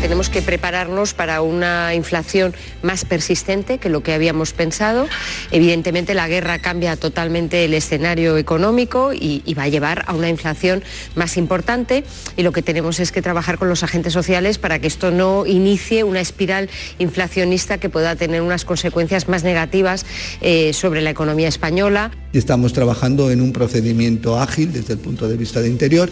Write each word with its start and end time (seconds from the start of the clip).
Tenemos 0.00 0.30
que 0.30 0.40
prepararnos 0.40 1.12
para 1.12 1.42
una 1.42 1.94
inflación 1.94 2.54
más 2.82 3.04
persistente 3.04 3.76
que 3.76 3.90
lo 3.90 4.02
que 4.02 4.14
habíamos 4.14 4.54
pensado. 4.54 5.06
Evidentemente 5.50 6.14
la 6.14 6.26
guerra 6.26 6.58
cambia 6.58 6.96
totalmente 6.96 7.66
el 7.66 7.74
escenario 7.74 8.38
económico 8.38 9.12
y, 9.12 9.42
va 9.58 9.64
a 9.64 9.68
llevar 9.68 10.04
a 10.06 10.14
una 10.14 10.30
inflación 10.30 10.82
más 11.16 11.36
importante 11.36 12.04
y 12.36 12.42
lo 12.42 12.52
que 12.52 12.62
tenemos 12.62 12.98
es 12.98 13.12
que 13.12 13.20
trabajar 13.20 13.58
con 13.58 13.68
los 13.68 13.82
agentes 13.82 14.14
sociales 14.14 14.56
para 14.56 14.78
que 14.78 14.86
esto 14.86 15.10
no 15.10 15.44
inicie 15.44 16.02
una 16.02 16.20
espiral 16.20 16.70
inflacionista 16.98 17.76
que 17.76 17.90
pueda 17.90 18.16
tener 18.16 18.40
unas 18.40 18.64
consecuencias 18.64 19.28
más 19.28 19.44
negativas 19.44 20.06
eh, 20.40 20.72
sobre 20.72 21.02
la 21.02 21.10
economía 21.10 21.48
española. 21.48 22.10
Estamos 22.32 22.72
trabajando 22.72 23.30
en 23.30 23.42
un 23.42 23.52
procedimiento 23.52 24.40
ágil 24.40 24.72
desde 24.72 24.94
el 24.94 24.98
punto 24.98 25.28
de 25.28 25.36
vista 25.36 25.60
de 25.60 25.68
interior 25.68 26.10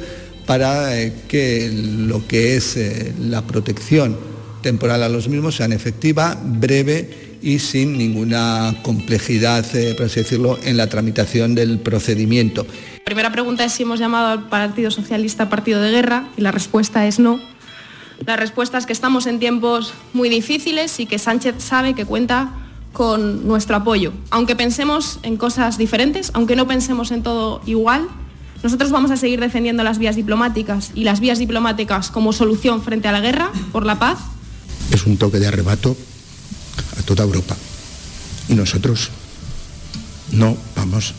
para 0.49 0.99
eh, 0.99 1.13
que 1.29 1.71
lo 1.71 2.27
que 2.27 2.57
es 2.57 2.75
eh, 2.79 3.15
la 3.21 3.43
protección 3.43 4.17
temporal 4.63 5.03
a 5.03 5.11
los 5.11 5.29
mismos 5.29 5.57
sean 5.57 5.75
efectiva, 5.75 6.39
breve 6.43 7.39
y 7.43 7.59
sin 7.59 7.99
ninguna 7.99 8.77
complejidad, 8.83 9.67
eh, 9.77 9.93
por 9.95 10.07
así 10.07 10.21
decirlo, 10.21 10.59
en 10.65 10.79
la 10.79 10.89
tramitación 10.89 11.55
del 11.55 11.81
procedimiento. 11.81 12.67
La 12.95 13.05
primera 13.05 13.31
pregunta 13.31 13.63
es 13.63 13.73
si 13.73 13.83
hemos 13.83 14.01
llamado 14.01 14.29
al 14.29 14.49
Partido 14.49 14.91
Socialista 14.91 15.51
partido 15.51 15.83
de 15.83 15.91
guerra 15.91 16.31
y 16.39 16.41
la 16.41 16.51
respuesta 16.51 17.07
es 17.07 17.19
no. 17.19 17.39
La 18.25 18.37
respuesta 18.37 18.79
es 18.79 18.87
que 18.87 18.95
estamos 18.95 19.27
en 19.27 19.41
tiempos 19.41 19.93
muy 20.15 20.31
difíciles 20.31 20.99
y 20.99 21.05
que 21.05 21.19
Sánchez 21.19 21.57
sabe 21.59 21.93
que 21.93 22.07
cuenta 22.07 22.55
con 22.95 23.47
nuestro 23.47 23.77
apoyo. 23.77 24.15
Aunque 24.31 24.57
pensemos 24.57 25.21
en 25.25 25.37
cosas 25.37 25.77
diferentes, 25.77 26.31
aunque 26.33 26.57
no 26.57 26.67
pensemos 26.67 27.11
en 27.11 27.23
todo 27.23 27.61
igual, 27.67 28.09
nosotros 28.63 28.91
vamos 28.91 29.11
a 29.11 29.17
seguir 29.17 29.41
defendiendo 29.41 29.85
las 29.85 29.99
vías 29.99 30.17
diplomáticas 30.17 30.91
y 30.95 31.05
las 31.05 31.21
vías 31.21 31.39
diplomáticas 31.39 32.11
como 32.11 32.33
solución 32.33 32.83
frente 32.83 33.09
a 33.09 33.13
la 33.13 33.21
guerra, 33.21 33.51
por 33.73 33.87
la 33.87 33.99
paz. 33.99 34.19
Es 34.91 35.07
un 35.07 35.17
toque 35.17 35.39
de 35.39 35.47
arrebato 35.47 35.97
a 36.99 37.03
toda 37.03 37.25
Europa. 37.25 37.57
Y 38.49 38.55
nosotros 38.55 39.11
no 40.33 40.57
vamos 40.75 41.15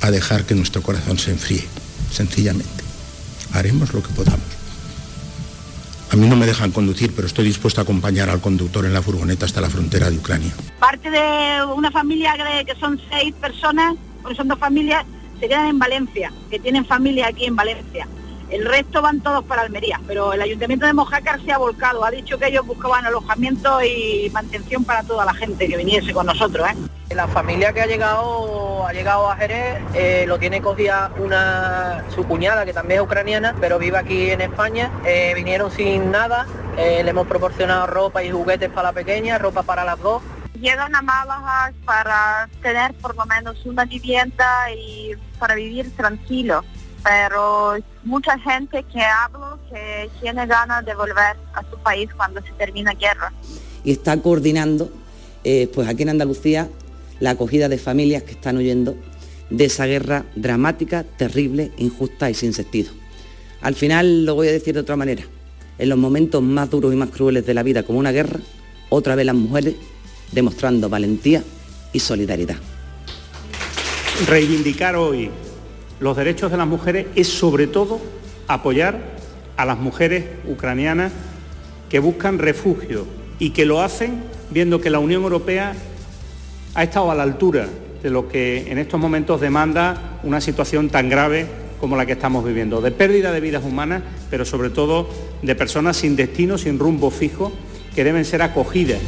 a 0.00 0.10
dejar 0.10 0.44
que 0.44 0.54
nuestro 0.54 0.82
corazón 0.82 1.18
se 1.18 1.32
enfríe, 1.32 1.64
sencillamente. 2.10 2.84
Haremos 3.52 3.92
lo 3.92 4.02
que 4.02 4.08
podamos. 4.10 4.40
A 6.12 6.16
mí 6.16 6.26
no 6.26 6.34
me 6.34 6.46
dejan 6.46 6.72
conducir, 6.72 7.12
pero 7.14 7.26
estoy 7.26 7.44
dispuesto 7.44 7.80
a 7.80 7.84
acompañar 7.84 8.30
al 8.30 8.40
conductor 8.40 8.84
en 8.84 8.92
la 8.92 9.02
furgoneta 9.02 9.46
hasta 9.46 9.60
la 9.60 9.70
frontera 9.70 10.10
de 10.10 10.16
Ucrania. 10.16 10.52
Parte 10.80 11.10
de 11.10 11.64
una 11.72 11.90
familia 11.90 12.34
que 12.66 12.74
son 12.80 13.00
seis 13.10 13.32
personas, 13.40 13.94
porque 14.22 14.36
son 14.36 14.48
dos 14.48 14.58
familias, 14.58 15.04
se 15.40 15.48
quedan 15.48 15.66
en 15.66 15.78
Valencia, 15.78 16.32
que 16.50 16.58
tienen 16.58 16.84
familia 16.84 17.28
aquí 17.28 17.46
en 17.46 17.56
Valencia. 17.56 18.06
El 18.50 18.64
resto 18.64 19.00
van 19.00 19.20
todos 19.20 19.44
para 19.44 19.62
Almería, 19.62 20.00
pero 20.08 20.32
el 20.32 20.42
Ayuntamiento 20.42 20.84
de 20.84 20.92
Mojácar 20.92 21.40
se 21.40 21.52
ha 21.52 21.58
volcado, 21.58 22.04
ha 22.04 22.10
dicho 22.10 22.36
que 22.36 22.48
ellos 22.48 22.66
buscaban 22.66 23.06
alojamiento 23.06 23.80
y 23.82 24.28
mantención 24.32 24.84
para 24.84 25.04
toda 25.04 25.24
la 25.24 25.32
gente 25.32 25.68
que 25.68 25.76
viniese 25.76 26.12
con 26.12 26.26
nosotros. 26.26 26.68
¿eh? 26.68 27.14
La 27.14 27.28
familia 27.28 27.72
que 27.72 27.80
ha 27.80 27.86
llegado, 27.86 28.84
ha 28.86 28.92
llegado 28.92 29.30
a 29.30 29.36
Jerez 29.36 29.78
eh, 29.94 30.24
lo 30.26 30.38
tiene 30.38 30.60
cogida 30.60 31.12
una 31.18 32.04
su 32.12 32.24
cuñada 32.24 32.64
que 32.64 32.72
también 32.72 33.00
es 33.00 33.06
ucraniana, 33.06 33.54
pero 33.60 33.78
vive 33.78 33.98
aquí 33.98 34.30
en 34.30 34.40
España. 34.40 34.90
Eh, 35.04 35.32
vinieron 35.36 35.70
sin 35.70 36.10
nada, 36.10 36.46
le 36.76 37.08
hemos 37.08 37.28
proporcionado 37.28 37.86
ropa 37.86 38.24
y 38.24 38.30
juguetes 38.30 38.68
para 38.68 38.88
la 38.88 38.92
pequeña, 38.92 39.38
ropa 39.38 39.62
para 39.62 39.84
las 39.84 40.00
dos 40.00 40.22
llegan 40.60 40.94
a 40.94 41.02
Málaga 41.02 41.72
para 41.84 42.48
tener 42.62 42.94
por 42.94 43.16
lo 43.16 43.24
menos 43.26 43.56
una 43.64 43.84
vivienda 43.84 44.70
y 44.72 45.12
para 45.38 45.54
vivir 45.54 45.90
tranquilo. 45.96 46.64
Pero 47.02 47.76
mucha 48.04 48.38
gente 48.38 48.84
que 48.84 49.00
hablo 49.00 49.58
que 49.70 50.10
tiene 50.20 50.46
ganas 50.46 50.84
de 50.84 50.94
volver 50.94 51.36
a 51.54 51.62
su 51.70 51.78
país 51.78 52.10
cuando 52.14 52.42
se 52.42 52.52
termina 52.52 52.92
guerra. 52.92 53.32
Y 53.84 53.92
está 53.92 54.20
coordinando, 54.20 54.92
eh, 55.42 55.70
pues 55.74 55.88
aquí 55.88 56.02
en 56.02 56.10
Andalucía, 56.10 56.68
la 57.18 57.30
acogida 57.30 57.68
de 57.68 57.78
familias 57.78 58.22
que 58.24 58.32
están 58.32 58.58
huyendo 58.58 58.96
de 59.48 59.64
esa 59.64 59.86
guerra 59.86 60.24
dramática, 60.36 61.04
terrible, 61.04 61.72
injusta 61.78 62.28
y 62.28 62.34
sin 62.34 62.52
sentido. 62.52 62.92
Al 63.62 63.74
final 63.74 64.26
lo 64.26 64.34
voy 64.34 64.48
a 64.48 64.52
decir 64.52 64.74
de 64.74 64.80
otra 64.80 64.96
manera. 64.96 65.22
En 65.78 65.88
los 65.88 65.98
momentos 65.98 66.42
más 66.42 66.68
duros 66.68 66.92
y 66.92 66.96
más 66.96 67.10
crueles 67.10 67.46
de 67.46 67.54
la 67.54 67.62
vida, 67.62 67.82
como 67.82 67.98
una 67.98 68.12
guerra, 68.12 68.40
otra 68.90 69.14
vez 69.14 69.24
las 69.24 69.34
mujeres 69.34 69.76
demostrando 70.32 70.88
valentía 70.88 71.42
y 71.92 72.00
solidaridad. 72.00 72.56
Reivindicar 74.26 74.96
hoy 74.96 75.30
los 75.98 76.16
derechos 76.16 76.50
de 76.50 76.56
las 76.56 76.66
mujeres 76.66 77.06
es 77.14 77.28
sobre 77.28 77.66
todo 77.66 78.00
apoyar 78.48 78.98
a 79.56 79.64
las 79.64 79.78
mujeres 79.78 80.24
ucranianas 80.48 81.12
que 81.88 81.98
buscan 81.98 82.38
refugio 82.38 83.06
y 83.38 83.50
que 83.50 83.64
lo 83.64 83.80
hacen 83.80 84.22
viendo 84.50 84.80
que 84.80 84.90
la 84.90 84.98
Unión 84.98 85.22
Europea 85.22 85.74
ha 86.74 86.82
estado 86.82 87.10
a 87.10 87.14
la 87.14 87.22
altura 87.22 87.68
de 88.02 88.10
lo 88.10 88.28
que 88.28 88.70
en 88.70 88.78
estos 88.78 88.98
momentos 88.98 89.40
demanda 89.40 90.20
una 90.22 90.40
situación 90.40 90.88
tan 90.88 91.08
grave 91.08 91.46
como 91.80 91.96
la 91.96 92.06
que 92.06 92.12
estamos 92.12 92.44
viviendo, 92.44 92.80
de 92.80 92.90
pérdida 92.90 93.32
de 93.32 93.40
vidas 93.40 93.64
humanas, 93.64 94.02
pero 94.30 94.44
sobre 94.44 94.70
todo 94.70 95.08
de 95.42 95.54
personas 95.54 95.96
sin 95.96 96.14
destino, 96.14 96.58
sin 96.58 96.78
rumbo 96.78 97.10
fijo, 97.10 97.52
que 97.94 98.04
deben 98.04 98.24
ser 98.24 98.42
acogidas. 98.42 99.00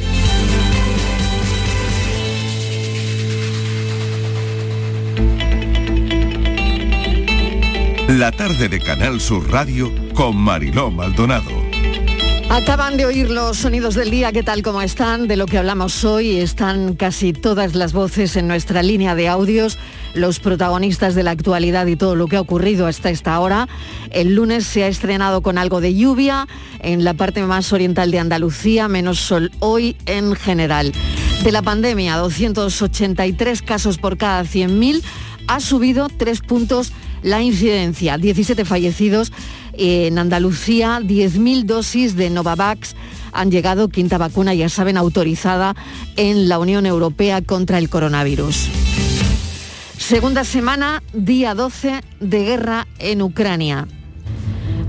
La 8.17 8.31
tarde 8.31 8.69
de 8.69 8.79
Canal 8.79 9.19
Sur 9.19 9.49
Radio 9.49 9.91
con 10.13 10.37
Mariló 10.37 10.91
Maldonado. 10.91 11.49
Acaban 12.51 12.95
de 12.95 13.07
oír 13.07 13.31
los 13.31 13.57
sonidos 13.57 13.95
del 13.95 14.11
día, 14.11 14.31
¿qué 14.31 14.43
tal 14.43 14.61
como 14.61 14.83
están? 14.83 15.27
De 15.27 15.35
lo 15.35 15.47
que 15.47 15.57
hablamos 15.57 16.03
hoy 16.05 16.37
están 16.37 16.93
casi 16.93 17.33
todas 17.33 17.73
las 17.73 17.91
voces 17.91 18.35
en 18.35 18.47
nuestra 18.47 18.83
línea 18.83 19.15
de 19.15 19.29
audios, 19.29 19.79
los 20.13 20.39
protagonistas 20.39 21.15
de 21.15 21.23
la 21.23 21.31
actualidad 21.31 21.87
y 21.87 21.95
todo 21.95 22.15
lo 22.15 22.27
que 22.27 22.35
ha 22.35 22.41
ocurrido 22.41 22.85
hasta 22.85 23.09
esta 23.09 23.39
hora. 23.39 23.67
El 24.11 24.35
lunes 24.35 24.67
se 24.67 24.83
ha 24.83 24.87
estrenado 24.89 25.41
con 25.41 25.57
algo 25.57 25.81
de 25.81 25.95
lluvia 25.95 26.47
en 26.81 27.03
la 27.03 27.15
parte 27.15 27.41
más 27.41 27.73
oriental 27.73 28.11
de 28.11 28.19
Andalucía, 28.19 28.87
menos 28.87 29.17
sol 29.21 29.51
hoy 29.57 29.95
en 30.05 30.35
general. 30.35 30.93
De 31.43 31.51
la 31.51 31.63
pandemia, 31.63 32.17
283 32.17 33.63
casos 33.63 33.97
por 33.97 34.17
cada 34.17 34.43
100.000, 34.43 35.01
ha 35.47 35.59
subido 35.59 36.09
tres 36.09 36.41
puntos 36.41 36.93
la 37.23 37.41
incidencia, 37.41 38.17
17 38.17 38.65
fallecidos 38.65 39.31
en 39.73 40.19
Andalucía, 40.19 40.99
10.000 40.99 41.63
dosis 41.63 42.15
de 42.15 42.29
Novavax 42.29 42.95
han 43.31 43.49
llegado, 43.49 43.89
quinta 43.89 44.17
vacuna, 44.17 44.53
ya 44.53 44.69
saben, 44.69 44.97
autorizada 44.97 45.75
en 46.15 46.47
la 46.47 46.59
Unión 46.59 46.85
Europea 46.85 47.41
contra 47.41 47.79
el 47.79 47.89
coronavirus. 47.89 48.69
Segunda 49.97 50.43
semana, 50.43 51.01
día 51.13 51.55
12 51.55 52.01
de 52.19 52.43
guerra 52.43 52.87
en 52.99 53.21
Ucrania. 53.21 53.87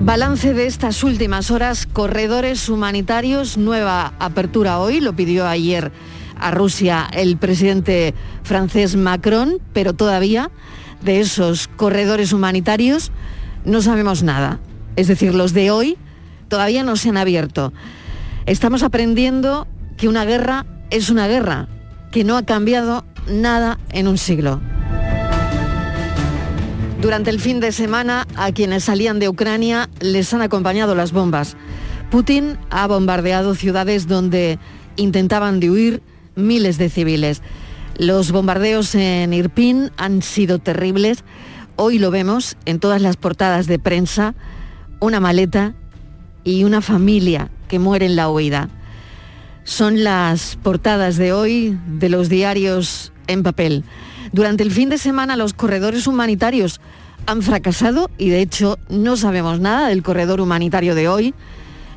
Balance 0.01 0.53
de 0.53 0.67
estas 0.67 1.03
últimas 1.03 1.51
horas, 1.51 1.87
corredores 1.87 2.69
humanitarios, 2.69 3.57
nueva 3.57 4.13
apertura 4.19 4.79
hoy, 4.81 5.01
lo 5.01 5.17
pidió 5.17 5.47
ayer 5.47 5.93
a 6.39 6.51
Rusia 6.51 7.09
el 7.13 7.39
presidente 7.39 8.13
francés 8.43 8.97
Macron, 8.97 9.61
pero 9.73 9.95
todavía 9.95 10.51
de 11.05 11.21
esos 11.21 11.69
corredores 11.69 12.33
humanitarios 12.33 13.13
no 13.65 13.83
sabemos 13.83 14.23
nada. 14.23 14.61
Es 14.97 15.09
decir, 15.09 15.35
los 15.35 15.53
de 15.53 15.71
hoy 15.71 15.97
todavía 16.49 16.83
no 16.83 16.97
se 16.97 17.11
han 17.11 17.17
abierto. 17.17 17.73
Estamos 18.47 18.83
aprendiendo 18.83 19.67
que 19.97 20.09
una 20.09 20.25
guerra 20.25 20.67
es 20.91 21.11
una 21.11 21.27
guerra, 21.27 21.69
que 22.11 22.25
no 22.25 22.37
ha 22.37 22.45
cambiado 22.45 23.05
nada 23.29 23.79
en 23.91 24.09
un 24.09 24.19
siglo. 24.19 24.61
Durante 27.01 27.31
el 27.31 27.41
fin 27.41 27.61
de 27.61 27.73
semana, 27.73 28.27
a 28.37 28.53
quienes 28.53 28.85
salían 28.85 29.19
de 29.19 29.29
Ucrania 29.29 29.91
les 30.01 30.33
han 30.33 30.41
acompañado 30.41 30.95
las 30.95 31.13
bombas. 31.13 31.57
Putin 32.11 32.57
ha 32.71 32.87
bombardeado 32.87 33.55
ciudades 33.55 34.07
donde 34.07 34.59
intentaban 34.97 35.61
de 35.61 35.71
huir 35.71 36.03
miles 36.35 36.79
de 36.79 36.89
civiles. 36.89 37.43
Los 37.99 38.33
bombardeos 38.33 38.95
en 38.97 39.33
Irpin 39.33 39.93
han 39.97 40.21
sido 40.23 40.59
terribles. 40.59 41.23
Hoy 41.77 42.01
lo 42.01 42.11
vemos 42.11 42.57
en 42.65 42.81
todas 42.81 43.01
las 43.01 43.17
portadas 43.17 43.69
de 43.69 43.79
prensa, 43.79 44.35
una 44.99 45.21
maleta 45.21 45.75
y 46.43 46.65
una 46.65 46.81
familia 46.81 47.51
que 47.69 47.79
muere 47.79 48.07
en 48.07 48.17
la 48.17 48.29
huida. 48.29 48.69
Son 49.63 50.03
las 50.03 50.57
portadas 50.63 51.17
de 51.17 51.33
hoy 51.33 51.79
de 51.87 52.09
los 52.09 52.29
diarios 52.29 53.13
en 53.29 53.45
papel. 53.45 53.85
Durante 54.33 54.65
el 54.65 54.73
fin 54.73 54.89
de 54.89 54.99
semana 54.99 55.37
los 55.37 55.55
corredores 55.55 56.09
humanitarios 56.09 56.81
han 57.27 57.43
fracasado 57.43 58.11
y 58.19 58.29
de 58.29 58.41
hecho 58.41 58.77
no 58.89 59.17
sabemos 59.17 59.61
nada 59.61 59.89
del 59.89 60.03
corredor 60.03 60.41
humanitario 60.41 60.97
de 60.97 61.09
hoy. 61.09 61.33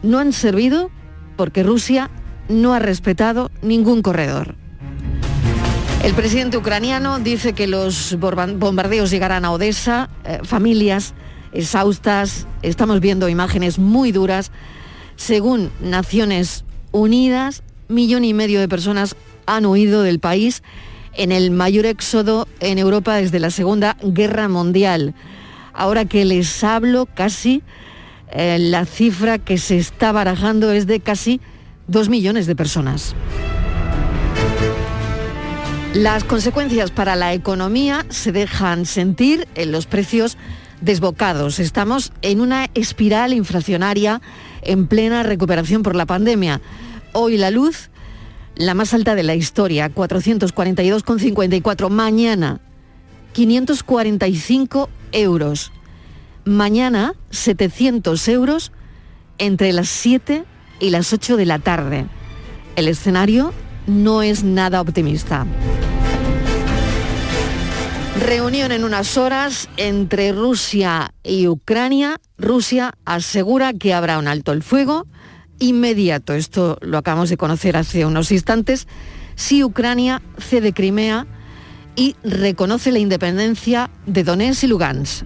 No 0.04 0.20
han 0.20 0.32
servido 0.32 0.92
porque 1.36 1.64
Rusia 1.64 2.12
no 2.50 2.76
ha 2.76 2.80
respetado 2.80 3.50
ningún 3.64 4.04
corredor. 4.04 4.56
El 6.08 6.14
presidente 6.14 6.56
ucraniano 6.56 7.20
dice 7.20 7.52
que 7.52 7.68
los 7.68 8.18
bombardeos 8.18 9.12
llegarán 9.12 9.44
a 9.44 9.52
Odessa, 9.52 10.10
eh, 10.24 10.40
familias 10.42 11.14
exhaustas, 11.52 12.48
estamos 12.62 13.02
viendo 13.02 13.28
imágenes 13.28 13.78
muy 13.78 14.14
duras. 14.14 14.54
Según 15.18 15.70
Naciones 15.82 16.64
Unidas, 16.94 17.62
millón 17.90 18.24
y 18.24 18.34
medio 18.34 18.62
de 18.62 18.70
personas 18.70 19.18
han 19.48 19.66
huido 19.66 20.02
del 20.02 20.20
país 20.22 20.64
en 21.12 21.34
el 21.34 21.52
mayor 21.52 21.86
éxodo 21.86 22.48
en 22.62 22.78
Europa 22.78 23.16
desde 23.16 23.40
la 23.40 23.52
Segunda 23.52 23.98
Guerra 24.02 24.48
Mundial. 24.48 25.14
Ahora 25.74 26.06
que 26.06 26.24
les 26.24 26.64
hablo, 26.64 27.06
casi 27.06 27.64
eh, 28.32 28.60
la 28.62 28.86
cifra 28.86 29.40
que 29.40 29.58
se 29.58 29.78
está 29.78 30.14
barajando 30.14 30.72
es 30.72 30.88
de 30.88 31.02
casi 31.02 31.42
dos 31.86 32.08
millones 32.08 32.48
de 32.48 32.56
personas. 32.56 33.14
Las 35.98 36.24
consecuencias 36.24 36.92
para 36.92 37.16
la 37.16 37.34
economía 37.34 38.06
se 38.10 38.32
dejan 38.32 38.86
sentir 38.86 39.48
en 39.56 39.72
los 39.72 39.88
precios 39.88 40.38
desbocados. 40.80 41.58
Estamos 41.58 42.14
en 42.22 42.40
una 42.40 42.70
espiral 42.76 43.34
inflacionaria 43.34 44.22
en 44.62 44.86
plena 44.86 45.24
recuperación 45.24 45.82
por 45.82 45.96
la 45.96 46.06
pandemia. 46.06 46.62
Hoy 47.14 47.38
la 47.38 47.50
luz, 47.50 47.90
la 48.56 48.76
más 48.76 48.94
alta 48.94 49.16
de 49.16 49.24
la 49.24 49.34
historia, 49.34 49.90
442,54. 49.92 51.90
Mañana, 51.90 52.60
545 53.34 54.92
euros. 55.14 55.72
Mañana, 56.46 57.16
700 57.32 58.28
euros 58.28 58.72
entre 59.40 59.74
las 59.74 59.90
7 59.90 60.44
y 60.80 60.92
las 60.92 61.12
8 61.12 61.38
de 61.38 61.46
la 61.48 61.58
tarde. 61.58 62.06
El 62.76 62.88
escenario 62.88 63.52
no 63.88 64.22
es 64.22 64.44
nada 64.44 64.82
optimista. 64.82 65.48
Reunión 68.20 68.72
en 68.72 68.84
unas 68.84 69.18
horas 69.18 69.70
entre 69.78 70.32
Rusia 70.32 71.14
y 71.24 71.48
Ucrania. 71.48 72.20
Rusia 72.38 72.94
asegura 73.06 73.74
que 73.74 73.94
habrá 73.94 74.20
un 74.20 74.28
alto 74.28 74.52
el 74.52 74.64
fuego 74.64 75.08
inmediato, 75.60 76.34
esto 76.34 76.78
lo 76.82 76.98
acabamos 76.98 77.30
de 77.30 77.38
conocer 77.38 77.78
hace 77.78 78.06
unos 78.06 78.32
instantes, 78.32 78.88
si 79.36 79.64
Ucrania 79.64 80.22
cede 80.38 80.74
Crimea 80.74 81.26
y 81.96 82.16
reconoce 82.24 82.92
la 82.92 83.00
independencia 83.00 83.90
de 84.06 84.24
Donetsk 84.24 84.64
y 84.64 84.68
Lugansk. 84.68 85.26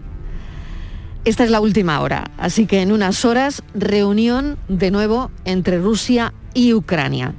Esta 1.24 1.44
es 1.44 1.52
la 1.52 1.60
última 1.60 2.00
hora, 2.02 2.32
así 2.38 2.66
que 2.66 2.82
en 2.82 2.92
unas 2.92 3.26
horas 3.26 3.62
reunión 3.74 4.58
de 4.68 4.90
nuevo 4.90 5.32
entre 5.46 5.78
Rusia 5.78 6.34
y 6.54 6.74
Ucrania. 6.74 7.36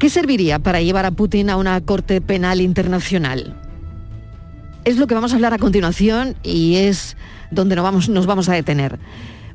¿Qué 0.00 0.08
serviría 0.08 0.58
para 0.58 0.80
llevar 0.80 1.04
a 1.04 1.10
Putin 1.10 1.50
a 1.50 1.58
una 1.58 1.78
Corte 1.82 2.22
Penal 2.22 2.62
Internacional? 2.62 3.54
Es 4.86 4.96
lo 4.96 5.06
que 5.06 5.14
vamos 5.14 5.32
a 5.32 5.34
hablar 5.34 5.52
a 5.52 5.58
continuación 5.58 6.36
y 6.42 6.76
es 6.76 7.18
donde 7.50 7.76
nos 7.76 7.82
vamos, 7.82 8.08
nos 8.08 8.24
vamos 8.24 8.48
a 8.48 8.54
detener. 8.54 8.98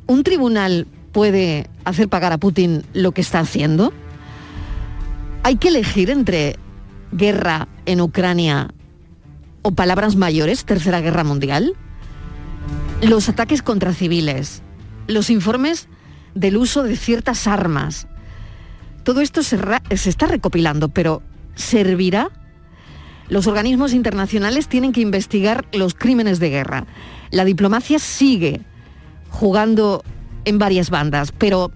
¿Un 0.06 0.22
tribunal 0.22 0.86
puede 1.14 1.68
hacer 1.84 2.10
pagar 2.10 2.32
a 2.32 2.38
Putin 2.38 2.84
lo 2.94 3.12
que 3.12 3.22
está 3.22 3.40
haciendo? 3.40 3.92
¿Hay 5.42 5.56
que 5.56 5.70
elegir 5.70 6.12
entre 6.12 6.58
guerra 7.12 7.68
en 7.88 8.00
Ucrania 8.00 8.70
o 9.64 9.72
palabras 9.72 10.16
mayores, 10.16 10.64
Tercera 10.64 11.02
Guerra 11.02 11.24
Mundial? 11.24 11.74
Los 13.02 13.30
ataques 13.30 13.64
contra 13.64 13.94
civiles, 13.94 14.62
los 15.08 15.32
informes 15.32 15.88
del 16.36 16.56
uso 16.56 16.84
de 16.84 16.98
ciertas 16.98 17.48
armas, 17.48 18.08
todo 19.06 19.22
esto 19.22 19.44
se, 19.44 19.58
está 19.92 20.26
recopilando, 20.26 20.90
pero 20.90 21.22
¿servirá? 21.54 22.32
Los 23.30 23.46
organismos 23.46 23.94
internacionales 23.94 24.68
tienen 24.68 24.94
que 24.94 25.02
investigar 25.02 25.66
los 25.72 25.94
crímenes 25.94 26.40
de 26.40 26.50
guerra. 26.50 26.86
La 27.30 27.46
diplomacia 27.46 28.00
sigue 28.00 28.62
jugando 29.30 30.04
en 30.44 30.58
varias 30.58 30.90
bandas, 30.90 31.32
pero 31.32 31.72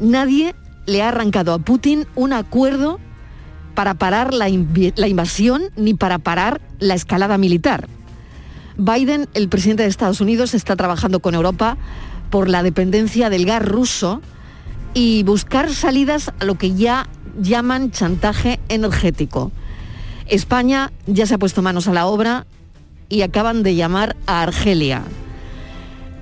nadie 0.00 0.54
le 0.86 1.02
ha 1.02 1.10
arrancado 1.10 1.52
a 1.52 1.58
Putin 1.58 2.06
un 2.14 2.32
acuerdo 2.32 2.98
para 3.74 3.94
parar 3.94 4.32
la, 4.32 4.48
invasión 4.48 5.64
ni 5.76 5.92
para 5.92 6.18
parar 6.18 6.62
la 6.78 6.94
escalada 6.94 7.36
militar. 7.36 7.88
Biden, 8.78 9.28
el 9.34 9.50
presidente 9.50 9.82
de 9.82 9.90
Estados 9.90 10.22
Unidos, 10.22 10.54
está 10.54 10.76
trabajando 10.76 11.20
con 11.20 11.34
Europa 11.34 11.76
por 12.30 12.48
la 12.48 12.62
dependencia 12.62 13.28
del 13.28 13.44
gas 13.44 13.62
ruso 13.62 14.22
y 14.94 15.24
buscar 15.24 15.74
salidas 15.74 16.32
a 16.38 16.44
lo 16.44 16.54
que 16.54 16.74
ya 16.74 17.08
llaman 17.40 17.90
chantaje 17.90 18.60
energético. 18.68 19.50
España 20.26 20.92
ya 21.06 21.26
se 21.26 21.34
ha 21.34 21.38
puesto 21.38 21.60
manos 21.60 21.88
a 21.88 21.92
la 21.92 22.06
obra 22.06 22.46
y 23.08 23.22
acaban 23.22 23.62
de 23.62 23.74
llamar 23.74 24.16
a 24.26 24.42
Argelia. 24.42 25.02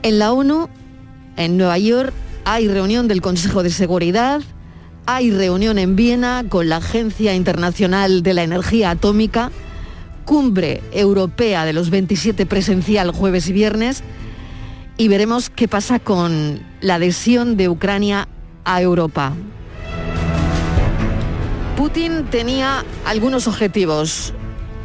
En 0.02 0.18
la 0.18 0.32
ONU, 0.32 0.68
en 1.36 1.56
Nueva 1.56 1.78
York, 1.78 2.12
hay 2.44 2.66
reunión 2.66 3.06
del 3.06 3.20
Consejo 3.20 3.62
de 3.62 3.70
Seguridad, 3.70 4.40
hay 5.06 5.30
reunión 5.30 5.78
en 5.78 5.94
Viena 5.94 6.44
con 6.48 6.68
la 6.68 6.78
Agencia 6.78 7.34
Internacional 7.34 8.22
de 8.22 8.34
la 8.34 8.42
Energía 8.42 8.90
Atómica, 8.90 9.52
cumbre 10.24 10.82
europea 10.92 11.64
de 11.64 11.72
los 11.72 11.90
27 11.90 12.46
presencial 12.46 13.10
jueves 13.12 13.48
y 13.48 13.52
viernes, 13.52 14.02
y 14.96 15.08
veremos 15.08 15.50
qué 15.50 15.68
pasa 15.68 15.98
con 15.98 16.60
la 16.80 16.96
adhesión 16.96 17.56
de 17.56 17.68
Ucrania 17.68 18.28
a 18.64 18.80
Europa. 18.82 19.32
Putin 21.76 22.26
tenía 22.30 22.84
algunos 23.04 23.48
objetivos. 23.48 24.32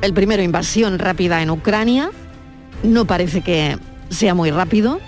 El 0.01 0.13
primero, 0.13 0.41
invasión 0.43 0.99
rápida 0.99 1.41
en 1.41 1.49
Ucrania. 1.49 2.11
No 2.83 3.05
parece 3.05 3.41
que 3.41 3.77
sea 4.09 4.33
muy 4.33 4.51
rápido. 4.51 4.99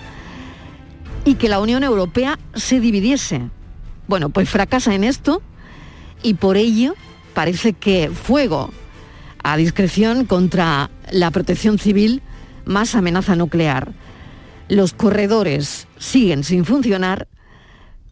Y 1.24 1.34
que 1.34 1.48
la 1.48 1.60
Unión 1.60 1.84
Europea 1.84 2.38
se 2.54 2.80
dividiese. 2.80 3.42
Bueno, 4.06 4.30
pues 4.30 4.48
fracasa 4.48 4.94
en 4.94 5.04
esto 5.04 5.42
y 6.22 6.34
por 6.34 6.56
ello 6.56 6.94
parece 7.34 7.72
que 7.72 8.10
fuego 8.10 8.70
a 9.42 9.56
discreción 9.56 10.26
contra 10.26 10.90
la 11.10 11.30
protección 11.30 11.78
civil 11.78 12.22
más 12.64 12.94
amenaza 12.94 13.36
nuclear. 13.36 13.92
Los 14.68 14.92
corredores 14.92 15.86
siguen 15.98 16.44
sin 16.44 16.64
funcionar 16.64 17.26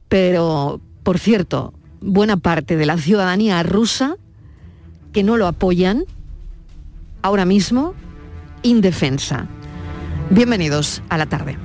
pero, 0.09 0.81
por 1.03 1.19
cierto, 1.19 1.73
buena 2.01 2.37
parte 2.37 2.77
de 2.77 2.87
la 2.87 2.97
ciudadanía 2.97 3.63
rusa 3.63 4.17
que 5.13 5.23
no 5.23 5.37
lo 5.37 5.47
apoyan, 5.47 6.05
ahora 7.23 7.45
mismo, 7.45 7.95
indefensa. 8.63 9.47
Bienvenidos 10.31 11.03
a 11.09 11.19
la 11.19 11.27
tarde. 11.27 11.57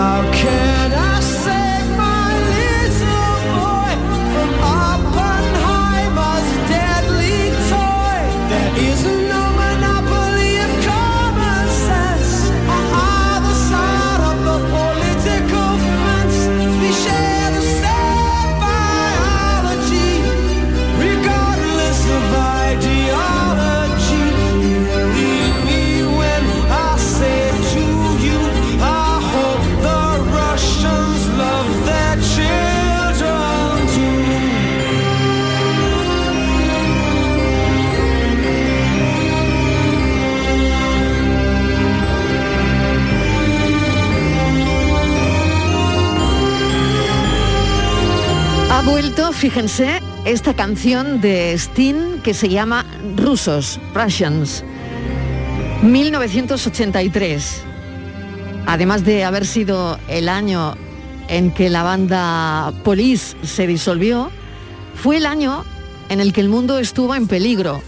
How 0.00 0.22
can 0.32 0.69
fíjense, 49.40 50.02
esta 50.26 50.52
canción 50.52 51.22
de 51.22 51.54
Sting 51.54 52.20
que 52.22 52.34
se 52.34 52.50
llama 52.50 52.84
Rusos, 53.16 53.80
Russians, 53.94 54.62
1983. 55.82 57.62
Además 58.66 59.02
de 59.02 59.24
haber 59.24 59.46
sido 59.46 59.98
el 60.08 60.28
año 60.28 60.74
en 61.28 61.54
que 61.54 61.70
la 61.70 61.82
banda 61.82 62.70
Police 62.84 63.34
se 63.42 63.66
disolvió, 63.66 64.30
fue 64.94 65.16
el 65.16 65.24
año 65.24 65.64
en 66.10 66.20
el 66.20 66.34
que 66.34 66.42
el 66.42 66.50
mundo 66.50 66.78
estuvo 66.78 67.14
en 67.14 67.26
peligro. 67.26 67.80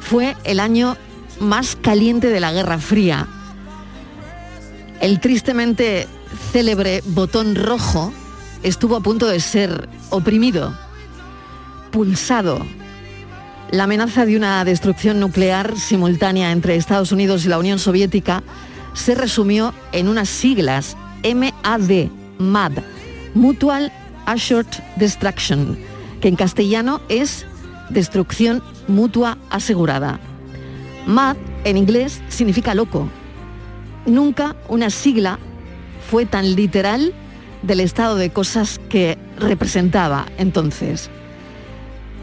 Fue 0.00 0.36
el 0.44 0.60
año 0.60 0.98
más 1.40 1.76
caliente 1.76 2.28
de 2.28 2.40
la 2.40 2.52
Guerra 2.52 2.78
Fría. 2.78 3.26
El 5.00 5.18
tristemente 5.18 6.06
célebre 6.52 7.02
botón 7.06 7.54
rojo 7.54 8.12
estuvo 8.62 8.96
a 8.96 9.00
punto 9.00 9.26
de 9.26 9.40
ser 9.40 9.88
oprimido, 10.10 10.76
pulsado. 11.90 12.58
La 13.70 13.84
amenaza 13.84 14.26
de 14.26 14.36
una 14.36 14.64
destrucción 14.64 15.18
nuclear 15.18 15.78
simultánea 15.78 16.52
entre 16.52 16.76
Estados 16.76 17.12
Unidos 17.12 17.44
y 17.44 17.48
la 17.48 17.58
Unión 17.58 17.78
Soviética 17.78 18.42
se 18.94 19.14
resumió 19.14 19.74
en 19.92 20.08
unas 20.08 20.28
siglas 20.28 20.96
MAD, 21.22 22.08
MAD, 22.38 22.72
Mutual 23.34 23.92
Assured 24.24 24.66
Destruction, 24.96 25.76
que 26.20 26.28
en 26.28 26.36
castellano 26.36 27.00
es 27.08 27.46
destrucción 27.90 28.62
mutua 28.88 29.38
asegurada. 29.50 30.20
MAD 31.06 31.36
en 31.64 31.76
inglés 31.76 32.20
significa 32.28 32.74
loco. 32.74 33.08
Nunca 34.06 34.54
una 34.68 34.90
sigla 34.90 35.38
fue 36.10 36.26
tan 36.26 36.54
literal 36.54 37.12
del 37.66 37.80
estado 37.80 38.16
de 38.16 38.30
cosas 38.30 38.80
que 38.88 39.18
representaba 39.38 40.26
entonces. 40.38 41.10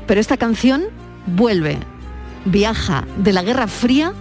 Pero 0.08 0.20
esta 0.20 0.38
canción 0.38 0.84
vuelve, 1.26 1.78
viaja 2.46 3.06
de 3.18 3.34
la 3.34 3.44
Guerra 3.44 3.68
Fría 3.68 4.14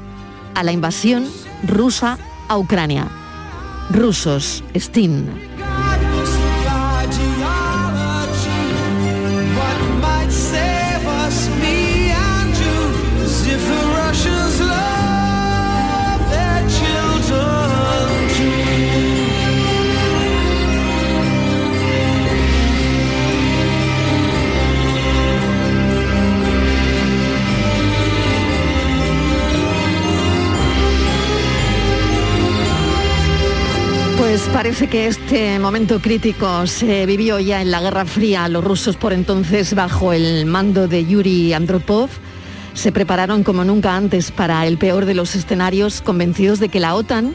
a 0.54 0.62
la 0.62 0.72
invasión 0.72 1.26
rusa 1.66 2.18
a 2.48 2.58
Ucrania. 2.58 3.08
Rusos, 3.90 4.62
Sting. 4.74 5.51
Parece 34.62 34.86
que 34.86 35.08
este 35.08 35.58
momento 35.58 36.00
crítico 36.00 36.68
se 36.68 37.04
vivió 37.04 37.40
ya 37.40 37.60
en 37.62 37.72
la 37.72 37.80
Guerra 37.80 38.04
Fría. 38.04 38.46
Los 38.46 38.62
rusos 38.62 38.96
por 38.96 39.12
entonces, 39.12 39.74
bajo 39.74 40.12
el 40.12 40.46
mando 40.46 40.86
de 40.86 41.04
Yuri 41.04 41.52
Andropov, 41.52 42.08
se 42.72 42.92
prepararon 42.92 43.42
como 43.42 43.64
nunca 43.64 43.96
antes 43.96 44.30
para 44.30 44.64
el 44.68 44.78
peor 44.78 45.04
de 45.04 45.14
los 45.14 45.34
escenarios, 45.34 46.00
convencidos 46.00 46.60
de 46.60 46.68
que 46.68 46.78
la 46.78 46.94
OTAN 46.94 47.34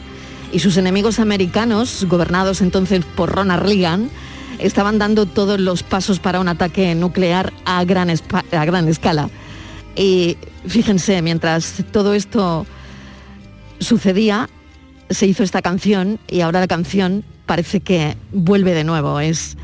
y 0.52 0.60
sus 0.60 0.78
enemigos 0.78 1.18
americanos, 1.18 2.06
gobernados 2.08 2.62
entonces 2.62 3.04
por 3.04 3.30
Ronald 3.30 3.62
Reagan, 3.62 4.08
estaban 4.58 4.96
dando 4.96 5.26
todos 5.26 5.60
los 5.60 5.82
pasos 5.82 6.20
para 6.20 6.40
un 6.40 6.48
ataque 6.48 6.94
nuclear 6.94 7.52
a 7.66 7.84
gran, 7.84 8.08
a 8.08 8.64
gran 8.64 8.88
escala. 8.88 9.28
Y 9.94 10.38
fíjense, 10.66 11.20
mientras 11.20 11.84
todo 11.92 12.14
esto 12.14 12.64
sucedía, 13.80 14.48
se 15.10 15.26
hizo 15.26 15.42
esta 15.42 15.62
canción 15.62 16.18
y 16.28 16.40
ahora 16.40 16.60
la 16.60 16.66
canción 16.66 17.24
parece 17.46 17.80
que 17.80 18.16
vuelve 18.32 18.74
de 18.74 18.84
nuevo. 18.84 19.20
Es 19.20 19.56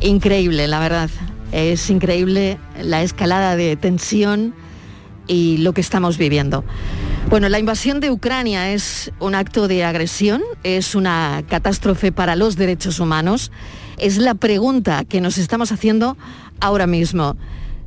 increíble, 0.00 0.68
la 0.68 0.80
verdad. 0.80 1.10
Es 1.52 1.90
increíble 1.90 2.58
la 2.80 3.02
escalada 3.02 3.56
de 3.56 3.76
tensión 3.76 4.54
y 5.26 5.58
lo 5.58 5.72
que 5.72 5.80
estamos 5.80 6.18
viviendo. 6.18 6.64
Bueno, 7.28 7.48
la 7.48 7.58
invasión 7.58 7.98
de 7.98 8.10
Ucrania 8.10 8.70
es 8.70 9.10
un 9.18 9.34
acto 9.34 9.66
de 9.66 9.84
agresión, 9.84 10.42
es 10.62 10.94
una 10.94 11.42
catástrofe 11.48 12.12
para 12.12 12.36
los 12.36 12.56
derechos 12.56 13.00
humanos. 13.00 13.50
Es 13.98 14.18
la 14.18 14.34
pregunta 14.34 15.04
que 15.04 15.20
nos 15.20 15.38
estamos 15.38 15.72
haciendo 15.72 16.16
ahora 16.60 16.86
mismo. 16.86 17.36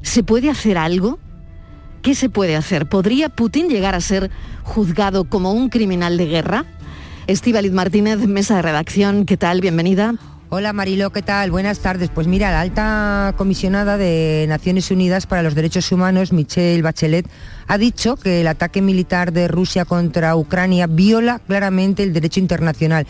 ¿Se 0.02 0.24
puede 0.24 0.50
hacer 0.50 0.78
algo? 0.78 1.20
¿Qué 2.02 2.16
se 2.16 2.30
puede 2.30 2.56
hacer? 2.56 2.88
¿Podría 2.88 3.30
Putin 3.30 3.70
llegar 3.70 3.96
a 3.96 4.02
ser 4.02 4.30
juzgado 4.64 5.26
como 5.26 5.54
un 5.54 5.70
criminal 5.70 6.18
de 6.18 6.26
guerra? 6.26 6.66
Estíbaliz 7.30 7.72
Martínez, 7.72 8.18
mesa 8.26 8.56
de 8.56 8.64
redacción, 8.64 9.28
¿qué 9.28 9.38
tal? 9.38 9.62
Bienvenida. 9.62 10.16
Hola 10.50 10.74
Marilo, 10.74 11.12
¿qué 11.12 11.22
tal? 11.22 11.52
Buenas 11.52 11.78
tardes. 11.78 12.10
Pues 12.10 12.26
mira, 12.26 12.50
la 12.50 12.62
alta 12.62 13.36
comisionada 13.38 13.98
de 13.98 14.48
Naciones 14.50 14.90
Unidas 14.90 15.28
para 15.28 15.44
los 15.44 15.54
Derechos 15.54 15.92
Humanos, 15.92 16.34
Michelle 16.34 16.82
Bachelet, 16.82 17.30
ha 17.68 17.78
dicho 17.78 18.16
que 18.16 18.42
el 18.42 18.48
ataque 18.48 18.82
militar 18.82 19.32
de 19.32 19.48
Rusia 19.48 19.86
contra 19.86 20.36
Ucrania 20.36 20.88
viola 20.88 21.38
claramente 21.38 22.02
el 22.02 22.14
derecho 22.14 22.40
internacional 22.40 23.06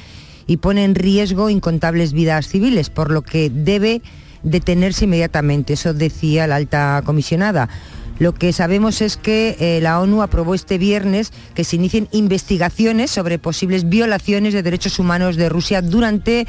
y 0.48 0.58
pone 0.58 0.84
en 0.84 0.96
riesgo 0.96 1.50
incontables 1.50 2.12
vidas 2.12 2.50
civiles, 2.50 2.90
por 2.90 3.12
lo 3.12 3.22
que 3.22 3.50
debe 3.50 4.02
detenerse 4.44 5.06
inmediatamente. 5.06 5.72
Eso 5.72 5.94
decía 5.94 6.46
la 6.46 6.58
alta 6.58 7.04
comisionada. 7.06 7.70
Lo 8.20 8.34
que 8.34 8.52
sabemos 8.52 9.02
es 9.02 9.16
que 9.16 9.56
eh, 9.60 9.80
la 9.82 10.00
ONU 10.02 10.22
aprobó 10.22 10.54
este 10.54 10.78
viernes 10.78 11.32
que 11.56 11.64
se 11.64 11.78
inicien 11.78 12.10
investigaciones 12.12 13.12
sobre 13.12 13.40
posibles 13.40 13.88
violaciones 13.88 14.54
de 14.54 14.62
derechos 14.62 15.00
humanos 15.00 15.38
de 15.38 15.48
Rusia 15.48 15.82
durante 15.82 16.46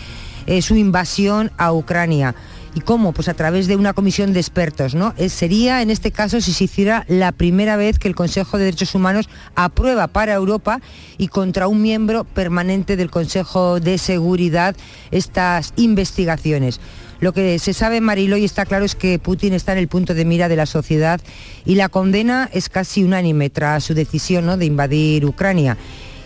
eh, 0.47 0.63
su 0.63 0.75
invasión 0.75 1.53
a 1.57 1.73
Ucrania. 1.73 2.35
¿Y 2.75 2.81
cómo? 2.81 3.13
Pues 3.13 3.29
a 3.29 3.35
través 3.35 3.67
de 3.67 3.77
una 3.77 3.95
comisión 3.95 4.33
de 4.33 4.41
expertos, 4.41 4.95
¿no? 4.95 5.13
Eh, 5.17 5.29
sería 5.29 5.83
en 5.83 5.91
este 5.91 6.13
caso 6.13 6.41
si 6.41 6.53
se 6.53 6.65
hiciera 6.65 7.05
la 7.09 7.33
primera 7.33 7.77
vez 7.77 7.99
que 7.99 8.07
el 8.07 8.15
Consejo 8.15 8.59
de 8.59 8.65
Derechos 8.65 8.95
Humanos 8.95 9.29
aprueba 9.57 10.07
para 10.07 10.35
Europa 10.35 10.81
y 11.19 11.29
contra 11.29 11.67
un 11.67 11.83
miembro 11.83 12.25
permanente 12.25 12.97
del 12.97 13.11
Consejo 13.11 13.81
de 13.81 13.99
Seguridad 13.99 14.77
estas 15.11 15.73
investigaciones. 15.77 16.81
Lo 17.21 17.33
que 17.33 17.59
se 17.59 17.75
sabe, 17.75 18.01
Marilo, 18.01 18.39
y 18.39 18.45
está 18.45 18.65
claro 18.65 18.85
es 18.85 18.95
que 18.95 19.19
Putin 19.19 19.53
está 19.53 19.73
en 19.73 19.79
el 19.79 19.89
punto 19.89 20.15
de 20.15 20.25
mira 20.25 20.49
de 20.49 20.57
la 20.57 20.67
sociedad 20.67 21.21
y 21.67 21.75
la 21.75 21.91
condena 21.91 22.49
es 22.53 22.69
casi 22.71 23.05
unánime 23.05 23.51
tras 23.51 23.85
su 23.85 23.95
decisión 23.95 24.59
de 24.59 24.65
invadir 24.65 25.27
Ucrania 25.27 25.77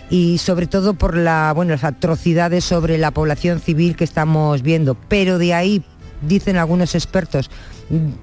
y 0.09 0.39
sobre 0.39 0.67
todo 0.69 0.95
por 0.95 1.17
la, 1.17 1.53
bueno, 1.53 1.73
las 1.73 1.83
atrocidades 1.83 2.65
sobre 2.65 2.99
la 2.99 3.11
población 3.11 3.61
civil 3.61 3.97
que 3.97 4.05
estamos 4.05 4.63
viendo. 4.63 4.95
Pero 4.95 5.39
de 5.39 5.55
ahí, 5.55 5.83
dicen 6.23 6.57
algunos 6.57 6.95
expertos, 6.95 7.51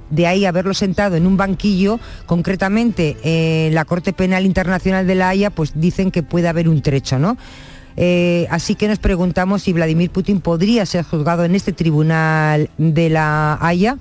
de 0.09 0.27
ahí 0.27 0.45
haberlo 0.45 0.73
sentado 0.73 1.17
en 1.17 1.27
un 1.27 1.37
banquillo, 1.37 1.99
concretamente 2.25 3.17
en 3.23 3.75
la 3.75 3.83
Corte 3.85 4.13
Penal 4.13 4.45
Internacional 4.45 5.05
de 5.05 5.15
la 5.15 5.29
Haya, 5.29 5.49
pues 5.49 5.73
dicen 5.75 6.11
que 6.11 6.23
puede 6.23 6.47
haber 6.47 6.69
un 6.69 6.81
trecho, 6.81 7.19
¿no? 7.19 7.37
Eh, 7.97 8.47
así 8.49 8.75
que 8.75 8.87
nos 8.87 8.99
preguntamos 8.99 9.63
si 9.63 9.73
Vladimir 9.73 10.09
Putin 10.09 10.41
podría 10.41 10.85
ser 10.85 11.03
juzgado 11.03 11.43
en 11.43 11.55
este 11.55 11.73
tribunal 11.73 12.69
de 12.77 13.09
la 13.09 13.57
Haya 13.61 13.97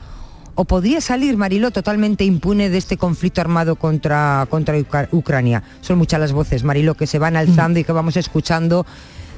o 0.54 0.64
podría 0.64 1.00
salir 1.00 1.36
Mariló 1.36 1.70
totalmente 1.70 2.24
impune 2.24 2.68
de 2.68 2.78
este 2.78 2.96
conflicto 2.96 3.40
armado 3.40 3.76
contra, 3.76 4.46
contra 4.50 4.76
Ucrania. 5.10 5.62
Son 5.80 5.98
muchas 5.98 6.20
las 6.20 6.32
voces, 6.32 6.64
Mariló, 6.64 6.94
que 6.94 7.06
se 7.06 7.18
van 7.18 7.36
alzando 7.36 7.78
y 7.78 7.84
que 7.84 7.92
vamos 7.92 8.16
escuchando 8.16 8.84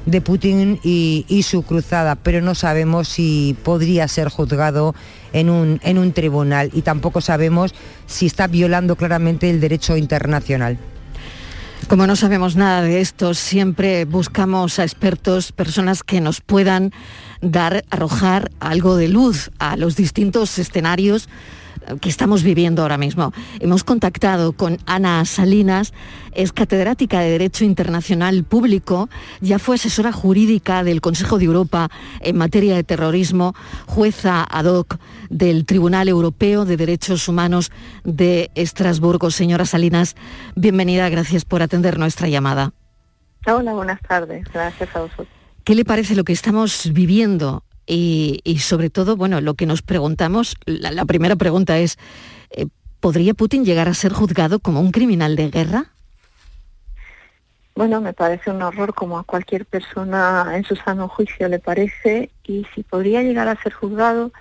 de 0.07 0.21
Putin 0.21 0.81
y, 0.83 1.25
y, 1.29 1.45
su 1.45 1.63
cruzada, 1.63 2.17
pero 2.17 2.41
no 2.41 2.57
sabemos 2.57 3.07
si 3.07 3.57
podría 3.63 4.09
ser 4.09 4.31
juzgado 4.31 4.97
en 5.33 5.49
un, 5.49 5.81
en 5.85 5.99
un 5.99 6.13
tribunal 6.13 6.71
y 6.73 6.83
tampoco 6.83 7.21
sabemos 7.21 7.73
si 8.07 8.27
está 8.27 8.49
violando 8.49 8.97
claramente 8.97 9.49
el 9.49 9.61
derecho 9.61 9.97
internacional. 9.97 10.77
Como 11.93 12.07
no 12.07 12.17
sabemos 12.17 12.57
nada 12.57 12.81
de 12.81 13.03
esto, 13.03 13.35
siempre 13.35 14.07
buscamos 14.07 14.79
a 14.79 14.83
expertos, 14.83 15.53
personas 15.53 16.03
que 16.03 16.23
nos 16.23 16.41
puedan 16.41 16.91
dar, 17.43 17.85
arrojar 17.91 18.51
algo 18.61 18.97
de 18.97 19.09
luz 19.09 19.51
a 19.59 19.77
los 19.77 19.95
distintos 19.95 20.59
escenarios 20.59 21.29
que 22.01 22.09
estamos 22.09 22.43
viviendo 22.43 22.83
ahora 22.83 22.99
mismo. 22.99 23.33
Hemos 23.61 23.85
contactado 23.85 24.53
con 24.53 24.79
Ana 24.87 25.25
Salinas, 25.25 25.93
es 26.33 26.53
catedrática 26.53 27.21
de 27.21 27.31
Derecho 27.31 27.65
Internacional 27.65 28.45
Público, 28.45 29.09
ya 29.41 29.59
fue 29.59 29.77
asesora 29.77 30.13
jurídica 30.13 30.85
del 30.85 31.01
Consejo 31.01 31.39
de 31.39 31.47
Europa 31.47 31.91
en 32.21 32.37
materia 32.37 32.75
de 32.75 32.85
terrorismo, 32.85 33.55
jueza 33.87 34.47
ad 34.49 34.67
hoc 34.67 34.99
del 35.31 35.67
Tribunal 35.67 36.09
Europeo 36.09 36.65
de 36.65 36.77
Derechos 36.77 37.29
Humanos 37.29 37.71
de 38.05 38.51
Estrasburgo. 38.55 39.31
Señora 39.31 39.65
Salinas, 39.65 40.17
bienvenida, 40.55 41.09
gracias 41.09 41.45
por 41.45 41.63
atender 41.63 41.99
nuestra 41.99 42.29
llamada. 42.29 42.73
Hola, 43.47 43.73
buenas 43.73 44.01
tardes, 44.03 44.45
gracias 44.53 44.95
a 44.95 45.01
vosotros. 45.01 45.29
¿Qué 45.65 45.75
le 45.75 45.85
parece 45.85 46.17
lo 46.17 46.25
que 46.25 46.33
estamos 46.33 46.91
viviendo 46.93 47.65
Y, 47.95 48.59
sobre 48.59 48.89
todo, 48.89 49.17
bueno, 49.17 49.43
lo 49.43 49.53
que 49.53 49.67
nos 49.67 49.83
preguntamos, 49.83 50.57
la, 50.65 51.05
primera 51.05 51.37
pregunta 51.37 51.79
es, 51.79 51.99
eh, 52.51 52.67
¿podría 53.01 53.35
Putin 53.35 53.67
llegar 53.67 53.87
a 53.87 53.95
ser 53.95 54.15
juzgado 54.15 54.61
como 54.61 54.81
un 54.81 54.93
criminal 54.93 55.37
de 55.37 55.51
guerra? 55.51 55.87
Bueno, 57.75 58.01
me 58.01 58.15
parece 58.15 58.51
un 58.51 58.63
horror 58.63 58.95
como 58.95 59.19
a 59.19 59.25
cualquier 59.25 59.67
persona 59.67 60.53
en 60.55 60.65
su 60.65 60.75
sano 60.77 61.09
juicio 61.09 61.49
le 61.49 61.59
parece 61.59 62.31
y 62.45 62.67
si 62.75 62.83
podría 62.83 63.23
llegar 63.23 63.49
a 63.49 63.63
ser 63.63 63.75
juzgado, 63.75 64.33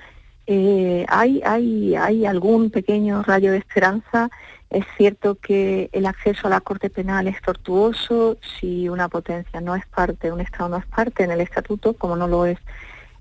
eh, 0.48 1.05
hay, 1.10 1.41
hay, 1.46 1.96
hay 1.96 2.25
algún 2.25 2.72
pequeño 2.72 3.22
rayo 3.24 3.51
de 3.51 3.58
esperanza. 3.58 4.29
Es 4.70 4.86
cierto 4.98 5.36
que 5.36 5.89
el 5.91 6.05
acceso 6.05 6.48
a 6.48 6.50
la 6.50 6.62
Corte 6.62 6.89
Penal 6.89 7.27
es 7.27 7.41
tortuoso 7.41 8.38
si 8.60 8.88
una 8.88 9.10
potencia 9.10 9.60
no 9.60 9.75
es 9.75 9.86
parte, 9.88 10.31
un 10.31 10.39
Estado 10.39 10.70
no 10.70 10.77
es 10.77 10.86
parte 10.86 11.25
en 11.25 11.31
el 11.31 11.41
estatuto, 11.41 11.93
como 11.93 12.15
no 12.15 12.27
lo 12.29 12.46
es. 12.46 12.58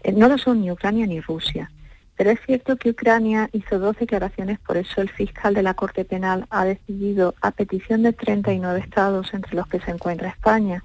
Eh, 0.03 0.13
no 0.13 0.29
lo 0.29 0.39
son 0.39 0.61
ni 0.61 0.71
Ucrania 0.71 1.07
ni 1.07 1.21
Rusia. 1.21 1.71
Pero 2.17 2.31
es 2.31 2.41
cierto 2.45 2.77
que 2.77 2.91
Ucrania 2.91 3.49
hizo 3.53 3.79
dos 3.79 3.97
declaraciones, 3.97 4.59
por 4.59 4.77
eso 4.77 5.01
el 5.01 5.09
fiscal 5.09 5.55
de 5.55 5.63
la 5.63 5.73
Corte 5.73 6.05
Penal 6.05 6.47
ha 6.51 6.67
decidido, 6.67 7.35
a 7.41 7.51
petición 7.51 8.03
de 8.03 8.13
39 8.13 8.81
estados, 8.81 9.33
entre 9.33 9.57
los 9.57 9.67
que 9.67 9.81
se 9.81 9.91
encuentra 9.91 10.29
España, 10.29 10.85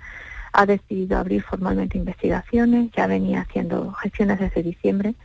ha 0.53 0.65
decidido 0.65 1.17
abrir 1.17 1.43
formalmente 1.43 1.97
investigaciones, 1.97 2.89
ya 2.95 3.07
venía 3.07 3.41
haciendo 3.41 3.91
gestiones 3.93 4.39
desde 4.39 4.63
diciembre 4.63 5.15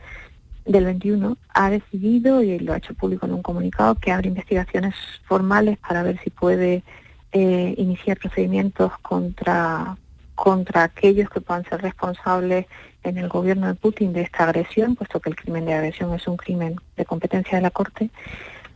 del 0.65 0.83
21, 0.83 1.37
ha 1.53 1.69
decidido, 1.69 2.43
y 2.43 2.59
lo 2.59 2.73
ha 2.73 2.77
hecho 2.77 2.93
público 2.93 3.25
en 3.25 3.33
un 3.33 3.41
comunicado, 3.41 3.95
que 3.95 4.11
abre 4.11 4.27
investigaciones 4.27 4.93
formales 5.23 5.77
para 5.77 6.03
ver 6.03 6.19
si 6.21 6.29
puede 6.29 6.83
eh, 7.31 7.73
iniciar 7.77 8.17
procedimientos 8.17 8.91
contra, 9.01 9.95
contra 10.41 10.81
aquellos 10.81 11.29
que 11.29 11.39
puedan 11.39 11.63
ser 11.65 11.83
responsables 11.83 12.65
en 13.03 13.19
el 13.19 13.29
gobierno 13.29 13.67
de 13.67 13.75
Putin 13.75 14.11
de 14.11 14.21
esta 14.21 14.45
agresión, 14.45 14.95
puesto 14.95 15.19
que 15.19 15.29
el 15.29 15.35
crimen 15.35 15.65
de 15.65 15.75
agresión 15.75 16.11
es 16.15 16.27
un 16.27 16.35
crimen 16.35 16.77
de 16.97 17.05
competencia 17.05 17.59
de 17.59 17.61
la 17.61 17.69
Corte, 17.69 18.09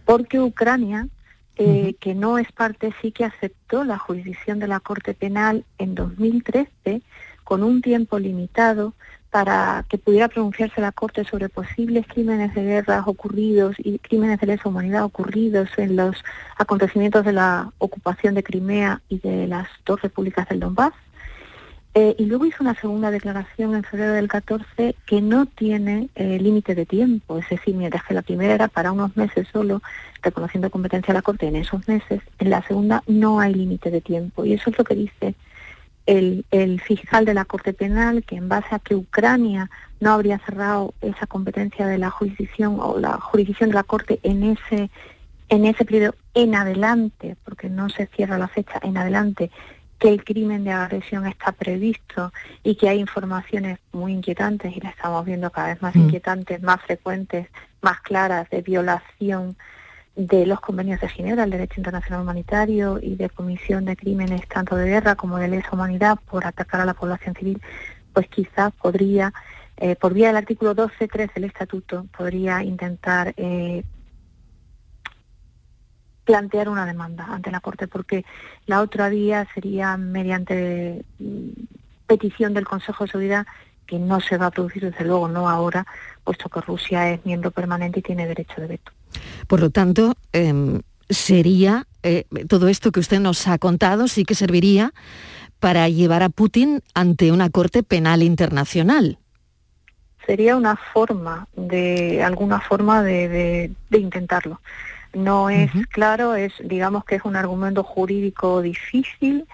porque 0.06 0.40
Ucrania, 0.40 1.08
eh, 1.56 1.96
que 2.00 2.14
no 2.14 2.38
es 2.38 2.52
parte, 2.52 2.94
sí 3.02 3.12
que 3.12 3.26
aceptó 3.26 3.84
la 3.84 3.98
jurisdicción 3.98 4.60
de 4.60 4.68
la 4.68 4.80
Corte 4.80 5.16
Penal 5.16 5.66
en 5.80 5.96
2013 5.96 7.02
con 7.44 7.64
un 7.64 7.82
tiempo 7.82 8.20
limitado 8.20 8.94
para 9.32 9.86
que 9.90 9.98
pudiera 9.98 10.28
pronunciarse 10.28 10.82
la 10.82 10.92
Corte 10.92 11.24
sobre 11.24 11.50
posibles 11.50 12.06
crímenes 12.06 12.54
de 12.54 12.62
guerra 12.62 13.02
ocurridos 13.08 13.76
y 13.80 13.98
crímenes 13.98 14.40
de 14.40 14.46
lesa 14.46 14.70
humanidad 14.70 15.04
ocurridos 15.04 15.70
en 15.78 15.96
los 15.96 16.16
acontecimientos 16.58 17.26
de 17.26 17.34
la 17.34 17.72
ocupación 17.80 18.36
de 18.36 18.44
Crimea 18.44 19.02
y 19.10 19.18
de 19.18 19.48
las 19.48 19.68
dos 19.84 20.00
repúblicas 20.04 20.48
del 20.48 20.60
Donbass. 20.60 20.94
Eh, 21.98 22.14
y 22.20 22.26
luego 22.26 22.46
hizo 22.46 22.58
una 22.60 22.76
segunda 22.76 23.10
declaración 23.10 23.74
en 23.74 23.86
febrero 23.86 24.12
del 24.12 24.28
14 24.28 24.98
que 25.06 25.22
no 25.22 25.46
tiene 25.46 26.10
eh, 26.16 26.38
límite 26.42 26.76
de 26.76 26.86
tiempo, 26.86 27.38
es 27.38 27.48
decir, 27.48 27.74
mientras 27.74 28.04
que 28.04 28.14
la 28.14 28.22
primera 28.22 28.54
era 28.54 28.68
para 28.68 28.92
unos 28.92 29.16
meses 29.16 29.48
solo, 29.48 29.82
reconociendo 30.22 30.70
competencia 30.70 31.14
a 31.14 31.16
la 31.16 31.22
Corte 31.22 31.48
en 31.48 31.56
esos 31.56 31.88
meses, 31.88 32.22
en 32.40 32.50
la 32.50 32.62
segunda 32.68 33.02
no 33.08 33.40
hay 33.40 33.54
límite 33.54 33.92
de 33.92 34.02
tiempo. 34.02 34.44
Y 34.44 34.52
eso 34.52 34.72
es 34.72 34.78
lo 34.78 34.84
que 34.84 34.96
dice 34.96 35.36
el, 36.06 36.46
el, 36.52 36.82
fiscal 36.82 37.24
de 37.24 37.34
la 37.34 37.46
Corte 37.46 37.72
Penal, 37.72 38.26
que 38.26 38.36
en 38.36 38.50
base 38.50 38.76
a 38.76 38.80
que 38.80 38.94
Ucrania 38.94 39.70
no 40.02 40.12
habría 40.12 40.40
cerrado 40.40 40.94
esa 41.00 41.28
competencia 41.28 41.88
de 41.88 41.98
la 41.98 42.10
jurisdicción 42.10 42.78
o 42.78 43.00
la 43.00 43.22
jurisdicción 43.22 43.70
de 43.70 43.76
la 43.76 43.84
Corte 43.84 44.20
en 44.24 44.44
ese, 44.44 44.90
en 45.48 45.64
ese 45.64 45.86
periodo 45.86 46.16
en 46.34 46.56
adelante, 46.56 47.38
porque 47.46 47.70
no 47.70 47.88
se 47.88 48.08
cierra 48.08 48.38
la 48.38 48.50
fecha, 48.50 48.82
en 48.84 48.98
adelante, 48.98 49.50
que 50.00 50.10
el 50.10 50.24
crimen 50.24 50.64
de 50.64 50.72
agresión 50.72 51.26
está 51.26 51.52
previsto 51.52 52.32
y 52.64 52.76
que 52.76 52.90
hay 52.90 53.00
informaciones 53.00 53.80
muy 53.92 54.14
inquietantes 54.14 54.76
y 54.76 54.82
la 54.82 54.90
estamos 54.90 55.26
viendo 55.26 55.50
cada 55.52 55.70
vez 55.70 55.82
más 55.82 55.96
mm. 55.96 56.00
inquietantes, 56.00 56.62
más 56.62 56.82
frecuentes, 56.82 57.48
más 57.82 58.02
claras 58.02 58.50
de 58.50 58.62
violación 58.62 59.56
de 60.16 60.46
los 60.46 60.62
convenios 60.62 61.02
de 61.02 61.10
Ginebra, 61.10 61.44
el 61.44 61.50
derecho 61.50 61.80
internacional 61.80 62.22
humanitario 62.22 63.00
y 63.02 63.16
de 63.16 63.30
comisión 63.30 63.86
de 63.86 63.98
crímenes 63.98 64.48
tanto 64.48 64.76
de 64.76 64.88
guerra 64.88 65.16
como 65.16 65.38
de 65.38 65.50
lesa 65.50 65.70
humanidad 65.74 66.18
por 66.30 66.46
atacar 66.46 66.82
a 66.82 66.86
la 66.86 66.94
población 66.94 67.36
civil, 67.36 67.62
pues 68.14 68.28
quizás 68.30 68.72
podría, 68.74 69.34
eh, 69.78 69.96
por 69.96 70.14
vía 70.14 70.28
del 70.28 70.38
artículo 70.38 70.74
12.3 70.74 71.34
del 71.34 71.44
estatuto, 71.46 72.06
podría 72.18 72.64
intentar 72.64 73.34
eh, 73.36 73.84
plantear 76.26 76.68
una 76.68 76.86
demanda 76.86 77.28
ante 77.30 77.52
la 77.52 77.62
Corte, 77.62 77.88
porque 77.88 78.26
la 78.66 78.82
otra 78.82 79.10
vía 79.10 79.48
sería 79.54 79.96
mediante 79.96 81.06
mm, 81.20 81.50
petición 82.08 82.54
del 82.54 82.66
Consejo 82.66 83.06
de 83.06 83.12
Seguridad, 83.12 83.48
que 83.86 84.00
no 84.00 84.20
se 84.20 84.38
va 84.38 84.48
a 84.48 84.52
producir 84.52 84.84
desde 84.84 85.06
luego, 85.06 85.28
no 85.28 85.48
ahora, 85.48 85.86
puesto 86.24 86.50
que 86.50 86.60
Rusia 86.62 87.12
es 87.12 87.24
miembro 87.26 87.52
permanente 87.52 88.00
y 88.00 88.04
tiene 88.04 88.28
derecho 88.28 88.60
de 88.60 88.68
veto. 88.68 88.92
Por 89.48 89.60
lo 89.60 89.70
tanto, 89.70 90.16
em, 90.34 90.82
sería 91.08 91.86
eh, 92.02 92.26
todo 92.50 92.68
esto 92.68 92.92
que 92.92 93.00
usted 93.00 93.20
nos 93.20 93.48
ha 93.48 93.60
contado, 93.60 94.08
sí 94.08 94.26
que 94.26 94.34
serviría 94.34 94.92
para 95.60 95.88
llevar 95.88 96.24
a 96.24 96.30
Putin 96.30 96.82
ante 96.96 97.32
una 97.32 97.52
Corte 97.52 97.84
Penal 97.84 98.24
Internacional. 98.24 99.20
Sería 100.26 100.56
una 100.56 100.76
forma, 100.76 101.48
de 101.56 102.24
alguna 102.24 102.60
forma 102.60 103.04
de 103.04 103.72
intentarlo. 103.92 104.60
No 105.16 105.50
es 105.50 105.72
claro, 105.92 106.36
es 106.36 106.54
digamos 106.62 107.06
que 107.06 107.16
es 107.16 107.24
un 107.24 107.38
argumento 107.38 107.84
jurídico 107.84 108.62
difícil, 108.62 109.48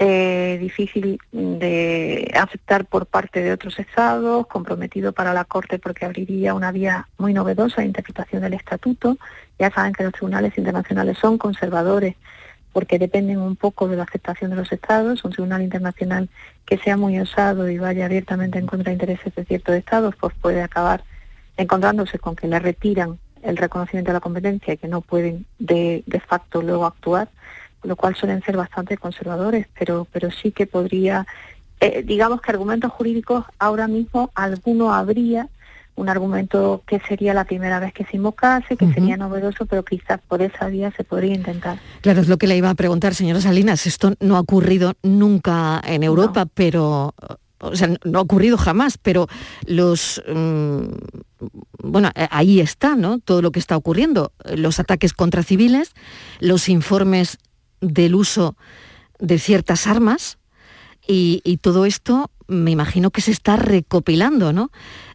eh, 0.00 0.58
difícil 0.60 1.18
de 1.30 2.32
aceptar 2.34 2.84
por 2.84 3.06
parte 3.06 3.40
de 3.40 3.52
otros 3.52 3.78
estados, 3.78 4.48
comprometido 4.48 5.12
para 5.12 5.32
la 5.32 5.44
Corte 5.44 5.78
porque 5.78 6.04
abriría 6.04 6.52
una 6.52 6.72
vía 6.72 7.06
muy 7.16 7.32
novedosa 7.32 7.80
de 7.80 7.86
interpretación 7.86 8.42
del 8.42 8.54
estatuto. 8.54 9.16
Ya 9.56 9.70
saben 9.70 9.92
que 9.92 10.02
los 10.02 10.12
tribunales 10.12 10.58
internacionales 10.58 11.16
son 11.20 11.38
conservadores 11.38 12.16
porque 12.72 12.98
dependen 12.98 13.38
un 13.38 13.54
poco 13.54 13.86
de 13.86 13.96
la 13.96 14.02
aceptación 14.02 14.50
de 14.50 14.56
los 14.56 14.72
estados. 14.72 15.24
Un 15.24 15.30
tribunal 15.30 15.62
internacional 15.62 16.28
que 16.66 16.76
sea 16.78 16.96
muy 16.96 17.20
osado 17.20 17.70
y 17.70 17.78
vaya 17.78 18.06
abiertamente 18.06 18.58
en 18.58 18.66
contra 18.66 18.90
de 18.90 18.94
intereses 18.94 19.32
de 19.32 19.44
ciertos 19.44 19.76
estados, 19.76 20.16
pues 20.16 20.34
puede 20.40 20.60
acabar 20.60 21.04
encontrándose 21.56 22.18
con 22.18 22.34
que 22.34 22.48
le 22.48 22.58
retiran 22.58 23.20
el 23.44 23.56
reconocimiento 23.56 24.10
de 24.10 24.14
la 24.14 24.20
competencia 24.20 24.74
y 24.74 24.76
que 24.76 24.88
no 24.88 25.00
pueden 25.00 25.46
de, 25.58 26.02
de 26.06 26.20
facto 26.20 26.62
luego 26.62 26.86
actuar, 26.86 27.28
con 27.80 27.90
lo 27.90 27.96
cual 27.96 28.16
suelen 28.16 28.42
ser 28.42 28.56
bastante 28.56 28.96
conservadores, 28.96 29.66
pero, 29.78 30.06
pero 30.10 30.30
sí 30.30 30.50
que 30.50 30.66
podría, 30.66 31.26
eh, 31.80 32.02
digamos 32.04 32.40
que 32.40 32.50
argumentos 32.50 32.90
jurídicos 32.92 33.44
ahora 33.58 33.86
mismo 33.86 34.30
alguno 34.34 34.92
habría, 34.92 35.48
un 35.96 36.08
argumento 36.08 36.82
que 36.86 36.98
sería 37.00 37.34
la 37.34 37.44
primera 37.44 37.78
vez 37.78 37.92
que 37.92 38.04
se 38.04 38.16
invocase, 38.16 38.76
que 38.76 38.92
sería 38.92 39.16
novedoso, 39.16 39.64
pero 39.66 39.84
quizás 39.84 40.20
por 40.26 40.42
esa 40.42 40.66
vía 40.66 40.92
se 40.96 41.04
podría 41.04 41.34
intentar. 41.34 41.78
Claro, 42.00 42.20
es 42.20 42.28
lo 42.28 42.36
que 42.36 42.48
le 42.48 42.56
iba 42.56 42.68
a 42.68 42.74
preguntar, 42.74 43.14
señora 43.14 43.40
Salinas. 43.40 43.86
Esto 43.86 44.12
no 44.18 44.36
ha 44.36 44.40
ocurrido 44.40 44.94
nunca 45.04 45.80
en 45.86 46.02
Europa, 46.02 46.46
pero 46.52 47.14
o 47.64 47.76
sea, 47.76 47.88
no 48.04 48.18
ha 48.18 48.22
ocurrido 48.22 48.56
jamás, 48.56 48.98
pero 48.98 49.28
los, 49.66 50.22
mm, 50.28 50.84
bueno, 51.84 52.10
eh, 52.14 52.28
ahí 52.30 52.60
está, 52.60 52.96
¿no? 52.96 53.18
Todo 53.18 53.42
lo 53.42 53.52
que 53.52 53.58
está 53.58 53.76
ocurriendo, 53.76 54.32
los 54.56 54.80
ataques 54.80 55.12
contra 55.12 55.42
civiles, 55.42 55.92
los 56.40 56.68
informes 56.68 57.38
del 57.80 58.14
uso 58.14 58.56
de 59.18 59.38
ciertas 59.38 59.86
armas 59.86 60.38
y, 61.06 61.58
todo 61.60 61.84
esto 61.84 62.30
me 62.48 62.70
imagino 62.70 63.10
que 63.10 63.20
se 63.20 63.30
está 63.30 63.56
recopilando, 63.56 64.52
¿no? 64.52 64.70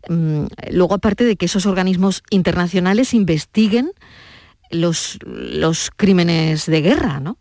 Mm, 0.07 0.45
luego, 0.71 0.95
aparte 0.95 1.23
de 1.23 1.35
que 1.35 1.45
esos 1.45 1.65
organismos 1.65 2.23
internacionales 2.29 3.13
investiguen 3.13 3.91
los, 4.69 5.17
los 5.25 5.89
crímenes 5.95 6.67
de 6.67 6.81
guerra, 6.81 7.19
¿no? 7.19 7.37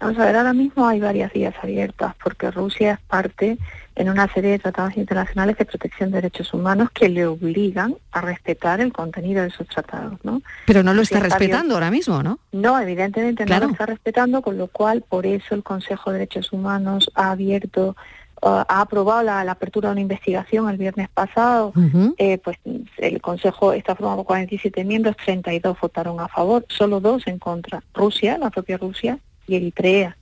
Vamos 0.00 0.18
a 0.18 0.24
ver, 0.24 0.36
ahora 0.36 0.54
mismo 0.54 0.86
hay 0.86 1.00
varias 1.00 1.32
vías 1.32 1.54
abiertas 1.62 2.14
porque 2.22 2.50
Rusia 2.50 2.92
es 2.92 3.00
parte 3.00 3.58
en 4.00 4.08
una 4.08 4.32
serie 4.32 4.52
de 4.52 4.58
tratados 4.58 4.96
internacionales 4.96 5.58
de 5.58 5.66
protección 5.66 6.10
de 6.10 6.22
derechos 6.22 6.54
humanos 6.54 6.88
que 6.90 7.10
le 7.10 7.26
obligan 7.26 7.96
a 8.12 8.22
respetar 8.22 8.80
el 8.80 8.94
contenido 8.94 9.42
de 9.42 9.48
esos 9.48 9.68
tratados, 9.68 10.18
¿no? 10.22 10.40
Pero 10.66 10.82
no 10.82 10.94
lo 10.94 11.02
está 11.02 11.20
respetando 11.20 11.74
ahora 11.74 11.90
mismo, 11.90 12.22
¿no? 12.22 12.38
No, 12.52 12.80
evidentemente 12.80 13.44
no 13.44 13.60
lo 13.60 13.68
está 13.68 13.84
respetando, 13.84 14.40
con 14.40 14.56
lo 14.56 14.68
cual 14.68 15.04
por 15.06 15.26
eso 15.26 15.54
el 15.54 15.62
Consejo 15.62 16.10
de 16.10 16.18
Derechos 16.20 16.50
Humanos 16.50 17.10
ha 17.14 17.32
abierto 17.32 17.94
uh, 18.40 18.64
ha 18.66 18.80
aprobado 18.80 19.22
la, 19.22 19.42
apertura 19.42 19.90
de 19.90 19.92
una 19.92 20.00
investigación 20.00 20.70
el 20.70 20.78
viernes 20.78 21.10
pasado, 21.10 21.74
eh, 22.16 22.38
pues 22.38 22.56
el 22.96 23.20
Consejo 23.20 23.74
está 23.74 23.94
formado 23.94 24.16
por 24.18 24.26
47 24.28 24.82
miembros, 24.82 25.14
32 25.22 25.78
votaron 25.78 26.20
a 26.20 26.28
favor, 26.28 26.64
solo 26.70 27.00
dos 27.00 27.26
en 27.26 27.38
contra, 27.38 27.82
Rusia, 27.92 28.38
la 28.38 28.48
propia 28.48 28.78
Rusia, 28.78 29.18
y 29.46 29.56
Eritrea. 29.56 30.16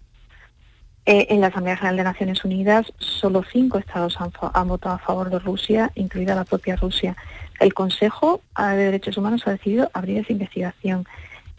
Eh, 1.06 1.26
en 1.30 1.40
la 1.40 1.46
Asamblea 1.46 1.76
General 1.76 1.96
de 1.96 2.04
Naciones 2.04 2.44
Unidas 2.44 2.92
solo 2.98 3.42
cinco 3.50 3.78
estados 3.78 4.18
han, 4.20 4.68
votado 4.68 4.94
a 4.94 4.98
favor 4.98 5.30
de 5.30 5.38
Rusia, 5.38 5.90
incluida 5.94 6.34
la 6.34 6.44
propia 6.44 6.76
Rusia. 6.76 7.16
El 7.60 7.72
Consejo 7.72 8.42
de 8.56 8.76
Derechos 8.76 9.16
Humanos 9.16 9.42
ha 9.46 9.52
decidido 9.52 9.90
abrir 9.94 10.18
esa 10.18 10.32
investigación. 10.32 11.06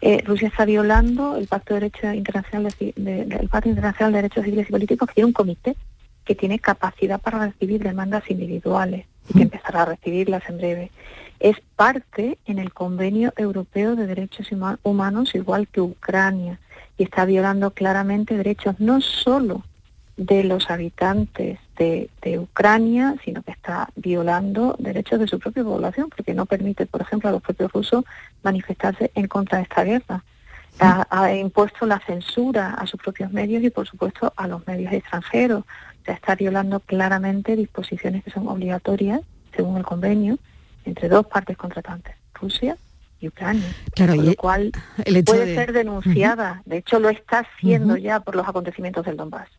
Eh, 0.02 0.22
Rusia 0.24 0.48
está 0.48 0.66
violando 0.66 1.36
el 1.36 1.48
Pacto 1.48 1.74
de 1.74 1.82
Derecho 1.82 2.14
Internacional 2.14 2.72
de, 2.80 3.48
Pacto 3.52 3.70
Internacional 3.70 4.14
de 4.14 4.18
Derechos 4.20 4.46
Civiles 4.46 4.70
y 4.70 4.72
Políticos, 4.72 5.08
que 5.08 5.16
tiene 5.16 5.28
un 5.28 5.34
comité 5.34 5.76
que 6.24 6.36
tiene 6.36 6.60
capacidad 6.60 7.20
para 7.20 7.48
recibir 7.48 7.82
demandas 7.82 8.30
individuales. 8.30 9.06
y 9.30 9.34
que 9.34 9.44
empezará 9.44 9.84
a 9.84 9.86
recibirlas 9.86 10.48
en 10.48 10.58
breve, 10.58 10.92
es 11.40 11.58
parte 11.76 12.38
en 12.46 12.60
el 12.60 12.74
Convenio 12.74 13.34
Europeo 13.38 13.96
de 13.96 14.08
Derechos 14.08 14.48
Humanos, 14.84 15.36
igual 15.36 15.68
que 15.68 15.82
Ucrania, 15.82 16.60
y 17.00 17.04
está 17.04 17.24
violando 17.24 17.72
claramente 17.72 18.36
derechos 18.36 18.76
no 18.80 19.00
solo 19.00 19.64
de 20.18 20.44
los 20.44 20.70
habitantes 20.70 21.58
de, 21.78 22.10
Ucrania, 22.38 23.16
sino 23.24 23.42
que 23.42 23.52
está 23.52 23.88
violando 23.96 24.76
derechos 24.80 25.18
de 25.18 25.28
su 25.28 25.40
propia 25.40 25.64
población, 25.64 26.10
porque 26.10 26.34
no 26.34 26.46
permite, 26.46 26.86
por 26.86 27.02
ejemplo, 27.02 27.30
a 27.30 27.32
los 27.32 27.42
propios 27.42 27.72
rusos 27.72 28.04
manifestarse 28.44 29.12
en 29.16 29.30
contra 29.30 29.60
de 29.60 29.64
esta 29.64 29.86
guerra. 29.86 30.24
Ha, 30.82 31.34
impuesto 31.34 31.86
la 31.86 32.00
censura 32.00 32.74
a 32.74 32.86
sus 32.86 33.00
propios 33.00 33.32
medios 33.32 33.64
y, 33.64 33.70
por 33.70 33.88
supuesto, 33.88 34.34
a 34.36 34.48
los 34.48 34.68
medios 34.68 34.92
extranjeros. 34.92 35.62
O 35.62 36.06
sea, 36.06 36.16
está 36.16 36.36
violando 36.36 36.82
claramente 36.82 37.56
disposiciones 37.56 38.26
que 38.26 38.32
son 38.32 38.50
obligatorias, 38.50 39.22
según 39.56 39.78
el 39.78 39.84
convenio, 39.84 40.38
entre 40.84 41.08
dos 41.08 41.26
partes 41.28 41.56
contratantes, 41.56 42.16
Rusia 42.34 42.76
y 43.20 43.28
Ucrania. 43.28 43.76
Claro, 43.94 44.16
con 44.16 44.26
lo 44.26 44.36
cual 44.36 44.72
puede 45.26 45.56
ser 45.56 45.74
denunciada. 45.74 46.62
De 46.66 46.78
hecho, 46.78 47.00
lo 47.00 47.10
está 47.10 47.40
haciendo 47.40 47.98
ya 47.98 48.20
por 48.20 48.36
los 48.36 48.48
acontecimientos 48.48 49.06
del 49.06 49.18
Donbass. 49.18 49.50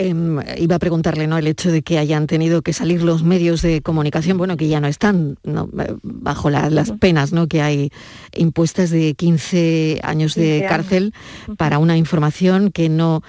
Em, 0.00 0.38
iba 0.56 0.76
a 0.76 0.78
preguntarle, 0.78 1.26
¿no? 1.26 1.38
El 1.38 1.48
hecho 1.48 1.72
de 1.72 1.82
que 1.82 1.98
hayan 1.98 2.28
tenido 2.28 2.62
que 2.62 2.72
salir 2.72 3.02
los 3.02 3.24
medios 3.24 3.62
de 3.62 3.82
comunicación, 3.82 4.38
bueno, 4.38 4.56
que 4.56 4.68
ya 4.68 4.80
no 4.80 4.86
están 4.86 5.38
eh, 5.42 5.94
bajo 6.02 6.50
las 6.50 6.92
penas, 6.92 7.32
¿no? 7.32 7.48
Que 7.48 7.62
hay 7.62 7.90
impuestas 8.32 8.90
de 8.90 9.14
15 9.14 9.98
años 10.04 10.36
de 10.36 10.64
cárcel 10.68 11.12
para 11.56 11.78
una 11.78 11.96
información 11.96 12.70
que 12.70 12.88
no 12.88 13.24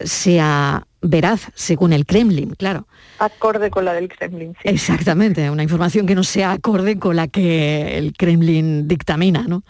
sea 0.00 0.86
veraz, 1.02 1.50
según 1.54 1.92
el 1.92 2.06
Kremlin, 2.06 2.54
claro. 2.56 2.88
Acorde 3.18 3.70
con 3.70 3.84
la 3.84 3.92
del 3.92 4.08
Kremlin. 4.08 4.54
Sí. 4.62 4.68
Exactamente, 4.68 5.50
una 5.50 5.62
información 5.62 6.06
que 6.06 6.14
no 6.14 6.24
sea 6.24 6.52
acorde 6.52 6.98
con 6.98 7.16
la 7.16 7.28
que 7.28 7.96
el 7.98 8.12
Kremlin 8.12 8.88
dictamina, 8.88 9.44
¿no? 9.46 9.62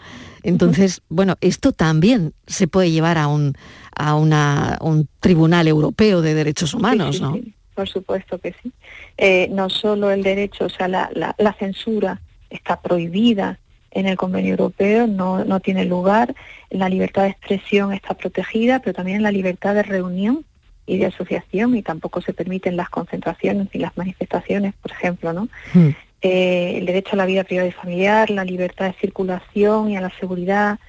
Entonces, 0.43 1.01
bueno, 1.09 1.35
esto 1.41 1.71
también 1.71 2.33
se 2.45 2.67
puede 2.67 2.91
llevar 2.91 3.17
a 3.17 3.27
un 3.27 3.55
a 3.95 4.15
una, 4.15 4.77
un 4.81 5.07
tribunal 5.19 5.67
europeo 5.67 6.21
de 6.21 6.33
derechos 6.33 6.73
humanos, 6.73 7.21
¿no? 7.21 7.39
por 7.75 7.87
supuesto 7.89 8.39
que 8.39 8.55
sí. 8.63 8.71
Eh, 9.17 9.49
no 9.51 9.69
solo 9.69 10.09
el 10.09 10.23
derecho, 10.23 10.65
o 10.65 10.69
sea, 10.69 10.87
la, 10.87 11.09
la, 11.13 11.53
censura 11.53 12.21
está 12.49 12.81
prohibida 12.81 13.59
en 13.91 14.07
el 14.07 14.17
convenio 14.17 14.51
europeo, 14.51 15.07
no, 15.07 15.45
no 15.45 15.59
tiene 15.59 15.85
lugar, 15.85 16.33
la 16.69 16.89
libertad 16.89 17.23
de 17.23 17.29
expresión 17.29 17.93
está 17.93 18.15
protegida, 18.15 18.79
pero 18.79 18.93
también 18.93 19.21
la 19.21 19.31
libertad 19.31 19.75
de 19.75 19.83
reunión 19.83 20.45
y 20.85 20.97
de 20.97 21.07
asociación 21.07 21.75
y 21.75 21.81
tampoco 21.81 22.21
se 22.21 22.33
permiten 22.33 22.77
las 22.77 22.89
concentraciones 22.89 23.67
ni 23.73 23.79
las 23.79 23.95
manifestaciones, 23.97 24.73
por 24.81 24.91
ejemplo, 24.91 25.33
¿no? 25.33 25.47
Hmm. 25.73 25.89
Eh, 26.21 26.77
el 26.77 26.85
derecho 26.85 27.11
a 27.13 27.17
la 27.17 27.25
vida 27.25 27.43
privada 27.43 27.67
y 27.67 27.71
familiar, 27.71 28.29
la 28.29 28.43
libertad 28.43 28.85
de 28.85 28.93
circulación 28.93 29.91
y 29.91 29.97
a 29.97 30.01
la 30.01 30.11
seguridad, 30.19 30.79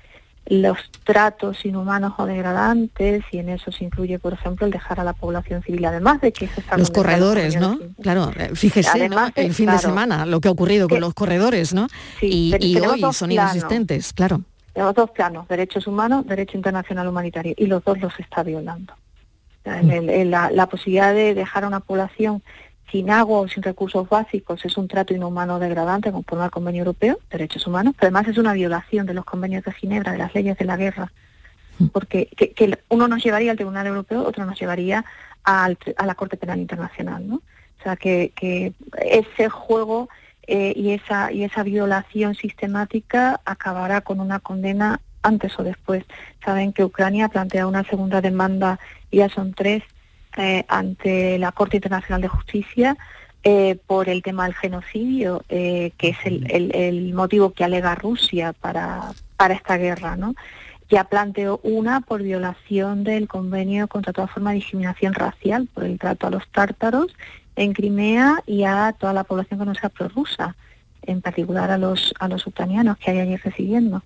los 0.47 0.79
tratos 1.05 1.65
inhumanos 1.65 2.15
o 2.19 2.27
degradantes 2.27 3.25
y 3.33 3.39
en 3.39 3.49
eso 3.49 3.73
se 3.73 3.85
incluye, 3.85 4.19
por 4.19 4.33
ejemplo, 4.33 4.65
el 4.65 4.73
dejar 4.73 5.01
a 5.01 5.05
la 5.05 5.13
población 5.13 5.63
civil, 5.63 5.85
además 5.85 6.21
de 6.21 6.33
que 6.33 6.45
eso 6.45 6.61
está 6.61 6.79
los 6.79 6.91
corredores, 6.91 7.59
¿no? 7.59 7.79
Claro, 8.01 8.31
eh, 8.39 8.51
fíjese, 8.55 9.09
¿no? 9.09 9.29
el 9.35 9.53
fin 9.53 9.71
de 9.71 9.79
semana 9.79 10.25
lo 10.25 10.41
que 10.41 10.49
ha 10.49 10.53
ocurrido 10.53 10.89
con 10.89 11.01
los 11.01 11.15
corredores, 11.15 11.75
¿no? 11.75 11.89
y, 12.23 12.79
hoy 12.79 13.03
son 13.13 13.33
inexistentes, 13.33 14.13
claro. 14.13 14.43
Tenemos 14.73 14.95
dos 14.95 15.11
planos, 15.11 15.49
derechos 15.49 15.87
humanos, 15.87 16.27
derecho 16.27 16.57
internacional 16.57 17.09
humanitario, 17.09 17.55
y 17.57 17.67
los 17.67 17.83
dos 17.83 17.99
los 17.99 18.13
está 18.21 18.43
violando. 18.43 18.93
La 19.67 20.67
posibilidad 20.67 21.15
de 21.15 21.35
dejar 21.35 21.65
a 21.65 21.69
una 21.69 21.81
población 21.81 22.43
sin 22.91 23.11
agua 23.11 23.41
o 23.41 23.49
sin 23.49 23.63
recursos 23.63 24.09
básicos 24.09 24.65
es 24.65 24.77
un 24.77 24.89
trato 24.89 25.13
inhumano 25.13 25.59
degradante 25.59 26.13
conforme 26.13 26.45
al 26.45 26.51
Convenio 26.51 26.81
Europeo 26.81 27.15
de 27.15 27.39
Derechos 27.39 27.67
Humanos, 27.67 27.95
pero 27.99 28.07
además 28.07 28.29
es 28.29 28.39
una 28.39 28.53
violación 28.53 29.07
de 29.07 29.15
los 29.15 29.25
convenios 29.25 29.65
de 29.65 29.73
Ginebra, 29.73 30.13
de 30.13 30.19
las 30.19 30.35
leyes 30.35 30.57
de 30.57 30.65
la 30.65 30.77
guerra, 30.77 31.13
porque 31.93 32.27
que, 32.37 32.79
uno 32.89 33.09
nos 33.09 33.23
llevaría 33.23 33.51
al 33.51 33.57
Tribunal 33.57 33.87
Europeo, 33.87 34.23
otro 34.25 34.47
nos 34.47 34.59
llevaría 34.59 35.05
a 35.45 35.69
la 36.05 36.15
Corte 36.15 36.37
Penal 36.37 36.59
Internacional, 36.59 37.27
¿no? 37.27 37.37
O 37.37 37.83
sea, 37.83 37.97
que, 37.97 38.73
ese 38.99 39.49
juego 39.49 40.09
eh, 40.47 40.73
y, 40.77 40.91
esa, 40.91 41.33
y 41.33 41.45
esa 41.45 41.63
violación 41.63 42.35
sistemática 42.35 43.41
acabará 43.45 44.01
con 44.01 44.21
una 44.21 44.41
condena 44.41 45.01
antes 45.23 45.59
o 45.59 45.65
después. 45.65 46.05
Saben 46.45 46.73
que 46.73 46.85
Ucrania 46.85 47.29
plantea 47.29 47.67
una 47.67 47.85
segunda 47.85 48.21
demanda, 48.21 48.79
ya 49.13 49.29
son 49.29 49.55
tres, 49.55 49.83
eh, 50.37 50.65
ante 50.69 51.39
la 51.39 51.53
Corte 51.53 51.79
Internacional 51.79 52.21
de 52.21 52.29
Justicia 52.29 52.97
eh, 53.43 53.79
por 53.87 54.11
el 54.11 54.23
tema 54.23 54.45
del 54.45 54.55
genocidio, 54.55 55.45
eh, 55.49 55.93
que 55.97 56.09
es 56.11 56.19
el, 56.25 57.15
motivo 57.15 57.53
que 57.53 57.65
alega 57.65 57.95
Rusia 57.95 58.53
para, 58.53 59.13
para 59.37 59.55
esta 59.55 59.79
guerra, 59.79 60.17
¿no? 60.17 60.35
Ya 60.91 61.05
planteó 61.05 61.59
una 61.63 62.01
por 62.01 62.23
violación 62.23 63.03
del 63.03 63.29
convenio 63.29 63.89
contra 63.89 64.13
toda 64.13 64.27
forma 64.27 64.51
de 64.51 64.57
discriminación 64.57 65.15
racial, 65.15 65.69
por 65.73 65.85
el 65.85 65.99
trato 65.99 66.27
a 66.27 66.31
los 66.31 66.47
tártaros 66.51 67.15
en 67.57 67.73
Crimea 67.73 68.43
y 68.47 68.65
a 68.65 68.95
toda 68.99 69.13
la 69.13 69.25
población 69.25 69.59
que 69.59 69.67
no 69.67 69.75
sea 69.75 69.89
prorrusa, 69.89 70.55
en 71.03 71.23
particular 71.23 71.71
a 71.71 71.79
los, 71.79 72.13
a 72.19 72.29
los 72.29 72.47
ucranianos 72.47 72.99
que 72.99 73.11
hay 73.11 73.21
allí 73.21 73.37
residiendo. 73.37 74.03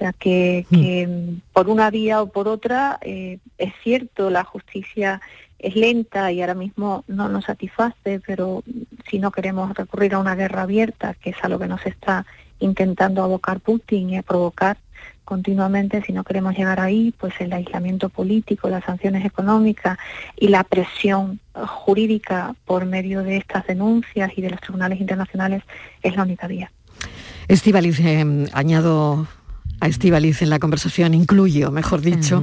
O 0.00 0.02
sea 0.02 0.14
que, 0.14 0.64
hmm. 0.70 1.52
por 1.52 1.68
una 1.68 1.90
vía 1.90 2.22
o 2.22 2.26
por 2.28 2.48
otra, 2.48 2.98
es 3.02 3.72
cierto, 3.82 4.30
la 4.30 4.44
justicia 4.44 5.20
es 5.58 5.76
lenta 5.76 6.32
y 6.32 6.40
ahora 6.40 6.54
mismo 6.54 7.04
no 7.06 7.28
nos 7.28 7.44
satisface, 7.44 8.18
pero 8.26 8.64
si 9.10 9.18
no 9.18 9.30
queremos 9.30 9.76
recurrir 9.76 10.14
a 10.14 10.18
una 10.18 10.34
guerra 10.34 10.62
abierta, 10.62 11.14
que 11.20 11.30
es 11.30 11.36
a 11.42 11.50
lo 11.50 11.58
que 11.58 11.66
nos 11.66 11.84
está 11.84 12.24
intentando 12.60 13.22
abocar 13.22 13.60
Putin 13.60 14.08
y 14.08 14.16
a 14.16 14.22
provocar 14.22 14.78
continuamente, 15.26 16.02
si 16.02 16.14
no 16.14 16.24
queremos 16.24 16.56
llegar 16.56 16.80
ahí, 16.80 17.12
pues 17.20 17.34
el 17.38 17.52
aislamiento 17.52 18.08
político, 18.08 18.70
las 18.70 18.84
sanciones 18.84 19.24
económicas 19.26 19.98
y 20.34 20.48
la 20.48 20.64
presión 20.64 21.40
jurídica 21.54 22.54
por 22.64 22.86
medio 22.86 23.22
de 23.22 23.36
estas 23.36 23.66
denuncias 23.66 24.32
y 24.34 24.40
de 24.40 24.48
los 24.48 24.60
tribunales 24.60 24.98
internacionales 24.98 25.62
es 26.02 26.16
la 26.16 26.22
única 26.22 26.46
vía. 26.46 26.72
Estivaliz, 27.48 28.00
eh, 28.00 28.46
añado 28.52 29.26
a 29.80 29.88
Estivaliz 29.88 30.42
en 30.42 30.50
la 30.50 30.58
conversación, 30.58 31.14
incluyo, 31.14 31.70
mejor 31.70 32.02
dicho. 32.02 32.42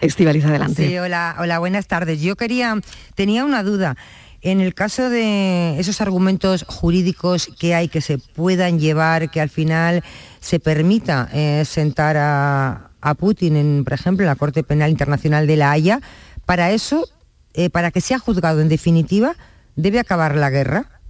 Estivaliz, 0.00 0.44
adelante. 0.44 0.86
Sí, 0.86 0.98
hola, 0.98 1.36
hola, 1.38 1.58
buenas 1.58 1.86
tardes. 1.86 2.20
Yo 2.20 2.36
quería, 2.36 2.78
tenía 3.14 3.44
una 3.44 3.62
duda. 3.62 3.96
En 4.42 4.60
el 4.60 4.74
caso 4.74 5.08
de 5.08 5.78
esos 5.80 6.02
argumentos 6.02 6.66
jurídicos 6.68 7.48
que 7.58 7.74
hay 7.74 7.88
que 7.88 8.02
se 8.02 8.18
puedan 8.18 8.78
llevar, 8.78 9.30
que 9.30 9.40
al 9.40 9.48
final 9.48 10.04
se 10.40 10.60
permita 10.60 11.30
eh, 11.32 11.64
sentar 11.64 12.16
a, 12.18 12.90
Putin, 13.18 13.56
en, 13.56 13.84
por 13.84 13.94
ejemplo, 13.94 14.24
en 14.24 14.28
la 14.28 14.36
Corte 14.36 14.62
Penal 14.62 14.90
Internacional 14.90 15.46
de 15.46 15.56
La 15.56 15.72
Haya, 15.72 16.00
para 16.44 16.72
eso, 16.72 17.08
eh, 17.54 17.70
para 17.70 17.90
que 17.90 18.00
sea 18.00 18.18
juzgado 18.18 18.60
en 18.60 18.68
definitiva, 18.68 19.34
debe 19.76 19.98
acabar 19.98 20.36
la 20.36 20.50
guerra, 20.50 21.00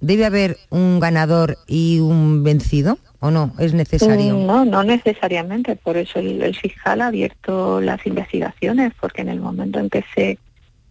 debe 0.00 0.26
haber 0.26 0.58
un 0.68 1.00
ganador 1.00 1.58
y 1.66 2.00
un 2.00 2.42
vencido. 2.42 2.98
¿O 3.22 3.30
no? 3.30 3.52
¿Es 3.60 3.72
necesario? 3.72 4.34
Mm, 4.34 4.46
no, 4.46 4.64
no 4.64 4.82
necesariamente. 4.82 5.76
Por 5.76 5.96
eso 5.96 6.18
el, 6.18 6.56
fiscal 6.56 7.00
ha 7.00 7.06
abierto 7.06 7.80
las 7.80 8.04
investigaciones, 8.04 8.92
porque 9.00 9.22
en 9.22 9.28
el 9.28 9.40
momento 9.40 9.78
en 9.78 9.88
que 9.88 10.04
se 10.12 10.38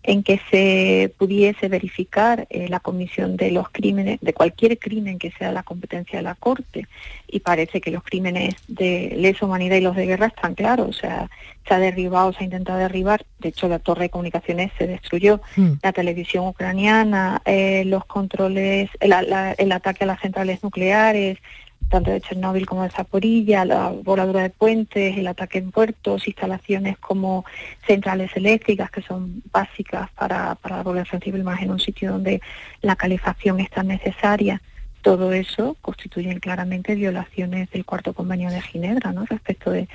en 0.04 0.24
que 0.24 0.39
se 0.50 1.13
pudiese 1.20 1.67
verificar 1.67 2.48
eh, 2.50 2.67
la 2.70 2.80
comisión 2.80 3.38
de 3.38 3.52
los 3.52 3.70
crímenes, 3.70 4.17
de 4.20 4.34
cualquier 4.34 4.80
crimen 4.80 5.20
que 5.20 5.30
sea 5.32 5.52
la 5.52 5.62
competencia 5.62 6.17
de 6.17 6.24
la 6.24 6.34
Corte, 6.34 6.88
y 7.28 7.41
parece 7.41 7.82
que 7.82 7.91
los 7.91 8.02
crímenes 8.02 8.56
de 8.67 9.13
lesa 9.15 9.46
humanidad 9.46 9.76
y 9.76 9.82
los 9.82 9.96
de 9.96 10.08
guerra 10.08 10.26
están 10.26 10.56
claros, 10.56 10.89
o 10.89 10.94
sea, 10.94 11.30
se 11.67 11.74
ha 11.76 11.78
derribado, 11.78 12.34
se 12.34 12.39
ha 12.39 12.46
intentado 12.46 12.80
derribar, 12.80 13.24
de 13.38 13.50
hecho 13.50 13.67
la 13.67 13.78
torre 13.78 14.06
de 14.06 14.10
comunicaciones 14.10 14.72
se 14.76 14.88
destruyó, 14.88 15.39
hmm. 15.56 15.74
la 15.84 15.91
televisión 15.91 16.48
ucraniana, 16.48 17.44
eh, 17.46 17.84
los 17.86 18.04
controles, 18.06 18.89
el 19.02 19.72
ataque 19.72 20.06
a 20.06 20.08
las 20.08 20.22
centrales 20.22 20.63
nucleares, 20.63 21.38
tanto 21.92 22.10
de 22.10 22.22
Chernóbil 22.22 22.66
como 22.66 22.84
de 22.84 22.90
Zaporilla, 22.90 23.66
la 23.66 23.90
voladura 23.90 24.42
de 24.42 24.50
puentes, 24.50 25.18
el 25.18 25.28
ataque 25.28 25.60
en 25.60 25.72
puertos, 25.72 26.26
instalaciones 26.26 26.98
como 26.98 27.46
centrales 27.86 28.32
eléctricas 28.36 28.90
que 28.90 29.02
son 29.02 29.44
básicas 29.52 30.10
para, 30.12 30.56
para 30.56 30.78
la 30.78 30.84
población 30.84 31.22
civil 31.22 31.44
más 31.44 31.62
en 31.62 31.70
un 31.70 31.80
sitio 31.80 32.14
donde 32.14 32.42
la 32.82 32.96
calefacción 32.96 33.60
es 33.60 33.70
tan 33.70 33.88
necesaria. 33.88 34.62
Todo 35.02 35.34
eso 35.34 35.76
constituyen 35.82 36.40
claramente 36.40 36.96
violaciones 36.96 37.70
del 37.72 37.86
cuarto 37.86 38.14
convenio 38.14 38.50
de 38.50 38.62
Ginebra, 38.62 39.12
¿no? 39.12 39.26
Respecto 39.26 39.72
de 39.72 39.90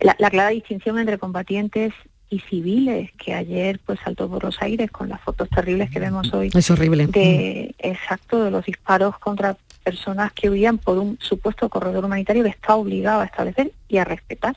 la, 0.00 0.14
clara 0.14 0.48
distinción 0.48 0.98
entre 0.98 1.18
combatientes 1.18 1.92
y 2.30 2.38
civiles 2.40 3.10
que 3.18 3.34
ayer 3.34 3.78
pues 3.84 3.98
saltó 4.02 4.30
por 4.30 4.42
los 4.42 4.62
aires 4.62 4.90
con 4.90 5.10
las 5.10 5.20
fotos 5.20 5.50
terribles 5.50 5.90
que 5.90 6.00
vemos 6.00 6.32
hoy. 6.32 6.50
Es 6.54 6.70
horrible. 6.70 7.08
De, 7.08 7.74
exacto, 7.78 8.42
de 8.42 8.50
los 8.50 8.64
disparos 8.64 9.18
contra 9.18 9.54
personas 9.82 10.32
que 10.32 10.48
huían 10.48 10.78
por 10.78 10.98
un 10.98 11.18
supuesto 11.20 11.68
corredor 11.68 12.04
humanitario 12.04 12.42
que 12.42 12.50
está 12.50 12.74
obligado 12.74 13.20
a 13.20 13.24
establecer 13.24 13.72
y 13.88 13.98
a 13.98 14.04
respetar. 14.04 14.56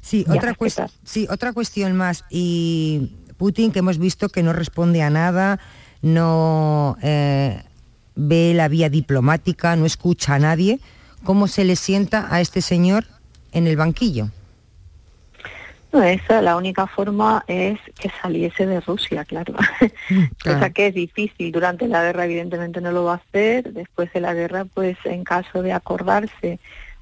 Sí, 0.00 0.24
otra, 0.28 0.56
sí 1.04 1.26
otra 1.30 1.52
cuestión 1.52 1.96
más. 1.96 2.24
Y 2.30 3.12
Putin, 3.36 3.70
que 3.70 3.78
hemos 3.78 3.98
visto 3.98 4.28
que 4.28 4.42
no 4.42 4.52
responde 4.52 5.02
a 5.02 5.10
nada, 5.10 5.60
no... 6.02 6.96
Eh, 7.02 7.62
ve 8.14 8.52
la 8.54 8.68
vía 8.68 8.88
diplomática, 8.88 9.76
no 9.76 9.86
escucha 9.86 10.34
a 10.34 10.38
nadie. 10.38 10.80
¿Cómo 11.24 11.48
se 11.48 11.64
le 11.64 11.76
sienta 11.76 12.28
a 12.34 12.40
este 12.40 12.60
señor 12.60 13.06
en 13.52 13.66
el 13.66 13.76
banquillo? 13.76 14.30
No, 15.92 16.02
esa, 16.02 16.40
la 16.40 16.56
única 16.56 16.86
forma 16.86 17.44
es 17.46 17.78
que 18.00 18.10
saliese 18.22 18.66
de 18.66 18.80
Rusia, 18.80 19.24
claro. 19.26 19.54
Mm, 20.08 20.24
Cosa 20.42 20.70
que 20.70 20.86
es 20.86 20.94
difícil. 20.94 21.52
Durante 21.52 21.86
la 21.86 22.02
guerra 22.02 22.24
evidentemente 22.24 22.80
no 22.80 22.92
lo 22.92 23.04
va 23.04 23.14
a 23.14 23.16
hacer. 23.16 23.72
Después 23.72 24.10
de 24.12 24.20
la 24.20 24.32
guerra, 24.32 24.64
pues 24.64 24.96
en 25.04 25.22
caso 25.22 25.62
de 25.62 25.72
acordarse 25.72 26.58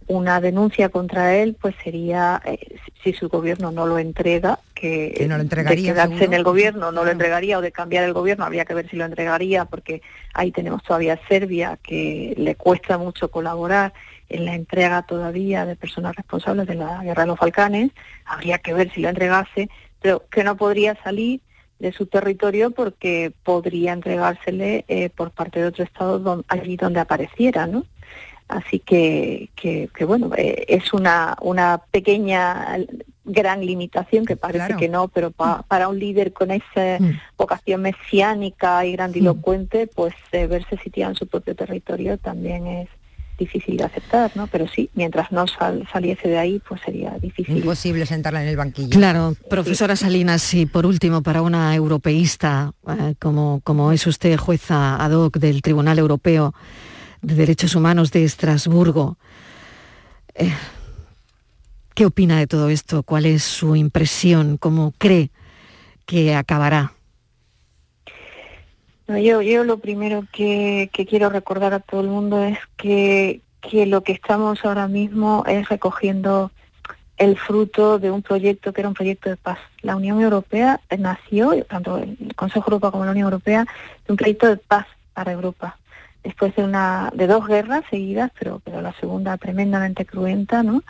una 0.08 0.40
denuncia 0.40 0.88
contra 0.88 1.36
él, 1.36 1.56
pues 1.60 1.76
sería, 1.84 2.42
eh, 2.44 2.58
si 3.04 3.12
su 3.12 3.28
gobierno 3.28 3.70
no 3.70 3.86
lo 3.86 3.96
entrega, 3.96 4.58
que, 4.74 5.14
Que 5.16 5.28
no 5.28 5.36
lo 5.36 5.42
entregaría, 5.42 5.90
de 5.90 5.92
quedarse 5.92 6.14
seguro. 6.14 6.24
en 6.24 6.34
el 6.34 6.42
gobierno 6.42 6.90
no 6.90 7.04
lo 7.04 7.12
entregaría 7.12 7.58
o 7.58 7.60
de 7.60 7.70
cambiar 7.70 8.02
el 8.02 8.12
gobierno, 8.12 8.44
habría 8.44 8.64
que 8.64 8.74
ver 8.74 8.90
si 8.90 8.96
lo 8.96 9.04
entregaría, 9.04 9.66
porque 9.66 10.02
ahí 10.34 10.50
tenemos 10.50 10.82
todavía 10.82 11.12
a 11.12 11.28
Serbia, 11.28 11.78
que 11.80 12.34
le 12.36 12.56
cuesta 12.56 12.98
mucho 12.98 13.30
colaborar 13.30 13.92
en 14.30 14.44
la 14.46 14.54
entrega 14.54 15.02
todavía 15.02 15.66
de 15.66 15.76
personas 15.76 16.14
responsables 16.16 16.66
de 16.66 16.76
la 16.76 17.02
guerra 17.02 17.22
de 17.24 17.28
los 17.28 17.38
Balcanes, 17.38 17.90
habría 18.24 18.58
que 18.58 18.72
ver 18.72 18.90
si 18.92 19.00
lo 19.00 19.08
entregase, 19.08 19.68
pero 20.00 20.24
que 20.30 20.44
no 20.44 20.56
podría 20.56 20.94
salir 21.02 21.40
de 21.78 21.92
su 21.92 22.06
territorio 22.06 22.70
porque 22.70 23.32
podría 23.42 23.92
entregársele 23.92 24.84
eh, 24.88 25.10
por 25.10 25.30
parte 25.30 25.60
de 25.60 25.66
otro 25.66 25.84
estado 25.84 26.18
don- 26.18 26.44
allí 26.48 26.76
donde 26.76 27.00
apareciera, 27.00 27.66
¿no? 27.66 27.84
Así 28.48 28.80
que, 28.80 29.48
que, 29.54 29.88
que 29.94 30.04
bueno, 30.04 30.30
eh, 30.36 30.64
es 30.68 30.92
una, 30.92 31.36
una 31.40 31.80
pequeña 31.92 32.78
gran 33.24 33.64
limitación 33.64 34.24
que 34.26 34.36
parece 34.36 34.66
Claro. 34.66 34.76
que 34.78 34.88
no, 34.88 35.06
pero 35.08 35.30
pa- 35.30 35.62
para 35.68 35.86
un 35.88 35.98
líder 36.00 36.32
con 36.32 36.50
esa 36.50 36.98
Mm. 36.98 37.20
vocación 37.38 37.82
mesiánica 37.82 38.84
y 38.84 38.92
grandilocuente, 38.92 39.86
pues 39.86 40.14
eh, 40.32 40.46
verse 40.48 40.76
sitiado 40.78 41.12
en 41.12 41.16
su 41.16 41.26
propio 41.28 41.54
territorio 41.54 42.18
también 42.18 42.66
es 42.66 42.88
difícil 43.40 43.76
de 43.76 43.84
aceptar, 43.84 44.30
¿no? 44.36 44.46
Pero 44.46 44.68
sí, 44.68 44.88
mientras 44.94 45.32
no 45.32 45.46
sal- 45.48 45.88
saliese 45.92 46.28
de 46.28 46.38
ahí, 46.38 46.62
pues 46.68 46.80
sería 46.84 47.18
difícil. 47.18 47.56
Imposible 47.56 48.06
sentarla 48.06 48.42
en 48.42 48.48
el 48.48 48.56
banquillo. 48.56 48.90
Claro, 48.90 49.34
profesora 49.48 49.96
Salinas, 49.96 50.54
y 50.54 50.66
por 50.66 50.86
último, 50.86 51.22
para 51.22 51.42
una 51.42 51.74
europeísta, 51.74 52.72
eh, 52.86 53.14
como, 53.18 53.60
como 53.64 53.90
es 53.90 54.06
usted 54.06 54.36
jueza 54.36 55.02
ad 55.04 55.10
hoc 55.12 55.38
del 55.38 55.62
Tribunal 55.62 55.98
Europeo 55.98 56.54
de 57.22 57.34
Derechos 57.34 57.74
Humanos 57.74 58.12
de 58.12 58.24
Estrasburgo, 58.24 59.18
eh, 60.36 60.52
¿qué 61.94 62.06
opina 62.06 62.38
de 62.38 62.46
todo 62.46 62.68
esto? 62.68 63.02
¿Cuál 63.02 63.26
es 63.26 63.42
su 63.42 63.74
impresión? 63.74 64.56
¿Cómo 64.58 64.94
cree 64.98 65.30
que 66.06 66.34
acabará? 66.36 66.92
Yo, 69.18 69.42
yo 69.42 69.64
lo 69.64 69.78
primero 69.78 70.24
que, 70.32 70.88
quiero 70.92 71.30
recordar 71.30 71.74
a 71.74 71.80
todo 71.80 72.00
el 72.00 72.08
mundo 72.08 72.44
es 72.44 72.58
que, 72.76 73.42
lo 73.86 74.02
que 74.02 74.12
estamos 74.12 74.64
ahora 74.64 74.86
mismo 74.86 75.42
es 75.46 75.68
recogiendo 75.68 76.52
el 77.16 77.36
fruto 77.36 77.98
de 77.98 78.10
un 78.10 78.22
proyecto 78.22 78.72
que 78.72 78.80
era 78.80 78.88
un 78.88 78.94
proyecto 78.94 79.28
de 79.28 79.36
paz. 79.36 79.58
La 79.82 79.96
Unión 79.96 80.20
Europea 80.20 80.80
nació, 80.96 81.62
tanto 81.64 81.98
el 81.98 82.34
Consejo 82.36 82.66
Europa 82.68 82.92
como 82.92 83.04
la 83.04 83.10
Unión 83.10 83.26
Europea, 83.26 83.66
de 84.06 84.12
un 84.12 84.16
proyecto 84.16 84.46
de 84.46 84.56
paz 84.56 84.86
para 85.12 85.32
Europa. 85.32 85.76
Después 86.22 86.54
de 86.54 86.62
una, 86.62 87.10
de 87.12 87.26
dos 87.26 87.46
guerras 87.46 87.82
seguidas, 87.90 88.30
pero, 88.38 88.60
pero 88.64 88.80
la 88.80 88.92
segunda 88.94 89.36
tremendamente 89.38 90.06
cruenta, 90.06 90.62
¿no? 90.62 90.82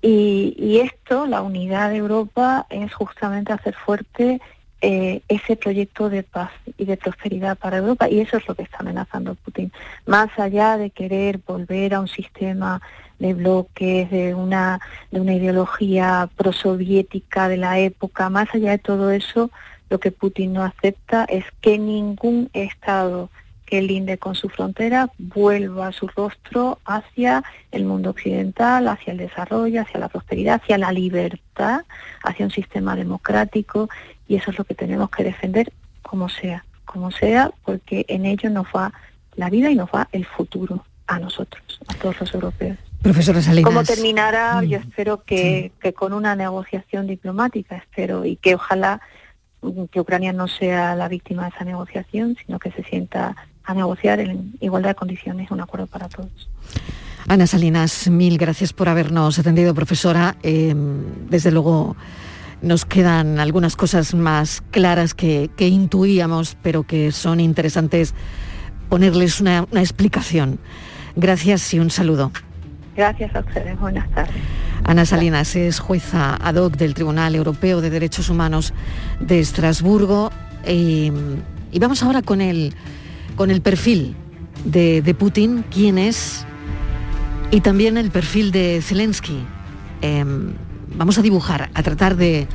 Y, 0.00 0.54
y 0.56 0.78
esto, 0.78 1.26
la 1.26 1.42
unidad 1.42 1.90
de 1.90 1.96
Europa, 1.96 2.66
es 2.70 2.94
justamente 2.94 3.52
hacer 3.52 3.74
fuerte 3.74 4.40
eh, 4.80 5.22
ese 5.28 5.56
proyecto 5.56 6.08
de 6.08 6.22
paz 6.22 6.50
y 6.76 6.84
de 6.84 6.96
prosperidad 6.96 7.58
para 7.58 7.78
Europa 7.78 8.08
y 8.08 8.20
eso 8.20 8.36
es 8.36 8.46
lo 8.46 8.54
que 8.54 8.62
está 8.62 8.78
amenazando 8.78 9.34
Putin. 9.34 9.72
Más 10.06 10.28
allá 10.38 10.76
de 10.76 10.90
querer 10.90 11.40
volver 11.44 11.94
a 11.94 12.00
un 12.00 12.08
sistema 12.08 12.80
de 13.18 13.34
bloques, 13.34 14.10
de 14.10 14.34
una, 14.34 14.80
de 15.10 15.20
una 15.20 15.34
ideología 15.34 16.28
prosoviética 16.36 17.48
de 17.48 17.56
la 17.56 17.78
época, 17.80 18.30
más 18.30 18.54
allá 18.54 18.70
de 18.70 18.78
todo 18.78 19.10
eso, 19.10 19.50
lo 19.90 19.98
que 19.98 20.12
Putin 20.12 20.52
no 20.52 20.62
acepta 20.62 21.24
es 21.24 21.44
que 21.60 21.78
ningún 21.78 22.50
Estado 22.52 23.30
que 23.68 23.82
linde 23.82 24.16
con 24.16 24.34
su 24.34 24.48
frontera 24.48 25.10
vuelva 25.18 25.92
su 25.92 26.08
rostro 26.08 26.78
hacia 26.86 27.44
el 27.70 27.84
mundo 27.84 28.10
occidental, 28.10 28.88
hacia 28.88 29.12
el 29.12 29.18
desarrollo, 29.18 29.82
hacia 29.82 30.00
la 30.00 30.08
prosperidad, 30.08 30.60
hacia 30.62 30.78
la 30.78 30.90
libertad, 30.90 31.82
hacia 32.22 32.46
un 32.46 32.50
sistema 32.50 32.96
democrático 32.96 33.90
y 34.28 34.36
eso 34.36 34.50
es 34.50 34.58
lo 34.58 34.64
que 34.64 34.74
tenemos 34.74 35.10
que 35.10 35.24
defender 35.24 35.72
como 36.02 36.28
sea, 36.28 36.64
como 36.84 37.10
sea, 37.10 37.50
porque 37.64 38.04
en 38.08 38.26
ello 38.26 38.50
nos 38.50 38.66
va 38.66 38.92
la 39.34 39.50
vida 39.50 39.70
y 39.70 39.74
nos 39.74 39.88
va 39.90 40.08
el 40.12 40.26
futuro 40.26 40.84
a 41.06 41.18
nosotros, 41.18 41.80
a 41.88 41.94
todos 41.94 42.20
los 42.20 42.34
europeos. 42.34 42.78
Profesora 43.02 43.40
Salinas. 43.40 43.68
¿Cómo 43.68 43.84
terminará? 43.84 44.60
Mm. 44.60 44.64
Yo 44.66 44.78
espero 44.78 45.22
que, 45.22 45.72
que 45.80 45.92
con 45.92 46.12
una 46.12 46.34
negociación 46.36 47.06
diplomática, 47.06 47.76
espero, 47.76 48.24
y 48.24 48.36
que 48.36 48.54
ojalá 48.54 49.00
que 49.90 50.00
Ucrania 50.00 50.32
no 50.32 50.46
sea 50.46 50.94
la 50.94 51.08
víctima 51.08 51.44
de 51.44 51.48
esa 51.50 51.64
negociación, 51.64 52.36
sino 52.44 52.58
que 52.58 52.70
se 52.70 52.84
sienta 52.84 53.34
a 53.64 53.74
negociar 53.74 54.20
en 54.20 54.54
igualdad 54.60 54.90
de 54.90 54.94
condiciones 54.94 55.50
un 55.50 55.60
acuerdo 55.60 55.86
para 55.86 56.08
todos. 56.08 56.48
Ana 57.26 57.46
Salinas, 57.46 58.08
mil 58.08 58.38
gracias 58.38 58.72
por 58.72 58.88
habernos 58.88 59.38
atendido, 59.38 59.74
profesora. 59.74 60.36
Eh, 60.42 60.74
desde 61.28 61.50
luego 61.50 61.96
nos 62.62 62.84
quedan 62.84 63.38
algunas 63.38 63.76
cosas 63.76 64.14
más 64.14 64.62
claras 64.70 65.14
que, 65.14 65.50
que 65.56 65.68
intuíamos, 65.68 66.56
pero 66.62 66.82
que 66.82 67.12
son 67.12 67.40
interesantes 67.40 68.14
ponerles 68.88 69.40
una, 69.40 69.66
una 69.70 69.80
explicación. 69.80 70.58
Gracias 71.16 71.72
y 71.74 71.78
un 71.78 71.90
saludo. 71.90 72.32
Gracias 72.96 73.34
a 73.34 73.40
ustedes, 73.40 73.78
buenas 73.78 74.10
tardes. 74.10 74.34
Ana 74.84 75.04
Salinas 75.04 75.54
es 75.54 75.78
jueza 75.78 76.34
ad 76.34 76.56
hoc 76.56 76.76
del 76.76 76.94
Tribunal 76.94 77.34
Europeo 77.34 77.80
de 77.80 77.90
Derechos 77.90 78.30
Humanos 78.30 78.72
de 79.20 79.38
Estrasburgo. 79.38 80.30
Y, 80.66 81.12
y 81.70 81.78
vamos 81.78 82.02
ahora 82.02 82.22
con 82.22 82.40
el, 82.40 82.74
con 83.36 83.50
el 83.50 83.60
perfil 83.60 84.16
de, 84.64 85.02
de 85.02 85.14
Putin, 85.14 85.64
quién 85.70 85.98
es, 85.98 86.44
y 87.50 87.60
también 87.60 87.96
el 87.96 88.10
perfil 88.10 88.50
de 88.50 88.80
Zelensky. 88.82 89.44
Em, 90.00 90.52
vamos 90.96 91.18
a 91.18 91.22
dibujar, 91.22 91.70
a 91.74 91.82
tratar 91.82 92.16
de, 92.16 92.46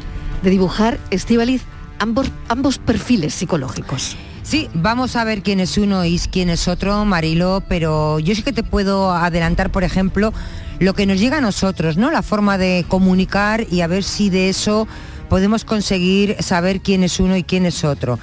de 0.42 0.50
dibujar, 0.50 1.00
Estivaliz, 1.10 1.64
ambos, 2.00 2.32
ambos 2.48 2.78
perfiles 2.78 3.34
psicológicos. 3.34 4.16
Sí, 4.44 4.70
vamos 4.74 5.16
a 5.16 5.24
ver 5.24 5.42
quién 5.42 5.62
es 5.62 5.78
uno 5.78 6.04
y 6.04 6.20
quién 6.20 6.50
es 6.50 6.68
otro, 6.68 7.06
Marilo, 7.06 7.64
pero 7.70 8.20
yo 8.20 8.36
sí 8.36 8.44
que 8.44 8.52
te 8.52 8.64
puedo 8.64 9.12
adelantar, 9.12 9.72
por 9.72 9.86
ejemplo, 9.86 10.34
lo 10.80 10.94
que 10.94 11.06
nos 11.06 11.18
llega 11.18 11.38
a 11.38 11.42
nosotros, 11.42 11.96
¿no? 11.96 12.12
La 12.12 12.22
forma 12.22 12.58
de 12.58 12.86
comunicar 12.90 13.66
y 13.72 13.82
a 13.82 13.88
ver 13.88 14.04
si 14.04 14.30
de 14.30 14.50
eso 14.50 14.86
podemos 15.30 15.64
conseguir 15.64 16.36
saber 16.42 16.82
quién 16.82 17.04
es 17.04 17.22
uno 17.22 17.38
y 17.38 17.44
quién 17.44 17.66
es 17.66 17.86
otro. 17.86 18.20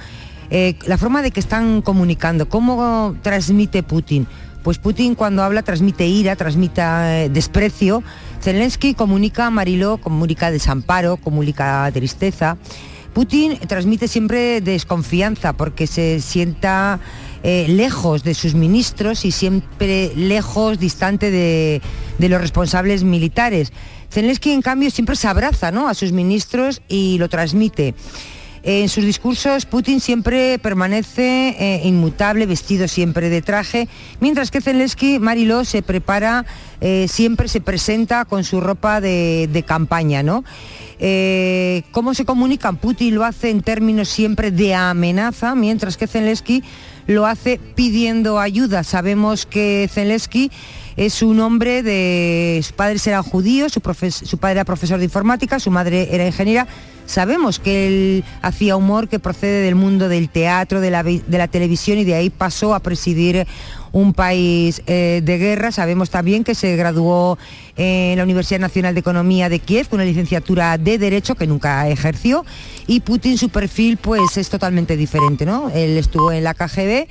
Eh, 0.51 0.77
la 0.85 0.97
forma 0.97 1.23
de 1.23 1.31
que 1.31 1.39
están 1.39 1.81
comunicando, 1.81 2.47
cómo 2.47 3.15
transmite 3.23 3.81
Putin. 3.81 4.27
Pues 4.63 4.77
Putin 4.77 5.15
cuando 5.15 5.43
habla 5.43 5.63
transmite 5.63 6.07
ira, 6.07 6.35
transmite 6.35 6.81
eh, 6.81 7.29
desprecio. 7.31 8.03
Zelensky 8.41 8.93
comunica 8.93 9.49
Mariló, 9.49 9.97
comunica 9.97 10.51
desamparo, 10.51 11.17
comunica 11.17 11.89
tristeza. 11.93 12.57
Putin 13.13 13.57
transmite 13.67 14.07
siempre 14.07 14.61
desconfianza 14.61 15.53
porque 15.53 15.85
se 15.85 16.21
sienta 16.21 16.99
eh, 17.43 17.65
lejos 17.67 18.23
de 18.23 18.33
sus 18.33 18.53
ministros 18.53 19.25
y 19.25 19.31
siempre 19.31 20.11
lejos, 20.15 20.79
distante 20.79 21.29
de, 21.31 21.81
de 22.19 22.29
los 22.29 22.39
responsables 22.39 23.03
militares. 23.03 23.73
Zelensky, 24.11 24.51
en 24.51 24.61
cambio, 24.61 24.91
siempre 24.91 25.15
se 25.15 25.27
abraza 25.27 25.71
¿no? 25.71 25.87
a 25.87 25.93
sus 25.93 26.11
ministros 26.11 26.81
y 26.87 27.17
lo 27.17 27.29
transmite. 27.29 27.95
En 28.63 28.89
sus 28.89 29.03
discursos 29.03 29.65
Putin 29.65 29.99
siempre 29.99 30.59
permanece 30.59 31.55
eh, 31.57 31.81
inmutable, 31.83 32.45
vestido 32.45 32.87
siempre 32.87 33.29
de 33.29 33.41
traje, 33.41 33.87
mientras 34.19 34.51
que 34.51 34.61
Zelensky, 34.61 35.17
Mariló, 35.17 35.65
se 35.65 35.81
prepara, 35.81 36.45
eh, 36.79 37.07
siempre 37.09 37.47
se 37.47 37.59
presenta 37.59 38.25
con 38.25 38.43
su 38.43 38.61
ropa 38.61 39.01
de, 39.01 39.63
campaña, 39.65 40.21
¿no? 40.21 40.43
Eh, 40.99 41.81
¿Cómo 41.91 42.13
se 42.13 42.25
comunican? 42.25 42.77
Putin 42.77 43.15
lo 43.15 43.25
hace 43.25 43.49
en 43.49 43.63
términos 43.63 44.09
siempre 44.09 44.51
de 44.51 44.75
amenaza, 44.75 45.55
mientras 45.55 45.97
que 45.97 46.05
Zelensky 46.05 46.63
lo 47.07 47.25
hace 47.25 47.59
pidiendo 47.73 48.39
ayuda. 48.39 48.83
Sabemos 48.83 49.47
que 49.47 49.89
Zelensky 49.91 50.51
es 50.97 51.21
un 51.21 51.39
hombre 51.39 51.83
de... 51.83 52.59
Sus 52.63 52.71
padres 52.73 53.05
eran 53.07 53.23
judíos, 53.23 53.71
su, 53.73 53.81
su 54.25 54.37
padre 54.37 54.53
era 54.53 54.65
profesor 54.65 54.97
de 54.99 55.05
informática, 55.05 55.59
su 55.59 55.71
madre 55.71 56.09
era 56.11 56.25
ingeniera. 56.25 56.67
Sabemos 57.07 57.59
que 57.59 57.87
él 57.87 58.23
hacía 58.41 58.77
humor 58.77 59.09
que 59.09 59.19
procede 59.19 59.65
del 59.65 59.75
mundo 59.75 60.07
del 60.07 60.29
teatro, 60.29 60.79
de 60.79 60.91
la, 60.91 61.03
vi- 61.03 61.21
de 61.27 61.37
la 61.37 61.47
televisión 61.49 61.97
y 61.97 62.05
de 62.05 62.15
ahí 62.15 62.29
pasó 62.29 62.73
a 62.73 62.79
presidir 62.79 63.45
un 63.91 64.13
país 64.13 64.81
eh, 64.87 65.19
de 65.21 65.37
guerra. 65.37 65.73
Sabemos 65.73 66.09
también 66.09 66.45
que 66.45 66.55
se 66.55 66.77
graduó 66.77 67.37
en 67.75 68.17
la 68.17 68.23
Universidad 68.23 68.61
Nacional 68.61 68.93
de 68.93 69.01
Economía 69.01 69.49
de 69.49 69.59
Kiev 69.59 69.89
con 69.89 69.97
una 69.99 70.05
licenciatura 70.05 70.77
de 70.77 70.97
Derecho 70.97 71.35
que 71.35 71.47
nunca 71.47 71.89
ejerció 71.89 72.45
y 72.87 73.01
Putin 73.01 73.37
su 73.37 73.49
perfil 73.49 73.97
pues 73.97 74.37
es 74.37 74.49
totalmente 74.49 74.95
diferente, 74.95 75.45
¿no? 75.45 75.69
Él 75.73 75.97
estuvo 75.97 76.31
en 76.31 76.45
la 76.45 76.53
KGB 76.53 77.07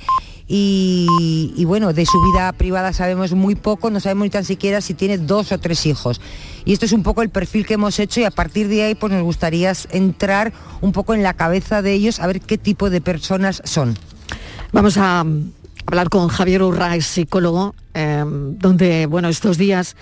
y, 0.53 1.63
bueno, 1.63 1.93
de 1.93 2.05
su 2.05 2.21
vida 2.21 2.51
privada 2.51 2.91
sabemos 2.91 3.31
muy 3.31 3.55
poco, 3.55 3.89
no 3.89 4.01
sabemos 4.01 4.25
ni 4.25 4.29
tan 4.31 4.43
siquiera 4.43 4.81
si 4.81 4.93
tiene 4.93 5.17
dos 5.17 5.53
o 5.53 5.57
tres 5.59 5.85
hijos. 5.85 6.19
Y 6.65 6.73
esto 6.73 6.85
es 6.85 6.91
un 6.91 7.03
poco 7.03 7.21
el 7.21 7.29
perfil 7.29 7.65
que 7.65 7.75
hemos 7.75 7.97
hecho 7.99 8.19
y 8.19 8.25
a 8.25 8.31
partir 8.31 8.67
de 8.67 8.83
ahí 8.83 8.95
pues 8.95 9.13
nos 9.13 9.23
gustaría 9.23 9.71
entrar 9.91 10.51
un 10.81 10.91
poco 10.91 11.13
en 11.13 11.23
la 11.23 11.35
cabeza 11.35 11.81
de 11.81 11.93
ellos 11.93 12.19
a 12.19 12.27
ver 12.27 12.41
qué 12.41 12.57
tipo 12.57 12.89
de 12.89 12.99
personas 12.99 13.61
son. 13.63 13.97
Vamos 14.73 14.97
a 14.97 15.23
hablar 15.85 16.09
con 16.09 16.27
Javier 16.27 16.63
Urraes, 16.63 17.05
psicólogo, 17.05 17.73
em, 17.93 18.57
donde, 18.57 19.05
bueno, 19.05 19.29
estos 19.29 19.57
días 19.57 19.95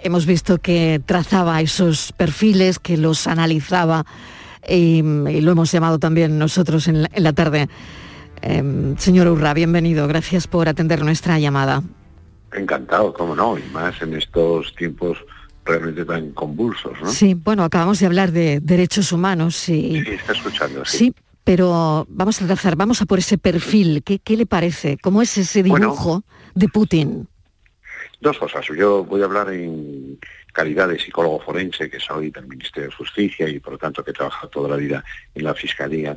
hemos 0.00 0.26
visto 0.26 0.58
que 0.58 1.00
trazaba 1.06 1.60
esos 1.60 2.10
perfiles, 2.16 2.80
que 2.80 2.96
los 2.96 3.28
analizaba 3.28 4.06
y, 4.68 5.02
lo 5.02 5.52
hemos 5.52 5.70
llamado 5.70 6.00
también 6.00 6.36
nosotros 6.36 6.88
en 6.88 7.06
la 7.14 7.32
tarde 7.32 7.68
Em, 8.46 8.96
señor 8.98 9.26
Urra, 9.28 9.54
bienvenido. 9.54 10.06
Gracias 10.06 10.46
por 10.46 10.68
atender 10.68 11.02
nuestra 11.02 11.38
llamada. 11.38 11.82
Encantado, 12.52 13.14
cómo 13.14 13.34
no, 13.34 13.56
y 13.58 13.62
más 13.72 14.00
en 14.02 14.14
estos 14.14 14.74
tiempos 14.74 15.18
realmente 15.64 16.04
tan 16.04 16.32
convulsos, 16.32 16.92
¿no? 17.02 17.08
Sí, 17.10 17.32
bueno, 17.32 17.64
acabamos 17.64 18.00
de 18.00 18.06
hablar 18.06 18.32
de 18.32 18.60
derechos 18.60 19.12
humanos 19.12 19.68
y... 19.70 20.02
Sí, 20.02 20.10
está 20.10 20.32
escuchando, 20.32 20.84
sí. 20.84 20.98
sí 20.98 21.14
pero 21.44 22.06
vamos 22.08 22.40
a 22.40 22.46
trazar, 22.46 22.74
vamos 22.74 23.02
a 23.02 23.06
por 23.06 23.18
ese 23.18 23.36
perfil. 23.36 24.02
¿Qué, 24.02 24.36
le 24.36 24.46
parece? 24.46 24.96
¿Cómo 24.98 25.20
es 25.20 25.36
ese 25.36 25.62
dibujo 25.62 26.24
de 26.54 26.68
Putin? 26.68 27.28
Dos 28.20 28.38
cosas. 28.38 28.66
Yo 28.76 29.04
voy 29.04 29.20
a 29.20 29.26
hablar 29.26 29.50
en 29.50 30.18
calidad 30.54 30.88
de 30.88 30.98
psicólogo 30.98 31.40
forense, 31.40 31.90
que 31.90 32.00
soy 32.00 32.30
del 32.30 32.46
Ministerio 32.46 32.88
de 32.88 32.96
Justicia 32.96 33.46
y 33.46 33.60
por 33.60 33.74
lo 33.74 33.78
tanto 33.78 34.02
que 34.02 34.12
he 34.12 34.14
trabajado 34.14 34.48
toda 34.48 34.70
la 34.70 34.76
vida 34.76 35.04
en 35.34 35.44
la 35.44 35.54
Fiscalía 35.54 36.16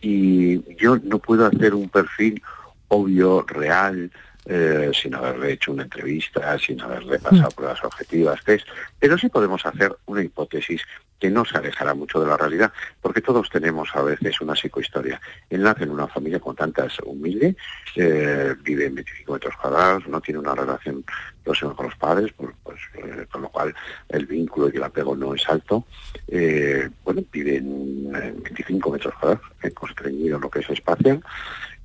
y 0.00 0.76
yo 0.76 0.98
no 0.98 1.18
puedo 1.18 1.46
hacer 1.46 1.74
un 1.74 1.88
perfil 1.88 2.42
obvio, 2.88 3.44
real, 3.46 4.10
eh, 4.46 4.90
sin 4.94 5.14
haberle 5.14 5.52
hecho 5.52 5.72
una 5.72 5.82
entrevista, 5.82 6.58
sin 6.58 6.80
haberle 6.80 7.18
pasado 7.18 7.50
mm. 7.50 7.54
pruebas 7.54 7.84
objetivas, 7.84 8.42
test, 8.44 8.66
pero 8.98 9.18
sí 9.18 9.28
podemos 9.28 9.64
hacer 9.66 9.94
una 10.06 10.22
hipótesis 10.22 10.82
que 11.18 11.30
no 11.30 11.44
se 11.44 11.58
alejará 11.58 11.94
mucho 11.94 12.20
de 12.20 12.28
la 12.28 12.36
realidad, 12.36 12.72
porque 13.02 13.20
todos 13.20 13.50
tenemos 13.50 13.90
a 13.94 14.02
veces 14.02 14.40
una 14.40 14.54
psicohistoria. 14.54 15.20
Él 15.50 15.62
nace 15.62 15.84
en 15.84 15.90
una 15.90 16.06
familia 16.06 16.40
con 16.40 16.56
tantas 16.56 16.98
humilde, 17.04 17.56
eh, 17.96 18.54
vive 18.62 18.86
en 18.86 18.94
25 18.94 19.32
metros 19.32 19.56
cuadrados, 19.56 20.06
no 20.06 20.20
tiene 20.20 20.40
una 20.40 20.54
relación 20.54 21.04
próxima 21.48 21.74
con 21.74 21.86
los 21.86 21.96
padres, 21.96 22.32
pues, 22.36 22.78
eh, 22.94 23.26
con 23.30 23.42
lo 23.42 23.48
cual 23.48 23.74
el 24.08 24.26
vínculo 24.26 24.70
y 24.72 24.76
el 24.76 24.84
apego 24.84 25.16
no 25.16 25.34
es 25.34 25.48
alto. 25.48 25.84
bueno, 27.04 27.22
vive 27.32 27.56
en 27.56 28.12
25 28.12 28.90
metros 28.90 29.14
cuadrados, 29.14 29.46
constreñido 29.74 30.38
lo 30.38 30.50
que 30.50 30.60
es 30.60 30.70
espacio, 30.70 31.20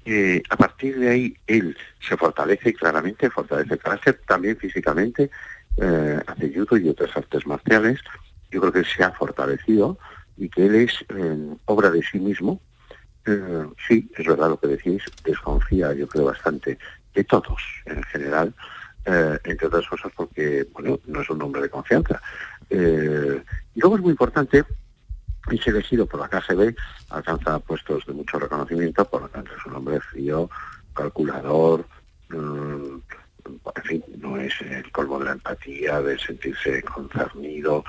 eh, 0.05 0.43
a 0.49 0.57
partir 0.57 0.99
de 0.99 1.09
ahí 1.09 1.37
él 1.47 1.77
se 2.05 2.17
fortalece 2.17 2.73
claramente, 2.73 3.29
fortalece 3.29 3.75
el 3.75 3.79
carácter, 3.79 4.19
también 4.27 4.57
físicamente, 4.57 5.29
eh, 5.77 6.19
hace 6.27 6.53
judo 6.53 6.77
y 6.77 6.89
otras 6.89 7.15
artes 7.15 7.47
marciales. 7.47 7.99
Yo 8.51 8.59
creo 8.59 8.73
que 8.73 8.83
se 8.83 9.03
ha 9.03 9.11
fortalecido 9.11 9.97
y 10.37 10.49
que 10.49 10.65
él 10.65 10.75
es 10.75 10.93
eh, 11.09 11.55
obra 11.65 11.89
de 11.89 12.01
sí 12.03 12.19
mismo. 12.19 12.59
sí, 13.87 14.11
es 14.17 14.27
verdad 14.27 14.49
lo 14.49 14.59
que 14.59 14.67
decís, 14.67 15.01
desconfía 15.23 15.93
yo 15.93 16.05
creo 16.09 16.25
bastante 16.25 16.77
de 17.15 17.23
todos 17.23 17.61
en 17.85 18.03
general, 18.03 18.53
entre 19.05 19.67
otras 19.67 19.87
cosas 19.87 20.11
porque, 20.15 20.67
bueno, 20.73 20.99
no 21.05 21.21
es 21.21 21.29
un 21.29 21.41
hombre 21.41 21.61
de 21.61 21.69
confianza. 21.69 22.21
y 22.69 23.79
luego 23.79 23.95
es 23.95 24.01
muy 24.01 24.11
importante 24.11 24.63
es 25.51 25.67
elegido 25.67 26.05
por 26.05 26.19
la 26.19 26.29
KGB, 26.29 26.75
alcanza 27.09 27.59
puestos 27.59 28.05
de 28.05 28.13
mucho 28.13 28.39
reconocimiento, 28.39 29.05
por 29.05 29.23
lo 29.23 29.29
tanto 29.29 29.51
es 29.55 29.65
un 29.65 29.75
hombre 29.75 29.99
frío, 29.99 30.49
calculador, 30.93 31.85
mm, 32.29 32.97
en 33.75 33.83
fin, 33.83 34.03
no 34.19 34.37
es 34.37 34.53
el 34.61 34.89
colmo 34.91 35.19
de 35.19 35.25
la 35.25 35.31
empatía, 35.33 36.01
de 36.01 36.17
sentirse 36.17 36.81
concernido, 36.83 37.83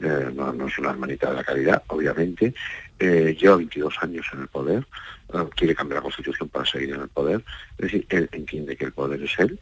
eh, 0.00 0.30
no, 0.34 0.66
es 0.66 0.78
una 0.78 0.90
hermanita 0.90 1.30
de 1.30 1.36
la 1.36 1.44
caridad, 1.44 1.82
obviamente. 1.88 2.54
Eh, 2.98 3.36
lleva 3.38 3.56
22 3.56 3.94
años 4.02 4.26
en 4.32 4.40
el 4.40 4.48
poder, 4.48 4.86
eh, 5.32 5.44
quiere 5.54 5.74
cambiar 5.74 5.98
la 5.98 6.02
constitución 6.02 6.48
para 6.48 6.64
seguir 6.64 6.94
en 6.94 7.02
el 7.02 7.08
poder, 7.08 7.44
es 7.78 7.84
decir, 7.84 8.06
él 8.08 8.28
entiende 8.32 8.76
que 8.76 8.86
el 8.86 8.92
poder 8.92 9.22
es 9.22 9.38
él, 9.38 9.58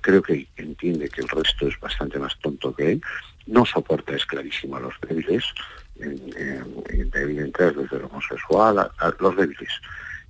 creo 0.00 0.22
que 0.22 0.48
entiende 0.56 1.08
que 1.08 1.20
el 1.20 1.28
resto 1.28 1.68
es 1.68 1.78
bastante 1.78 2.18
más 2.18 2.36
tonto 2.40 2.74
que 2.74 2.92
él, 2.92 3.02
no 3.46 3.64
soporta, 3.64 4.16
es 4.16 4.24
clarísimo, 4.26 4.76
a 4.76 4.80
los 4.80 4.94
débiles, 5.06 5.44
evidentemente 6.00 7.72
desde 7.72 7.96
el 7.96 8.04
homosexual 8.04 8.78
a, 8.78 9.14
los 9.20 9.36
débiles. 9.36 9.70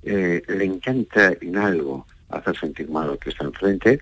Eh, 0.03 0.43
le 0.47 0.65
encanta 0.65 1.33
en 1.41 1.57
algo 1.57 2.07
hacer 2.31 2.57
sentir 2.59 2.89
mal 2.89 3.11
al 3.11 3.19
que 3.19 3.31
está 3.31 3.45
enfrente. 3.45 4.01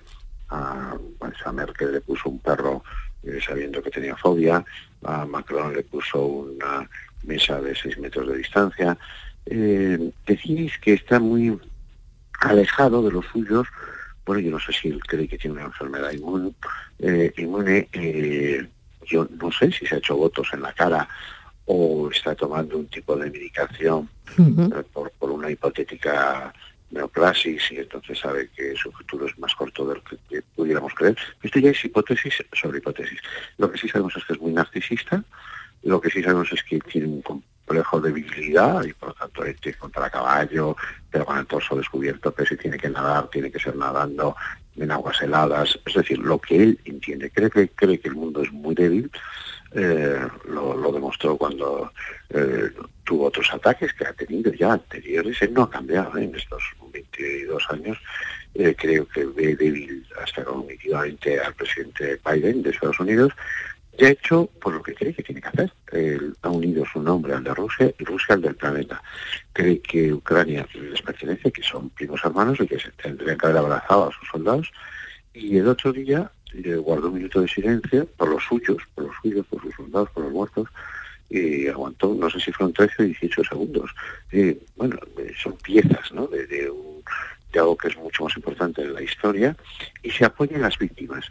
A, 0.48 0.96
a 1.44 1.52
Merkel 1.52 1.92
le 1.92 2.00
puso 2.00 2.28
un 2.28 2.38
perro 2.38 2.84
eh, 3.22 3.40
sabiendo 3.44 3.82
que 3.82 3.90
tenía 3.90 4.16
fobia, 4.16 4.64
a 5.06 5.24
Macron 5.24 5.74
le 5.74 5.82
puso 5.82 6.24
una 6.24 6.88
mesa 7.24 7.60
de 7.60 7.74
seis 7.74 7.98
metros 7.98 8.28
de 8.28 8.38
distancia. 8.38 8.98
Eh, 9.46 10.10
decís 10.26 10.78
que 10.78 10.94
está 10.94 11.20
muy 11.20 11.58
alejado 12.40 13.02
de 13.02 13.12
los 13.12 13.26
suyos. 13.26 13.66
Bueno, 14.24 14.40
yo 14.40 14.50
no 14.50 14.60
sé 14.60 14.72
si 14.72 14.88
él 14.88 15.00
cree 15.00 15.28
que 15.28 15.38
tiene 15.38 15.56
una 15.56 15.66
enfermedad 15.66 16.12
inmune. 16.12 16.52
Eh, 16.98 17.32
inmune 17.36 17.88
yo 19.06 19.28
no 19.40 19.52
sé 19.52 19.70
si 19.70 19.86
se 19.86 19.94
ha 19.94 19.98
hecho 19.98 20.16
votos 20.16 20.48
en 20.52 20.62
la 20.62 20.72
cara 20.72 21.08
o 21.66 22.08
está 22.10 22.34
tomando 22.34 22.78
un 22.78 22.86
tipo 22.86 23.16
de 23.16 23.30
medicación 23.30 24.08
eh, 24.38 24.82
por, 24.92 25.12
una 25.30 25.50
hipotética 25.50 26.52
neoplasis 26.90 27.72
y 27.72 27.78
entonces 27.78 28.18
sabe 28.18 28.48
que 28.54 28.74
su 28.76 28.92
futuro 28.92 29.26
es 29.26 29.38
más 29.38 29.54
corto 29.54 29.86
del 29.86 30.02
que, 30.28 30.42
pudiéramos 30.54 30.94
creer. 30.94 31.16
Esto 31.42 31.58
ya 31.58 31.70
es 31.70 31.84
hipótesis 31.84 32.34
sobre 32.52 32.78
hipótesis. 32.78 33.18
Lo 33.58 33.70
que 33.70 33.78
sí 33.78 33.88
sabemos 33.88 34.16
es 34.16 34.24
que 34.24 34.34
es 34.34 34.40
muy 34.40 34.52
narcisista, 34.52 35.22
lo 35.82 36.00
que 36.00 36.10
sí 36.10 36.22
sabemos 36.22 36.52
es 36.52 36.62
que 36.62 36.78
tiene 36.80 37.08
un 37.08 37.22
complejo 37.22 38.00
de 38.00 38.12
virilidad 38.12 38.84
y 38.84 38.92
por 38.92 39.10
lo 39.10 39.14
tanto 39.14 39.44
este 39.44 39.74
contra 39.74 40.10
caballo, 40.10 40.76
pero 41.10 41.24
con 41.24 41.38
el 41.38 41.46
torso 41.46 41.76
descubierto, 41.76 42.34
que 42.34 42.46
si 42.46 42.56
tiene 42.56 42.78
que 42.78 42.88
nadar, 42.88 43.28
tiene 43.28 43.50
que 43.50 43.58
ser 43.58 43.76
nadando 43.76 44.36
en 44.76 44.90
aguas 44.90 45.20
heladas, 45.22 45.78
es 45.86 45.94
decir, 45.94 46.18
lo 46.18 46.38
que 46.38 46.62
él 46.62 46.80
entiende, 46.84 47.30
cree 47.30 47.50
que, 47.50 47.68
cree 47.68 47.98
que 47.98 48.08
el 48.08 48.14
mundo 48.14 48.42
es 48.42 48.52
muy 48.52 48.74
débil 48.74 49.10
eh, 49.76 50.26
lo, 50.48 50.90
demostró 50.90 51.36
cuando 51.36 51.92
eh, 52.30 52.70
tuvo 53.04 53.26
otros 53.26 53.52
ataques 53.52 53.92
que 53.92 54.06
ha 54.06 54.12
tenido 54.14 54.50
ya 54.52 54.72
anteriores. 54.72 55.42
Él 55.42 55.52
no 55.52 55.64
ha 55.64 55.70
cambiado 55.70 56.16
¿eh? 56.16 56.24
en 56.24 56.34
estos 56.34 56.62
22 56.92 57.62
años. 57.70 57.98
creo 58.78 59.06
que 59.06 59.26
ve 59.26 59.54
débil 59.54 60.06
hasta 60.22 60.44
cognitivamente 60.44 61.38
al 61.38 61.52
presidente 61.54 62.18
Biden 62.24 62.62
de 62.62 62.70
Estados 62.70 62.98
Unidos 63.00 63.32
y 63.98 64.04
ha 64.04 64.10
hecho 64.10 64.48
por 64.60 64.72
lo 64.72 64.82
que 64.82 64.94
cree 64.94 65.12
que 65.12 65.22
tiene 65.22 65.42
que 65.42 65.48
hacer. 65.48 65.72
Él 65.92 66.34
ha 66.40 66.48
unido 66.48 66.84
su 66.90 67.02
nombre 67.02 67.34
al 67.34 67.44
de 67.44 67.54
Rusia 67.54 67.92
y 67.98 68.04
Rusia 68.04 68.34
al 68.34 68.42
del 68.42 68.54
planeta. 68.54 69.02
Cree 69.52 69.80
que 69.80 70.12
Ucrania 70.12 70.66
les 70.74 71.02
pertenece, 71.02 71.52
que 71.52 71.62
son 71.62 71.90
primos 71.90 72.20
hermanos 72.24 72.58
y 72.60 72.66
que 72.66 72.78
se 72.78 72.90
tendrían 72.92 73.36
que 73.36 73.46
haber 73.46 73.58
abrazado 73.58 74.08
a 74.08 74.12
sus 74.12 74.26
soldados. 74.28 74.72
Y 75.34 75.58
el 75.58 75.68
otro 75.68 75.92
día 75.92 76.30
guardó 76.84 77.08
un 77.08 77.14
minuto 77.14 77.40
de 77.40 77.48
silencio 77.48 78.06
por 78.16 78.28
los 78.28 78.44
suyos, 78.44 78.78
por 78.94 79.04
los 79.04 79.16
suyos, 79.22 79.46
por 79.46 79.60
sus 79.62 79.74
soldados, 79.74 80.10
por 80.10 80.24
los 80.24 80.32
muertos, 80.32 80.68
y 81.28 81.66
aguantó, 81.68 82.14
no 82.14 82.30
sé 82.30 82.40
si 82.40 82.52
fueron 82.52 82.72
13 82.72 83.02
o 83.02 83.06
18 83.06 83.44
segundos. 83.44 83.90
bueno, 84.76 84.96
eh, 85.18 85.32
son 85.42 85.56
piezas 85.56 86.12
¿no? 86.12 86.26
de, 86.28 86.46
de, 86.46 86.72
algo 87.54 87.76
que 87.76 87.88
es 87.88 87.96
mucho 87.96 88.24
más 88.24 88.36
importante 88.36 88.82
en 88.82 88.92
la 88.92 89.02
historia, 89.02 89.56
y 90.02 90.10
se 90.10 90.24
apoya 90.26 90.56
en 90.56 90.62
las 90.62 90.78
víctimas. 90.78 91.24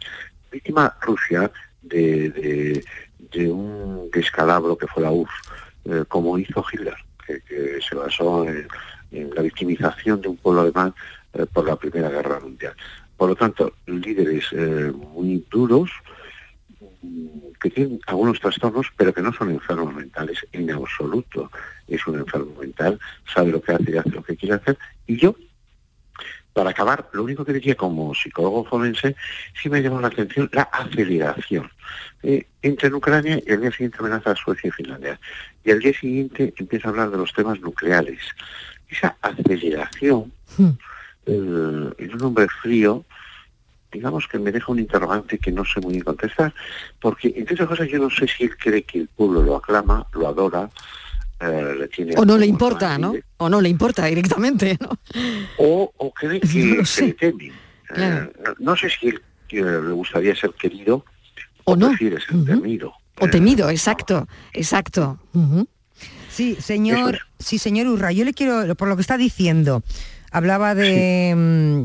Víctima 0.50 0.96
Rusia 1.00 1.50
de, 1.82 2.82
de, 3.32 3.50
un 3.50 4.10
descalabro 4.12 4.76
que 4.76 4.88
fue 4.88 5.02
la 5.02 5.12
URSS, 5.12 5.32
eh, 5.84 6.04
como 6.08 6.36
hizo 6.38 6.64
Hitler, 6.72 6.96
que, 7.26 7.78
se 7.80 7.94
basó 7.94 8.44
en, 8.48 8.66
la 9.34 9.42
victimización 9.42 10.20
de 10.20 10.28
un 10.28 10.36
pueblo 10.36 10.62
alemán 10.62 10.92
eh, 11.34 11.46
por 11.52 11.64
la 11.66 11.76
Primera 11.76 12.10
Guerra 12.10 12.40
Mundial. 12.40 12.74
Por 13.16 13.30
lo 13.30 13.36
tanto, 13.36 13.72
líderes 13.86 14.44
eh, 14.52 14.92
muy 14.92 15.44
duros, 15.50 15.90
que 17.60 17.70
tienen 17.70 18.00
algunos 18.06 18.40
trastornos, 18.40 18.88
pero 18.96 19.12
que 19.12 19.22
no 19.22 19.32
son 19.32 19.50
enfermos 19.50 19.94
mentales 19.94 20.46
en 20.52 20.70
absoluto. 20.70 21.50
Es 21.88 22.06
un 22.06 22.18
enfermo 22.18 22.60
mental, 22.60 22.98
sabe 23.32 23.52
lo 23.52 23.62
que 23.62 23.72
hace 23.72 23.90
y 23.90 23.96
hace 23.96 24.10
lo 24.10 24.22
que 24.22 24.36
quiere 24.36 24.56
hacer. 24.56 24.78
Y 25.06 25.16
yo, 25.16 25.34
para 26.52 26.70
acabar, 26.70 27.08
lo 27.12 27.24
único 27.24 27.44
que 27.44 27.52
diría 27.52 27.74
como 27.74 28.14
psicólogo 28.14 28.64
forense, 28.64 29.16
sí 29.60 29.68
me 29.68 29.82
llamó 29.82 30.00
la 30.00 30.08
atención 30.08 30.50
la 30.52 30.62
aceleración. 30.62 31.70
Eh, 32.22 32.46
entra 32.62 32.88
en 32.88 32.94
Ucrania 32.94 33.42
y 33.46 33.52
al 33.52 33.60
día 33.60 33.70
siguiente 33.70 33.98
amenaza 34.00 34.32
a 34.32 34.36
Suecia 34.36 34.68
y 34.68 34.72
Finlandia. 34.72 35.18
Y 35.64 35.70
al 35.70 35.80
día 35.80 35.92
siguiente 35.92 36.52
empieza 36.56 36.88
a 36.88 36.90
hablar 36.90 37.10
de 37.10 37.18
los 37.18 37.32
temas 37.32 37.60
nucleares. 37.60 38.20
Esa 38.88 39.16
aceleración... 39.22 40.32
Hmm 40.56 40.72
eh, 41.26 41.90
es 41.98 42.14
un 42.14 42.22
hombre 42.22 42.46
frío, 42.62 43.04
digamos 43.92 44.26
que 44.28 44.38
me 44.38 44.52
deja 44.52 44.72
un 44.72 44.78
interrogante 44.78 45.38
que 45.38 45.52
no 45.52 45.64
sé 45.64 45.80
muy 45.80 45.92
bien 45.92 46.04
contestar, 46.04 46.54
porque 47.00 47.32
entre 47.36 47.54
otras 47.54 47.68
cosas 47.68 47.88
yo 47.88 47.98
no 47.98 48.10
sé 48.10 48.26
si 48.28 48.44
él 48.44 48.56
cree 48.56 48.82
que 48.82 49.00
el 49.00 49.08
pueblo 49.08 49.42
lo 49.42 49.56
aclama, 49.56 50.06
lo 50.12 50.28
adora, 50.28 50.70
eh, 51.40 51.74
le 51.78 51.88
tiene 51.88 52.14
O 52.16 52.24
no 52.24 52.38
le 52.38 52.46
importa, 52.46 52.96
¿no? 52.98 53.14
O 53.36 53.48
no 53.48 53.60
le 53.60 53.68
importa 53.68 54.06
directamente, 54.06 54.78
¿no? 54.80 54.98
O, 55.58 55.92
o 55.96 56.12
cree 56.12 56.40
que, 56.40 56.48
No 57.06 57.14
temen. 57.14 57.52
Eh, 57.94 58.32
no, 58.44 58.54
no 58.58 58.76
sé 58.76 58.88
si 58.90 59.08
él 59.08 59.22
eh, 59.50 59.62
le 59.62 59.92
gustaría 59.92 60.34
ser 60.34 60.50
querido 60.54 61.04
O 61.64 61.76
no. 61.76 61.88
prefiere 61.88 62.20
ser 62.20 62.44
temido. 62.44 62.92
O 63.20 63.28
temido, 63.28 63.70
exacto, 63.70 64.28
exacto. 64.52 65.18
Sí, 66.28 66.56
señor, 66.56 67.20
sí, 67.38 67.58
señor 67.58 67.86
Urra, 67.86 68.12
yo 68.12 68.24
le 68.24 68.34
quiero, 68.34 68.74
por 68.74 68.88
lo 68.88 68.96
que 68.96 69.00
está 69.00 69.16
diciendo, 69.16 69.82
hablaba 70.36 70.74
de, 70.74 71.34
mm, 71.34 71.84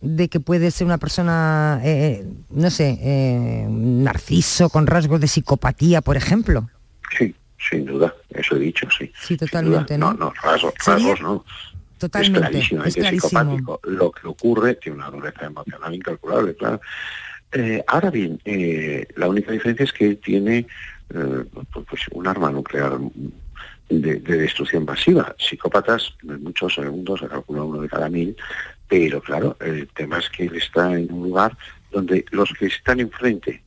de 0.00 0.28
que 0.28 0.40
puede 0.40 0.70
ser 0.70 0.86
una 0.86 0.98
persona, 0.98 1.80
eh, 1.82 2.26
no 2.50 2.70
sé, 2.70 2.98
eh, 3.00 3.66
narciso 3.68 4.68
con 4.68 4.86
rasgos 4.86 5.20
de 5.20 5.26
psicopatía, 5.26 6.02
por 6.02 6.16
ejemplo. 6.16 6.68
Sí, 7.16 7.34
sin 7.70 7.86
duda, 7.86 8.14
eso 8.28 8.56
he 8.56 8.60
dicho, 8.60 8.86
sí. 8.96 9.10
Sí, 9.20 9.36
totalmente, 9.38 9.96
No, 9.96 10.12
¿no? 10.12 10.26
no, 10.26 10.32
rasgos, 10.42 10.74
rasgos 10.86 11.20
no. 11.22 11.44
Totalmente, 11.96 12.38
es 12.38 12.50
clarísimamente 12.50 12.88
es 13.00 13.04
clarísimo. 13.04 13.28
psicopático. 13.30 13.80
Lo 13.84 14.12
que 14.12 14.28
ocurre 14.28 14.74
tiene 14.74 14.98
una 14.98 15.10
dureza 15.10 15.46
emocional 15.46 15.94
incalculable, 15.94 16.54
claro. 16.54 16.80
Eh, 17.52 17.82
ahora 17.86 18.10
bien, 18.10 18.38
eh, 18.44 19.08
la 19.16 19.28
única 19.28 19.50
diferencia 19.50 19.84
es 19.84 19.92
que 19.92 20.06
él 20.08 20.20
tiene 20.22 20.66
eh, 21.14 21.44
pues, 21.72 21.86
pues, 21.88 22.02
un 22.12 22.26
arma 22.28 22.50
nuclear 22.50 22.98
de, 23.88 24.16
de 24.16 24.36
destrucción 24.36 24.84
masiva. 24.84 25.34
Psicópatas, 25.38 26.14
en 26.22 26.42
muchos 26.42 26.74
segundos, 26.74 27.20
se 27.20 27.28
calcula 27.28 27.62
uno 27.62 27.80
de 27.80 27.88
cada 27.88 28.08
mil, 28.08 28.36
pero 28.88 29.20
claro, 29.20 29.56
el 29.60 29.88
tema 29.88 30.18
es 30.18 30.28
que 30.30 30.44
él 30.44 30.56
está 30.56 30.92
en 30.92 31.12
un 31.12 31.24
lugar 31.24 31.56
donde 31.90 32.24
los 32.30 32.52
que 32.58 32.66
están 32.66 33.00
enfrente 33.00 33.62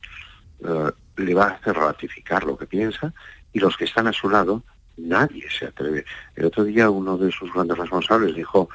eh, 0.64 0.90
le 1.16 1.34
va 1.34 1.46
a 1.46 1.50
hacer 1.50 1.74
ratificar 1.74 2.44
lo 2.44 2.56
que 2.56 2.66
piensa 2.66 3.12
y 3.52 3.60
los 3.60 3.76
que 3.76 3.84
están 3.84 4.06
a 4.06 4.12
su 4.12 4.28
lado 4.30 4.62
nadie 4.96 5.44
se 5.50 5.66
atreve. 5.66 6.04
El 6.36 6.46
otro 6.46 6.64
día 6.64 6.90
uno 6.90 7.16
de 7.16 7.30
sus 7.30 7.52
grandes 7.52 7.78
responsables 7.78 8.34
dijo 8.34 8.68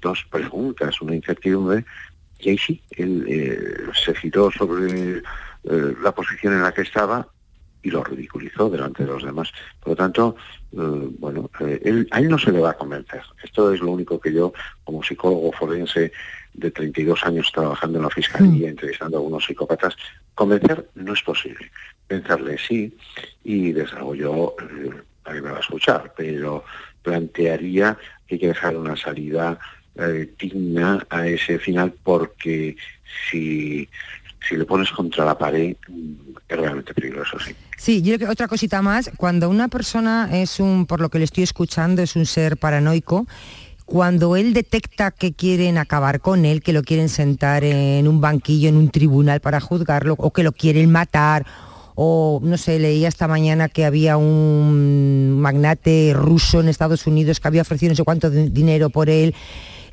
dos 0.00 0.24
preguntas, 0.30 1.00
una 1.00 1.14
incertidumbre, 1.14 1.84
y 2.38 2.50
ahí 2.50 2.58
sí, 2.58 2.82
él 2.90 3.24
eh, 3.28 3.92
se 3.94 4.14
giró 4.14 4.50
sobre 4.50 5.18
eh, 5.18 5.22
la 6.02 6.12
posición 6.12 6.52
en 6.52 6.62
la 6.62 6.72
que 6.72 6.82
estaba 6.82 7.26
y 7.86 7.90
lo 7.90 8.02
ridiculizó 8.02 8.68
delante 8.68 9.04
de 9.04 9.10
los 9.12 9.22
demás. 9.22 9.52
Por 9.80 9.90
lo 9.90 9.96
tanto, 9.96 10.36
eh, 10.72 10.76
bueno, 11.18 11.48
eh, 11.60 11.80
él- 11.84 12.08
a 12.10 12.18
él 12.18 12.28
no 12.28 12.36
se 12.38 12.50
le 12.50 12.58
va 12.60 12.70
a 12.70 12.76
convencer. 12.76 13.22
Esto 13.44 13.72
es 13.72 13.80
lo 13.80 13.92
único 13.92 14.18
que 14.18 14.32
yo, 14.32 14.52
como 14.84 15.02
psicólogo 15.04 15.52
forense 15.52 16.10
de 16.52 16.70
32 16.72 17.22
años 17.24 17.50
trabajando 17.52 17.98
en 17.98 18.04
la 18.04 18.10
fiscalía, 18.10 18.68
entrevistando 18.68 19.16
a 19.16 19.20
algunos 19.20 19.44
psicópatas, 19.44 19.94
convencer 20.34 20.88
no 20.96 21.12
es 21.12 21.22
posible. 21.22 21.70
Vencerle 22.08 22.58
sí, 22.58 22.96
y 23.44 23.72
desde 23.72 23.96
luego 23.98 24.14
yo, 24.14 24.56
eh, 24.62 24.90
a 25.24 25.32
mí 25.32 25.40
me 25.40 25.50
va 25.50 25.58
a 25.58 25.60
escuchar, 25.60 26.12
pero 26.16 26.64
plantearía 27.02 27.96
que 28.26 28.34
hay 28.34 28.38
que 28.40 28.48
dejar 28.48 28.76
una 28.76 28.96
salida 28.96 29.58
eh, 29.94 30.28
digna 30.38 31.06
a 31.08 31.26
ese 31.26 31.58
final 31.58 31.94
porque 32.02 32.76
si, 33.30 33.88
si 34.48 34.56
le 34.56 34.64
pones 34.64 34.90
contra 34.90 35.24
la 35.24 35.36
pared 35.36 35.76
es 36.48 36.56
realmente 36.56 36.94
peligroso, 36.94 37.38
sí. 37.44 37.52
Sí, 37.76 38.02
yo 38.02 38.14
creo 38.16 38.28
que 38.28 38.32
otra 38.32 38.48
cosita 38.48 38.80
más, 38.82 39.10
cuando 39.16 39.50
una 39.50 39.68
persona 39.68 40.28
es 40.32 40.60
un, 40.60 40.86
por 40.86 41.00
lo 41.00 41.08
que 41.10 41.18
le 41.18 41.24
estoy 41.24 41.42
escuchando, 41.44 42.02
es 42.02 42.16
un 42.16 42.24
ser 42.26 42.56
paranoico, 42.56 43.26
cuando 43.84 44.34
él 44.36 44.52
detecta 44.52 45.10
que 45.12 45.32
quieren 45.32 45.78
acabar 45.78 46.20
con 46.20 46.44
él, 46.44 46.62
que 46.62 46.72
lo 46.72 46.82
quieren 46.82 47.08
sentar 47.08 47.62
en 47.64 48.08
un 48.08 48.20
banquillo, 48.20 48.68
en 48.68 48.76
un 48.76 48.90
tribunal 48.90 49.40
para 49.40 49.60
juzgarlo, 49.60 50.14
o 50.18 50.32
que 50.32 50.42
lo 50.42 50.52
quieren 50.52 50.90
matar, 50.90 51.44
o 51.94 52.40
no 52.42 52.56
sé, 52.58 52.78
leía 52.78 53.08
esta 53.08 53.28
mañana 53.28 53.68
que 53.68 53.84
había 53.84 54.16
un 54.16 55.38
magnate 55.40 56.12
ruso 56.14 56.60
en 56.60 56.68
Estados 56.68 57.06
Unidos 57.06 57.40
que 57.40 57.48
había 57.48 57.62
ofrecido 57.62 57.90
no 57.92 57.96
sé 57.96 58.04
cuánto 58.04 58.28
di- 58.30 58.50
dinero 58.50 58.90
por 58.90 59.08
él, 59.08 59.34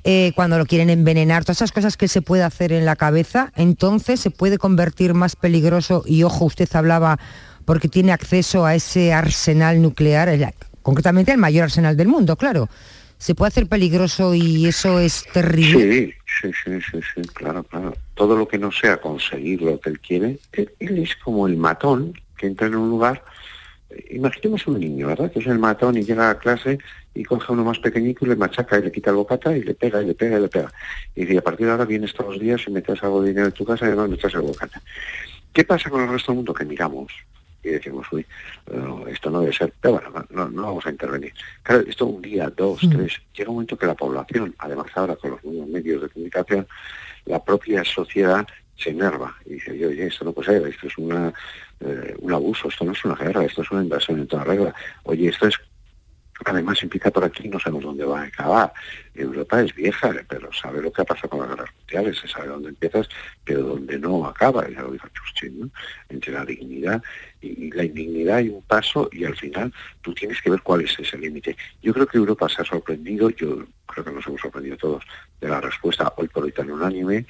eh, 0.04 0.34
cuando 0.36 0.58
lo 0.58 0.66
quieren 0.66 0.90
envenenar, 0.90 1.44
todas 1.44 1.58
esas 1.58 1.72
cosas 1.72 1.96
que 1.96 2.08
se 2.08 2.22
puede 2.22 2.44
hacer 2.44 2.74
en 2.74 2.86
la 2.86 2.96
cabeza, 2.96 3.52
entonces 3.56 4.20
se 4.20 4.32
puede 4.32 4.58
convertir 4.58 5.14
más 5.14 5.36
peligroso 5.36 6.04
y 6.06 6.24
ojo, 6.24 6.46
usted 6.46 6.68
hablaba 6.74 7.20
porque 7.66 7.88
tiene 7.88 8.12
acceso 8.12 8.66
a 8.66 8.76
ese 8.76 9.14
arsenal 9.14 9.82
nuclear, 9.82 10.54
concretamente 10.82 11.32
el 11.32 11.38
mayor 11.38 11.66
arsenal 11.66 11.96
del 11.96 12.08
mundo, 12.08 12.36
claro. 12.36 12.70
Se 13.18 13.36
puede 13.36 13.48
hacer 13.50 13.68
peligroso 13.68 14.36
y 14.36 14.66
eso 14.66 15.00
es 15.00 15.24
terrible. 15.32 16.14
Sí, 16.42 16.52
sí, 16.52 16.52
sí, 16.66 16.82
sí, 16.92 17.00
sí, 17.16 17.22
claro, 17.34 17.64
claro. 17.64 17.96
Todo 18.16 18.36
lo 18.36 18.50
que 18.50 18.58
no 18.58 18.70
sea 18.70 18.98
conseguir 18.98 19.62
lo 19.62 19.80
que 19.80 19.92
él 19.92 20.00
quiere, 20.02 20.40
él 20.52 20.98
es 20.98 21.16
como 21.24 21.48
el 21.48 21.56
matón 21.56 22.20
que 22.36 22.48
entra 22.48 22.68
en 22.68 22.76
un 22.76 22.90
lugar. 22.90 23.24
Imaginemos 24.10 24.68
un 24.68 24.80
niño, 24.80 25.08
¿verdad? 25.08 25.32
Que 25.32 25.40
es 25.40 25.48
el 25.48 25.60
matón 25.60 25.98
y 25.98 26.04
llega 26.04 26.30
a 26.30 26.38
clase 26.38 26.80
y 27.14 27.24
coge 27.24 27.46
a 27.50 27.54
uno 27.54 27.64
más 27.64 27.80
pequeñito 27.80 28.26
y 28.26 28.30
le 28.30 28.36
machaca 28.36 28.80
y 28.80 28.84
le 28.84 28.92
quita 28.92 29.12
el 29.12 29.18
bocata 29.18 29.56
y 29.56 29.64
le 29.64 29.74
pega 29.74 30.02
y 30.02 30.06
le 30.06 30.16
pega 30.16 30.38
y 30.38 30.42
le 30.42 30.48
pega. 30.48 30.72
Y 31.16 31.26
dice, 31.26 31.38
a 31.38 31.44
partir 31.44 31.66
de 31.66 31.72
ahora 31.72 31.86
vienes 31.86 32.14
todos 32.14 32.34
los 32.34 32.42
días 32.42 32.62
y 32.68 32.72
metes 32.72 33.04
algo 33.04 33.22
de 33.22 33.30
dinero 33.30 33.48
en 33.48 33.54
tu 33.54 33.66
casa 33.66 33.86
y 33.86 33.90
además 33.90 34.10
me 34.10 34.18
traes 34.18 34.36
el 34.36 34.42
bocata. 34.42 34.82
¿Qué 35.54 35.64
pasa 35.64 35.90
con 35.90 36.02
el 36.02 36.10
resto 36.10 36.32
del 36.32 36.38
mundo? 36.38 36.54
Que 36.54 36.66
miramos 36.66 37.12
y 37.64 37.70
decimos, 37.70 38.06
uy, 38.12 38.26
esto 39.08 39.30
no 39.30 39.40
debe 39.40 39.54
ser, 39.54 39.74
pero 39.80 39.94
bueno, 39.94 40.10
no, 40.12 40.26
no, 40.30 40.50
no 40.50 40.62
vamos 40.64 40.86
a 40.86 40.90
intervenir. 40.90 41.34
Claro, 41.62 41.84
esto 41.88 42.06
un 42.06 42.22
día, 42.22 42.50
dos, 42.50 42.82
tres, 42.92 43.22
llega 43.34 43.50
un 43.50 43.56
momento 43.56 43.78
que 43.78 43.86
la 43.86 43.96
población, 43.96 44.54
además 44.58 44.88
ahora 44.96 45.16
con 45.16 45.32
los 45.32 45.44
nuevos 45.46 45.70
medios 45.70 46.02
de 46.02 46.10
comunicación, 46.10 46.68
la 47.26 47.42
propia 47.42 47.84
sociedad 47.86 48.46
se 48.84 48.90
enerva 48.92 49.36
y 49.46 49.54
dice, 49.54 49.72
oye, 49.72 50.08
esto 50.08 50.26
no 50.26 50.34
puede 50.34 50.60
ser, 50.60 50.68
esto 50.68 50.88
es 50.88 50.98
una, 50.98 51.34
eh, 51.80 52.16
un 52.20 52.34
abuso, 52.34 52.68
esto 52.68 52.86
no 52.86 52.92
es 52.92 53.06
una 53.06 53.16
guerra, 53.16 53.44
esto 53.44 53.62
es 53.62 53.72
una 53.72 53.84
invasión 53.84 54.20
en 54.20 54.28
toda 54.28 54.44
regla, 54.44 54.74
oye, 55.04 55.30
esto 55.30 55.48
es 55.48 55.60
Además 56.46 56.82
empieza 56.82 57.12
por 57.12 57.24
aquí, 57.24 57.48
no 57.48 57.60
sabemos 57.60 57.84
dónde 57.84 58.06
va 58.06 58.22
a 58.22 58.26
acabar. 58.26 58.74
Europa 59.14 59.62
es 59.62 59.74
vieja, 59.76 60.12
pero 60.28 60.52
sabe 60.52 60.82
lo 60.82 60.92
que 60.92 61.04
ha 61.04 61.06
pasado 61.06 61.30
con 61.30 61.40
las 61.40 61.50
guerras 61.50 61.70
mundiales, 61.78 62.20
se 62.20 62.28
sabe 62.28 62.48
dónde 62.48 62.70
empiezas, 62.70 63.08
pero 63.44 63.62
dónde 63.62 64.00
no 64.00 64.26
acaba, 64.26 64.68
ya 64.68 64.82
lo 64.82 64.92
dijo 64.92 65.08
Churchill, 65.10 65.60
¿no? 65.60 65.70
Entre 66.10 66.34
la 66.34 66.44
dignidad 66.44 67.02
y 67.40 67.72
la 67.72 67.84
indignidad 67.84 68.38
hay 68.38 68.50
un 68.50 68.64
paso 68.64 69.10
y 69.12 69.26
al 69.26 69.36
final 69.36 69.72
tú 70.02 70.14
tienes 70.14 70.42
que 70.42 70.50
ver 70.50 70.62
cuál 70.62 70.82
es 70.82 70.98
ese 71.00 71.18
límite. 71.18 71.56
Yo 71.82 71.94
creo 71.94 72.08
que 72.08 72.18
Europa 72.18 72.50
se 72.50 72.64
ha 72.64 72.66
sorprendido, 72.66 73.30
yo 73.30 73.66
creo 73.86 74.04
que 74.04 74.12
nos 74.12 74.26
hemos 74.26 74.42
sorprendido 74.42 74.78
todos 74.78 75.04
de 75.40 75.48
la 75.48 75.62
respuesta 75.62 76.12
hoy 76.18 76.28
por 76.28 76.44
hoy 76.44 76.52
tan 76.52 76.72
unánime. 76.72 77.26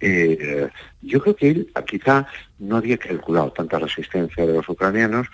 Eh, 0.00 0.68
yo 1.02 1.20
creo 1.20 1.36
que 1.36 1.50
él 1.50 1.72
quizá 1.86 2.26
no 2.58 2.76
había 2.76 2.96
calculado 2.98 3.52
tanta 3.52 3.78
resistencia 3.78 4.46
de 4.46 4.52
los 4.52 4.68
ucranianos, 4.68 5.26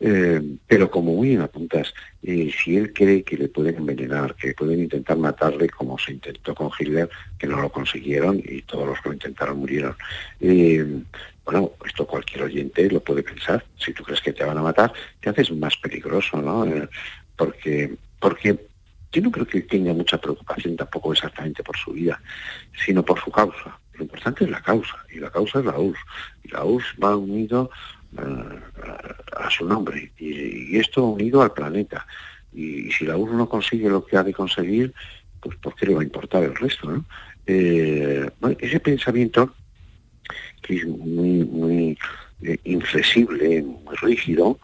eh, 0.00 0.42
pero 0.66 0.90
como 0.90 1.14
muy 1.14 1.28
bien 1.28 1.40
apuntas, 1.40 1.94
eh, 2.22 2.50
si 2.52 2.76
él 2.76 2.92
cree 2.92 3.22
que 3.22 3.36
le 3.36 3.48
pueden 3.48 3.76
envenenar, 3.76 4.34
que 4.34 4.52
pueden 4.54 4.80
intentar 4.80 5.16
matarle 5.16 5.68
como 5.68 5.98
se 5.98 6.12
intentó 6.12 6.54
con 6.54 6.70
Hitler, 6.78 7.08
que 7.38 7.46
no 7.46 7.60
lo 7.60 7.70
consiguieron 7.70 8.42
y 8.44 8.62
todos 8.62 8.86
los 8.86 9.00
que 9.00 9.08
lo 9.08 9.14
intentaron 9.14 9.58
murieron. 9.58 9.96
bueno, 11.44 11.72
esto 11.86 12.06
cualquier 12.06 12.44
oyente 12.44 12.90
lo 12.90 13.00
puede 13.00 13.22
pensar. 13.22 13.64
Si 13.76 13.92
tú 13.92 14.02
crees 14.02 14.20
que 14.20 14.32
te 14.32 14.44
van 14.44 14.58
a 14.58 14.62
matar, 14.62 14.92
te 15.20 15.30
haces 15.30 15.50
más 15.52 15.76
peligroso, 15.76 16.40
¿no? 16.40 16.66
Porque, 17.36 17.96
porque 18.20 18.58
yo 19.12 19.22
no 19.22 19.30
creo 19.30 19.46
que 19.46 19.62
tenga 19.62 19.92
mucha 19.92 20.18
preocupación 20.18 20.76
tampoco 20.76 21.12
exactamente 21.12 21.62
por 21.62 21.76
su 21.76 21.92
vida, 21.92 22.20
sino 22.84 23.04
por 23.04 23.20
su 23.20 23.30
causa. 23.30 23.78
Lo 23.94 24.04
importante 24.04 24.44
es 24.44 24.50
la 24.50 24.62
causa, 24.62 24.96
y 25.12 25.18
la 25.18 25.30
causa 25.30 25.60
es 25.60 25.64
la 25.64 25.78
URSS. 25.78 26.00
Y 26.44 26.48
la 26.48 26.64
URSS 26.64 26.96
va 27.02 27.16
unido 27.16 27.70
eh, 28.18 28.60
a, 29.36 29.50
su 29.50 29.66
nombre, 29.66 30.12
y, 30.18 30.76
esto 30.78 31.04
unido 31.04 31.42
al 31.42 31.52
planeta. 31.52 32.06
Y, 32.52 32.90
si 32.92 33.04
la 33.04 33.16
URSS 33.16 33.34
no 33.34 33.48
consigue 33.48 33.88
lo 33.88 34.04
que 34.04 34.16
ha 34.16 34.22
de 34.22 34.32
conseguir, 34.32 34.92
pues 35.40 35.56
¿por 35.58 35.74
qué 35.74 35.86
le 35.86 35.94
va 35.94 36.00
a 36.00 36.04
importar 36.04 36.42
el 36.44 36.54
resto? 36.54 36.90
¿no? 36.90 37.04
Eh, 37.46 38.30
ese 38.58 38.80
pensamiento 38.80 39.54
que 40.62 40.76
es 40.76 40.86
muy, 40.86 41.44
muy 41.44 41.98
eh, 42.42 42.58
inflexible, 42.64 43.62
muy 43.62 43.96
rígido, 43.96 44.58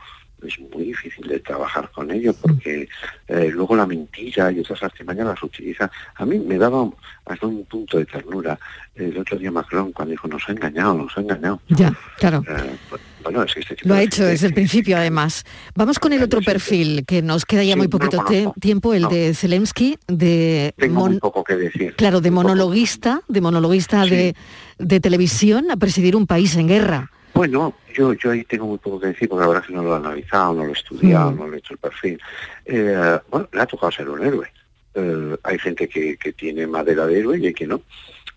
es 0.47 0.59
muy 0.61 0.85
difícil 0.85 1.27
de 1.27 1.41
trabajar 1.41 1.91
con 1.91 2.11
ello 2.11 2.33
porque 2.35 2.89
eh, 3.27 3.51
luego 3.53 3.75
la 3.77 3.87
mentira 3.87 4.51
y 4.53 4.61
otras 4.61 4.83
artimañas 4.83 5.27
las 5.27 5.43
utiliza. 5.43 5.91
A 6.15 6.25
mí 6.25 6.39
me 6.39 6.59
daba 6.59 6.89
hasta 7.27 7.47
un 7.47 7.65
punto 7.67 7.99
de 7.99 8.07
ternura 8.07 8.59
el 8.95 9.17
otro 9.19 9.37
día 9.39 9.51
Macron 9.51 9.93
cuando 9.93 10.13
dijo 10.13 10.29
nos 10.29 10.49
ha 10.49 10.53
engañado, 10.53 10.95
nos 10.95 11.17
ha 11.17 11.21
engañado. 11.21 11.61
Ya, 11.69 11.93
claro. 12.19 12.43
Eh, 12.49 12.77
bueno, 13.23 13.43
es 13.43 13.53
que 13.55 13.61
este 13.61 13.75
tipo 13.77 13.89
Lo 13.89 13.95
ha 13.97 14.03
hecho 14.03 14.25
desde 14.25 14.47
el 14.47 14.55
principio, 14.55 14.97
además. 14.97 15.45
Vamos 15.75 15.99
con 15.99 16.13
el 16.13 16.23
otro 16.23 16.41
perfil, 16.41 17.05
que 17.05 17.21
nos 17.21 17.45
queda 17.45 17.65
ya 17.65 17.73
Sí, 17.75 17.79
muy 17.79 17.89
poquito 17.89 18.25
tiempo, 18.61 18.95
el 18.95 19.09
de 19.09 19.35
Zelensky, 19.35 19.99
de 20.07 20.73
Tengo 20.77 20.95
mon- 21.01 21.11
muy 21.13 21.21
poco 21.21 21.43
que 21.45 21.57
decir. 21.57 21.95
claro, 21.97 22.21
de 22.21 22.31
monologuista, 22.31 23.21
de 23.29 23.41
monologuista 23.41 24.05
de, 24.07 24.35
de 24.79 25.01
televisión 25.01 25.71
a 25.71 25.77
presidir 25.77 26.15
un 26.17 26.27
país 26.27 26.55
en 26.57 26.69
guerra. 26.69 27.11
Bueno, 27.39 27.73
yo, 27.95 28.15
yo 28.15 28.33
ahí 28.33 28.43
tengo 28.43 28.67
muy 28.67 28.79
poco 28.79 28.99
que 28.99 29.07
decir 29.07 29.29
porque 29.29 29.43
la 29.43 29.47
verdad 29.47 29.63
es 29.63 29.69
que 29.69 29.75
no 29.77 29.85
lo 29.85 29.93
he 29.95 29.97
analizado, 29.97 30.55
no 30.55 30.65
lo 30.65 30.71
he 30.71 30.73
estudiado, 30.73 31.31
Mm. 31.31 31.37
no 31.39 31.47
lo 31.47 31.55
he 31.55 31.59
hecho 31.59 31.73
el 31.75 31.79
perfil. 31.79 32.21
Eh, 32.65 33.19
bueno, 33.31 33.49
le 33.53 33.61
ha 33.61 33.67
tocado 33.67 33.93
ser 33.93 34.09
un 34.09 34.27
héroe. 34.27 34.51
eh, 34.95 35.37
hay 35.45 35.59
gente 35.61 35.89
que, 35.89 36.17
que, 36.17 36.33
tiene 36.33 36.67
madera 36.67 37.07
de 37.07 37.21
héroe 37.21 37.39
y 37.39 37.47
hay 37.47 37.55
que 37.55 37.69
no. 37.69 37.81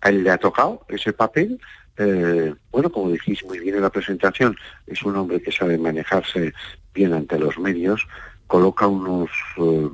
A 0.02 0.10
él 0.10 0.22
le 0.22 0.30
ha 0.30 0.38
tocado 0.38 0.86
ese 0.88 1.12
papel. 1.12 1.58
Eh, 1.96 2.54
bueno, 2.70 2.92
como 2.92 3.10
dijiste 3.10 3.44
muy 3.44 3.58
bien 3.58 3.74
en 3.74 3.82
la 3.82 3.90
presentación, 3.90 4.56
es 4.86 5.02
un 5.02 5.16
hombre 5.16 5.42
que 5.42 5.50
sabe 5.50 5.76
manejarse 5.78 6.52
bien 6.94 7.12
ante 7.12 7.40
los 7.40 7.58
medios, 7.58 8.06
coloca 8.46 8.86
unos 8.86 9.30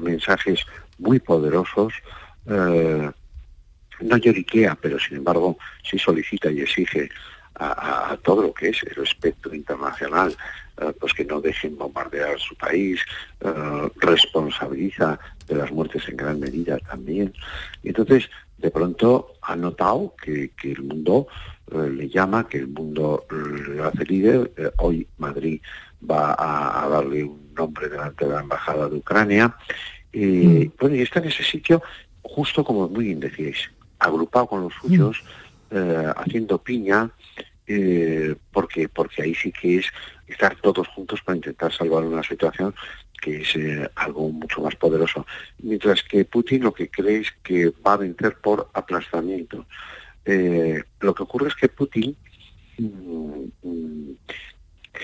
mensajes 0.01 0.67
muy 0.99 1.19
poderosos, 1.19 1.95
no 2.45 4.17
lloriquea, 4.19 4.77
pero 4.79 4.99
sin 4.99 5.17
embargo 5.17 5.57
sí 5.83 5.99
solicita 5.99 6.51
y 6.51 6.61
exige 6.61 7.09
a, 7.59 8.13
a, 8.13 8.17
todo 8.19 8.43
lo 8.43 8.55
que 8.55 8.69
es 8.71 8.83
el 8.83 9.03
espectro 9.03 9.55
internacional, 9.55 10.37
uh, 10.81 10.93
pues 10.99 11.13
que 11.13 11.25
no 11.25 11.41
dejen 11.41 11.77
bombardear 11.77 12.39
su 12.39 12.55
país, 12.55 13.01
responsabiliza 13.97 15.19
de 15.47 15.55
las 15.55 15.71
muertes 15.71 16.09
en 16.09 16.17
gran 16.17 16.41
medida 16.41 16.79
también. 16.79 17.33
Y 17.83 17.89
entonces, 17.89 18.29
de 18.59 18.71
pronto 18.71 19.35
ha 19.43 19.57
notado 19.57 20.15
que, 20.23 20.51
que 20.61 20.73
el 20.73 20.83
mundo 20.83 21.29
le 21.71 22.09
llama, 22.09 22.49
que 22.49 22.59
el 22.59 22.69
mundo 22.69 23.27
le 23.31 23.83
hace 23.83 24.05
líder. 24.05 24.73
hoy 24.79 25.07
Madrid 25.19 25.61
va 26.09 26.33
a, 26.33 26.85
a, 26.85 26.89
darle 26.89 27.25
un 27.25 27.55
nombre 27.55 27.89
delante 27.89 28.25
de 28.25 28.33
la 28.33 28.41
Embajada 28.41 28.89
de 28.89 28.97
Ucrania. 28.97 29.55
Y, 30.13 30.27
mm. 30.27 30.73
bueno, 30.81 30.97
y 30.97 31.03
está 31.03 31.21
en 31.21 31.27
ese 31.27 31.43
sitio, 31.43 31.83
justo 32.23 32.65
como 32.65 32.89
muy 32.89 33.07
bien 33.07 33.21
decíais, 33.21 33.71
agrupado 33.99 34.47
con 34.47 34.63
los 34.63 34.75
suyos, 34.75 35.23
mm. 35.23 35.48
Eh, 35.71 36.12
haciendo 36.16 36.59
piña, 36.59 37.11
eh, 37.66 38.35
porque, 38.53 38.89
porque 38.89 39.23
ahí 39.23 39.35
sí 39.35 39.53
que 39.53 39.79
es 39.79 39.87
estar 40.27 40.57
todos 40.57 40.89
juntos 40.89 41.21
para 41.23 41.37
intentar 41.37 41.73
salvar 41.73 42.05
una 42.05 42.23
situación 42.23 42.75
que 43.21 43.43
es 43.43 43.57
eh, 43.57 43.91
algo 43.97 44.31
mucho 44.31 44.61
más 44.61 44.77
poderoso. 44.77 45.27
Mientras 45.59 46.03
que 46.03 46.25
Putin 46.25 46.62
lo 46.62 46.73
que 46.73 46.89
cree 46.89 47.21
es 47.21 47.33
que 47.43 47.73
va 47.85 47.95
a 47.95 47.97
vencer 47.97 48.37
por 48.37 48.71
aplastamiento. 48.75 49.66
Eh, 50.25 50.83
lo 51.01 51.14
que 51.14 51.23
ocurre 51.23 51.49
es 51.49 51.55
que 51.55 51.69
Putin 51.69 52.16
mmm, 52.79 54.12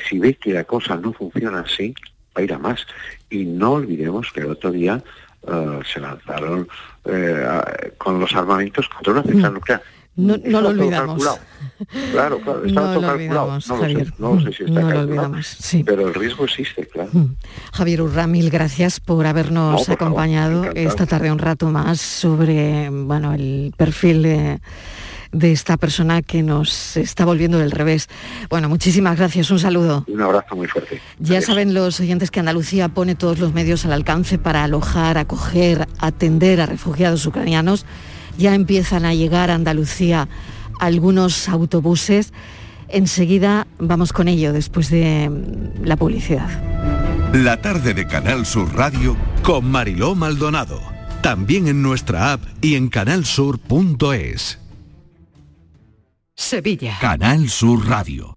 si 0.08 0.18
ve 0.18 0.34
que 0.34 0.52
la 0.52 0.64
cosa 0.64 0.96
no 0.96 1.12
funciona 1.12 1.60
así, 1.60 1.94
va 2.36 2.40
a 2.40 2.42
ir 2.42 2.52
a 2.52 2.58
más. 2.58 2.86
Y 3.30 3.44
no 3.44 3.72
olvidemos 3.72 4.32
que 4.32 4.40
el 4.40 4.50
otro 4.50 4.70
día 4.70 5.02
uh, 5.42 5.82
se 5.82 6.00
lanzaron 6.00 6.68
uh, 7.04 7.96
con 7.98 8.18
los 8.20 8.34
armamentos 8.34 8.88
contra 8.88 9.12
una 9.12 9.22
central 9.22 9.52
Mm. 9.52 9.54
nuclear. 9.54 9.82
No, 10.16 10.36
no 10.44 10.60
lo 10.60 10.68
olvidamos. 10.68 11.22
Calculado. 11.24 11.38
Claro, 12.12 12.38
claro, 12.40 12.64
está 12.66 12.80
No 12.80 12.86
todo 12.86 13.00
lo 13.00 13.00
calculado. 13.08 13.14
olvidamos, 13.14 13.68
no, 13.68 13.76
Javier. 13.78 13.98
Lo 13.98 14.04
sé, 14.06 14.12
no 14.18 14.34
lo 14.34 14.40
sé 14.40 14.52
si 14.56 14.64
está 14.64 14.80
No 14.80 14.90
lo 14.90 15.00
olvidamos, 15.00 15.46
sí. 15.46 15.84
pero 15.84 16.08
el 16.08 16.14
riesgo 16.14 16.44
existe, 16.44 16.86
claro. 16.86 17.10
Javier 17.72 18.02
Urra, 18.02 18.26
mil 18.26 18.50
gracias 18.50 19.00
por 19.00 19.26
habernos 19.26 19.84
por 19.84 19.94
acompañado 19.94 20.70
esta 20.74 21.06
tarde 21.06 21.32
un 21.32 21.38
rato 21.38 21.68
más 21.70 22.00
sobre 22.00 22.88
bueno, 22.90 23.34
el 23.34 23.74
perfil 23.76 24.22
de, 24.22 24.60
de 25.32 25.50
esta 25.52 25.76
persona 25.76 26.22
que 26.22 26.44
nos 26.44 26.96
está 26.96 27.24
volviendo 27.24 27.58
del 27.58 27.72
revés. 27.72 28.08
Bueno, 28.48 28.68
muchísimas 28.68 29.16
gracias, 29.18 29.50
un 29.50 29.58
saludo. 29.58 30.04
Un 30.06 30.22
abrazo 30.22 30.54
muy 30.54 30.68
fuerte. 30.68 31.00
Ya 31.18 31.40
saben 31.42 31.74
los 31.74 31.98
oyentes 31.98 32.30
que 32.30 32.38
Andalucía 32.38 32.88
pone 32.88 33.16
todos 33.16 33.40
los 33.40 33.52
medios 33.52 33.84
al 33.84 33.92
alcance 33.92 34.38
para 34.38 34.62
alojar, 34.62 35.18
acoger, 35.18 35.88
atender 35.98 36.60
a 36.60 36.66
refugiados 36.66 37.26
ucranianos. 37.26 37.84
Ya 38.38 38.54
empiezan 38.54 39.04
a 39.04 39.14
llegar 39.14 39.50
a 39.50 39.54
Andalucía 39.54 40.28
algunos 40.80 41.48
autobuses. 41.48 42.32
Enseguida 42.88 43.66
vamos 43.78 44.12
con 44.12 44.28
ello 44.28 44.52
después 44.52 44.90
de 44.90 45.28
mm, 45.28 45.84
la 45.84 45.96
publicidad. 45.96 46.48
La 47.32 47.60
tarde 47.60 47.94
de 47.94 48.06
Canal 48.06 48.46
Sur 48.46 48.74
Radio 48.76 49.16
con 49.42 49.70
Mariló 49.70 50.14
Maldonado. 50.14 50.80
También 51.22 51.68
en 51.68 51.82
nuestra 51.82 52.32
app 52.32 52.42
y 52.60 52.74
en 52.74 52.88
canalsur.es. 52.88 54.58
Sevilla. 56.36 56.98
Canal 57.00 57.48
Sur 57.48 57.88
Radio. 57.88 58.36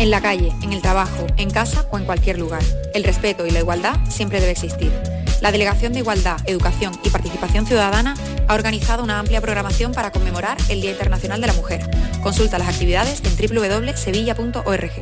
En 0.00 0.10
la 0.10 0.22
calle, 0.22 0.50
en 0.62 0.72
el 0.72 0.80
trabajo, 0.80 1.26
en 1.36 1.50
casa 1.50 1.86
o 1.90 1.98
en 1.98 2.06
cualquier 2.06 2.38
lugar. 2.38 2.62
El 2.94 3.04
respeto 3.04 3.46
y 3.46 3.50
la 3.50 3.58
igualdad 3.58 4.00
siempre 4.08 4.40
debe 4.40 4.52
existir. 4.52 4.90
La 5.42 5.52
Delegación 5.52 5.92
de 5.92 5.98
Igualdad, 5.98 6.38
Educación 6.46 6.98
y 7.04 7.10
Participación 7.10 7.66
Ciudadana 7.66 8.14
ha 8.48 8.54
organizado 8.54 9.04
una 9.04 9.18
amplia 9.18 9.42
programación 9.42 9.92
para 9.92 10.10
conmemorar 10.10 10.56
el 10.70 10.80
Día 10.80 10.92
Internacional 10.92 11.42
de 11.42 11.48
la 11.48 11.52
Mujer. 11.52 11.82
Consulta 12.22 12.58
las 12.58 12.68
actividades 12.68 13.20
en 13.24 13.36
www.sevilla.org. 13.36 14.92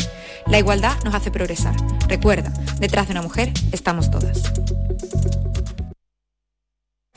La 0.48 0.58
igualdad 0.58 0.96
nos 1.04 1.14
hace 1.14 1.30
progresar. 1.30 1.76
Recuerda, 2.08 2.52
detrás 2.80 3.06
de 3.06 3.12
una 3.12 3.22
mujer 3.22 3.52
estamos 3.70 4.10
todas. 4.10 4.52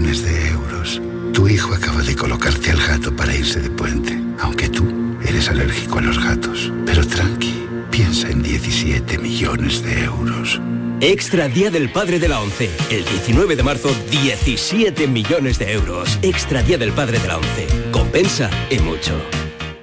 millones 0.00 0.22
de 0.22 0.48
euros. 0.48 1.02
Tu 1.32 1.48
hijo 1.48 1.74
acaba 1.74 2.02
de 2.02 2.16
colocarte 2.16 2.70
al 2.70 2.78
gato 2.78 3.14
para 3.14 3.34
irse 3.34 3.60
de 3.60 3.70
puente, 3.70 4.18
aunque 4.40 4.68
tú 4.68 4.86
eres 5.22 5.48
alérgico 5.48 5.98
a 5.98 6.02
los 6.02 6.18
gatos. 6.18 6.72
Pero 6.86 7.06
tranqui, 7.06 7.66
piensa 7.90 8.28
en 8.28 8.42
17 8.42 9.18
millones 9.18 9.82
de 9.82 10.04
euros. 10.04 10.60
Extra 11.00 11.48
Día 11.48 11.70
del 11.70 11.90
Padre 11.90 12.18
de 12.18 12.28
la 12.28 12.40
ONCE. 12.40 12.70
El 12.90 13.04
19 13.04 13.56
de 13.56 13.62
marzo, 13.62 13.90
17 14.10 15.06
millones 15.06 15.58
de 15.58 15.72
euros. 15.72 16.18
Extra 16.22 16.62
Día 16.62 16.78
del 16.78 16.92
Padre 16.92 17.18
de 17.18 17.28
la 17.28 17.38
ONCE. 17.38 17.66
Compensa 17.90 18.50
y 18.70 18.78
mucho. 18.78 19.14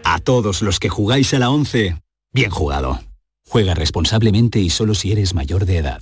A 0.03 0.19
todos 0.19 0.61
los 0.61 0.79
que 0.79 0.89
jugáis 0.89 1.33
a 1.33 1.39
la 1.39 1.49
11, 1.49 1.95
bien 2.33 2.49
jugado. 2.49 3.01
Juega 3.47 3.73
responsablemente 3.73 4.59
y 4.59 4.69
solo 4.69 4.93
si 4.93 5.11
eres 5.11 5.33
mayor 5.33 5.65
de 5.65 5.77
edad. 5.77 6.01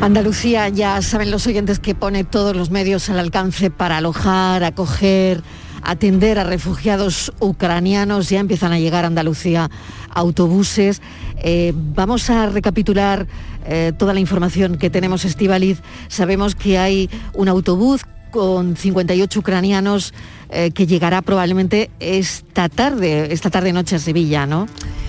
Andalucía, 0.00 0.68
ya 0.68 1.00
saben 1.02 1.30
los 1.30 1.46
oyentes 1.46 1.78
que 1.78 1.94
pone 1.94 2.22
todos 2.22 2.54
los 2.54 2.70
medios 2.70 3.08
al 3.08 3.18
alcance 3.18 3.70
para 3.70 3.96
alojar, 3.96 4.62
acoger, 4.62 5.42
atender 5.82 6.38
a 6.38 6.44
refugiados 6.44 7.32
ucranianos. 7.40 8.28
Ya 8.28 8.40
empiezan 8.40 8.72
a 8.72 8.78
llegar 8.78 9.04
a 9.04 9.08
Andalucía 9.08 9.70
autobuses. 10.14 11.02
Eh, 11.38 11.72
vamos 11.74 12.30
a 12.30 12.46
recapitular 12.46 13.26
eh, 13.66 13.92
toda 13.98 14.14
la 14.14 14.20
información 14.20 14.78
que 14.78 14.90
tenemos, 14.90 15.24
Estivaliz. 15.24 15.80
Sabemos 16.08 16.54
que 16.54 16.78
hay 16.78 17.10
un 17.34 17.48
autobús 17.48 18.02
con 18.30 18.76
58 18.76 19.40
ucranianos 19.40 20.12
eh, 20.50 20.70
que 20.70 20.86
llegará 20.86 21.22
probablemente 21.22 21.90
esta 22.00 22.68
tarde, 22.68 23.32
esta 23.32 23.50
tarde 23.50 23.72
noche 23.72 23.96
a 23.96 23.98
Sevilla, 23.98 24.46
¿no? 24.46 24.66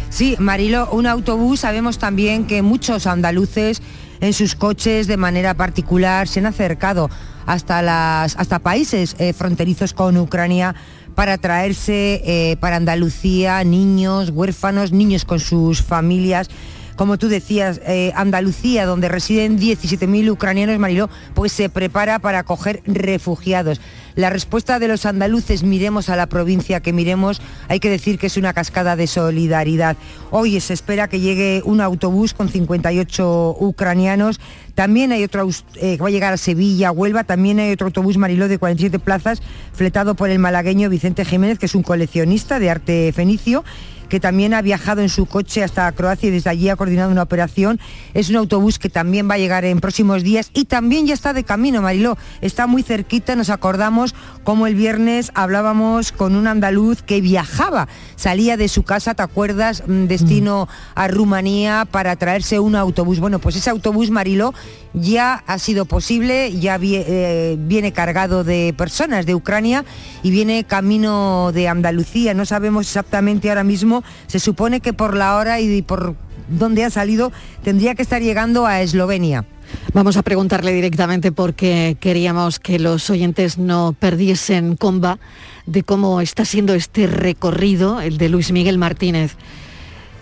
Sí, 0.09 0.35
Marilo, 0.39 0.89
un 0.91 1.05
autobús, 1.05 1.59
sabemos 1.59 1.97
también 1.97 2.47
que 2.47 2.61
muchos 2.61 3.05
andaluces 3.05 3.81
en 4.19 4.33
sus 4.33 4.55
coches 4.55 5.07
de 5.07 5.17
manera 5.17 5.53
particular 5.53 6.27
se 6.27 6.39
han 6.39 6.45
acercado 6.45 7.09
hasta, 7.45 8.23
hasta 8.23 8.59
países 8.59 9.15
eh, 9.19 9.33
fronterizos 9.33 9.93
con 9.93 10.17
Ucrania 10.17 10.75
para 11.15 11.37
traerse 11.37 12.21
eh, 12.25 12.57
para 12.59 12.75
Andalucía 12.75 13.63
niños, 13.63 14.29
huérfanos, 14.29 14.91
niños 14.91 15.25
con 15.25 15.39
sus 15.39 15.81
familias 15.81 16.49
como 16.97 17.17
tú 17.17 17.29
decías, 17.29 17.79
eh, 17.85 18.11
Andalucía, 18.15 18.85
donde 18.85 19.07
residen 19.07 19.57
17.000 19.57 20.31
ucranianos, 20.31 20.79
Mariló, 20.79 21.09
pues 21.35 21.53
se 21.53 21.69
prepara 21.69 22.19
para 22.19 22.39
acoger 22.39 22.81
refugiados. 22.85 23.79
La 24.15 24.31
respuesta 24.31 24.79
de 24.79 24.87
los 24.87 25.05
andaluces, 25.05 25.61
miremos 25.61 26.09
a 26.09 26.15
la 26.15 26.25
provincia 26.25 26.79
que 26.79 26.91
miremos, 26.91 27.39
hay 27.67 27.79
que 27.79 27.91
decir 27.91 28.17
que 28.17 28.25
es 28.25 28.35
una 28.35 28.51
cascada 28.51 28.95
de 28.95 29.05
solidaridad. 29.05 29.95
Hoy 30.31 30.59
se 30.59 30.73
espera 30.73 31.07
que 31.07 31.19
llegue 31.19 31.61
un 31.63 31.81
autobús 31.81 32.33
con 32.33 32.49
58 32.49 33.57
ucranianos. 33.59 34.39
También 34.73 35.11
hay 35.11 35.23
otro 35.23 35.47
eh, 35.75 35.97
que 35.97 36.01
va 36.01 36.07
a 36.07 36.11
llegar 36.11 36.33
a 36.33 36.37
Sevilla, 36.37 36.91
Huelva. 36.91 37.25
También 37.25 37.59
hay 37.59 37.71
otro 37.71 37.85
autobús 37.87 38.17
Mariló 38.17 38.47
de 38.47 38.57
47 38.57 38.97
plazas, 38.97 39.43
fletado 39.71 40.15
por 40.15 40.31
el 40.31 40.39
malagueño 40.39 40.89
Vicente 40.89 41.23
Jiménez, 41.23 41.59
que 41.59 41.67
es 41.67 41.75
un 41.75 41.83
coleccionista 41.83 42.57
de 42.57 42.71
arte 42.71 43.13
fenicio 43.13 43.63
que 44.07 44.19
también 44.19 44.53
ha 44.53 44.61
viajado 44.61 45.01
en 45.01 45.09
su 45.09 45.25
coche 45.25 45.63
hasta 45.63 45.91
Croacia 45.91 46.27
y 46.27 46.31
desde 46.31 46.49
allí 46.49 46.69
ha 46.69 46.75
coordinado 46.75 47.11
una 47.11 47.23
operación. 47.23 47.79
Es 48.13 48.29
un 48.29 48.37
autobús 48.37 48.79
que 48.79 48.89
también 48.89 49.29
va 49.29 49.35
a 49.35 49.37
llegar 49.37 49.65
en 49.65 49.79
próximos 49.79 50.23
días 50.23 50.49
y 50.53 50.65
también 50.65 51.07
ya 51.07 51.13
está 51.13 51.33
de 51.33 51.43
camino, 51.43 51.81
Mariló. 51.81 52.17
Está 52.41 52.67
muy 52.67 52.83
cerquita, 52.83 53.35
nos 53.35 53.49
acordamos 53.49 54.15
como 54.43 54.67
el 54.67 54.75
viernes 54.75 55.31
hablábamos 55.33 56.11
con 56.11 56.35
un 56.35 56.47
andaluz 56.47 57.01
que 57.01 57.21
viajaba, 57.21 57.87
salía 58.15 58.57
de 58.57 58.67
su 58.67 58.83
casa, 58.83 59.13
¿te 59.13 59.23
acuerdas? 59.23 59.83
Mm, 59.87 60.05
destino 60.05 60.67
a 60.95 61.07
Rumanía 61.07 61.87
para 61.89 62.15
traerse 62.15 62.59
un 62.59 62.75
autobús. 62.75 63.19
Bueno, 63.19 63.39
pues 63.39 63.55
ese 63.55 63.69
autobús, 63.69 64.09
Mariló, 64.09 64.53
ya 64.93 65.43
ha 65.47 65.59
sido 65.59 65.85
posible, 65.85 66.57
ya 66.57 66.79
eh, 66.81 67.55
viene 67.59 67.91
cargado 67.91 68.43
de 68.43 68.73
personas 68.77 69.25
de 69.25 69.35
Ucrania 69.35 69.85
y 70.23 70.31
viene 70.31 70.63
camino 70.63 71.51
de 71.53 71.67
Andalucía. 71.67 72.33
No 72.33 72.45
sabemos 72.45 72.87
exactamente 72.87 73.49
ahora 73.49 73.63
mismo, 73.63 73.96
se 74.27 74.39
supone 74.39 74.79
que 74.79 74.93
por 74.93 75.15
la 75.15 75.35
hora 75.35 75.59
y 75.59 75.81
por 75.81 76.15
dónde 76.49 76.83
ha 76.83 76.89
salido 76.89 77.31
tendría 77.63 77.95
que 77.95 78.01
estar 78.01 78.21
llegando 78.21 78.65
a 78.65 78.81
Eslovenia. 78.81 79.45
Vamos 79.93 80.17
a 80.17 80.21
preguntarle 80.21 80.73
directamente 80.73 81.31
porque 81.31 81.97
queríamos 81.99 82.59
que 82.59 82.79
los 82.79 83.09
oyentes 83.09 83.57
no 83.57 83.95
perdiesen 83.99 84.75
comba 84.75 85.19
de 85.65 85.83
cómo 85.83 86.21
está 86.21 86.45
siendo 86.45 86.73
este 86.73 87.07
recorrido, 87.07 87.99
el 87.99 88.17
de 88.17 88.29
Luis 88.29 88.51
Miguel 88.51 88.77
Martínez. 88.77 89.35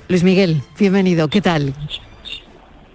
Luis 0.08 0.24
Miguel, 0.24 0.62
bienvenido, 0.80 1.28
¿qué 1.28 1.42
tal? 1.42 1.74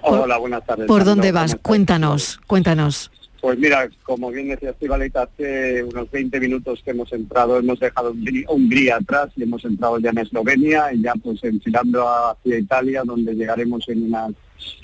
Hola, 0.02 0.38
buenas 0.38 0.64
tardes. 0.64 0.86
¿Por 0.86 1.04
dónde 1.04 1.32
vas? 1.32 1.56
Cuéntanos, 1.60 2.40
cuéntanos. 2.46 3.10
Pues 3.40 3.58
mira, 3.58 3.88
como 4.02 4.30
bien 4.30 4.48
decía 4.48 4.70
Estivalita, 4.70 5.22
hace 5.22 5.82
unos 5.82 6.10
20 6.10 6.38
minutos 6.40 6.82
que 6.84 6.90
hemos 6.90 7.10
entrado, 7.12 7.58
hemos 7.58 7.80
dejado 7.80 8.14
Hungría 8.48 8.96
atrás 8.96 9.30
y 9.34 9.44
hemos 9.44 9.64
entrado 9.64 9.98
ya 9.98 10.10
en 10.10 10.18
Eslovenia 10.18 10.92
y 10.92 11.00
ya 11.00 11.14
pues 11.14 11.42
enfilando 11.42 12.06
hacia 12.06 12.58
Italia, 12.58 13.02
donde 13.04 13.34
llegaremos 13.34 13.88
en 13.88 14.04
unas 14.04 14.32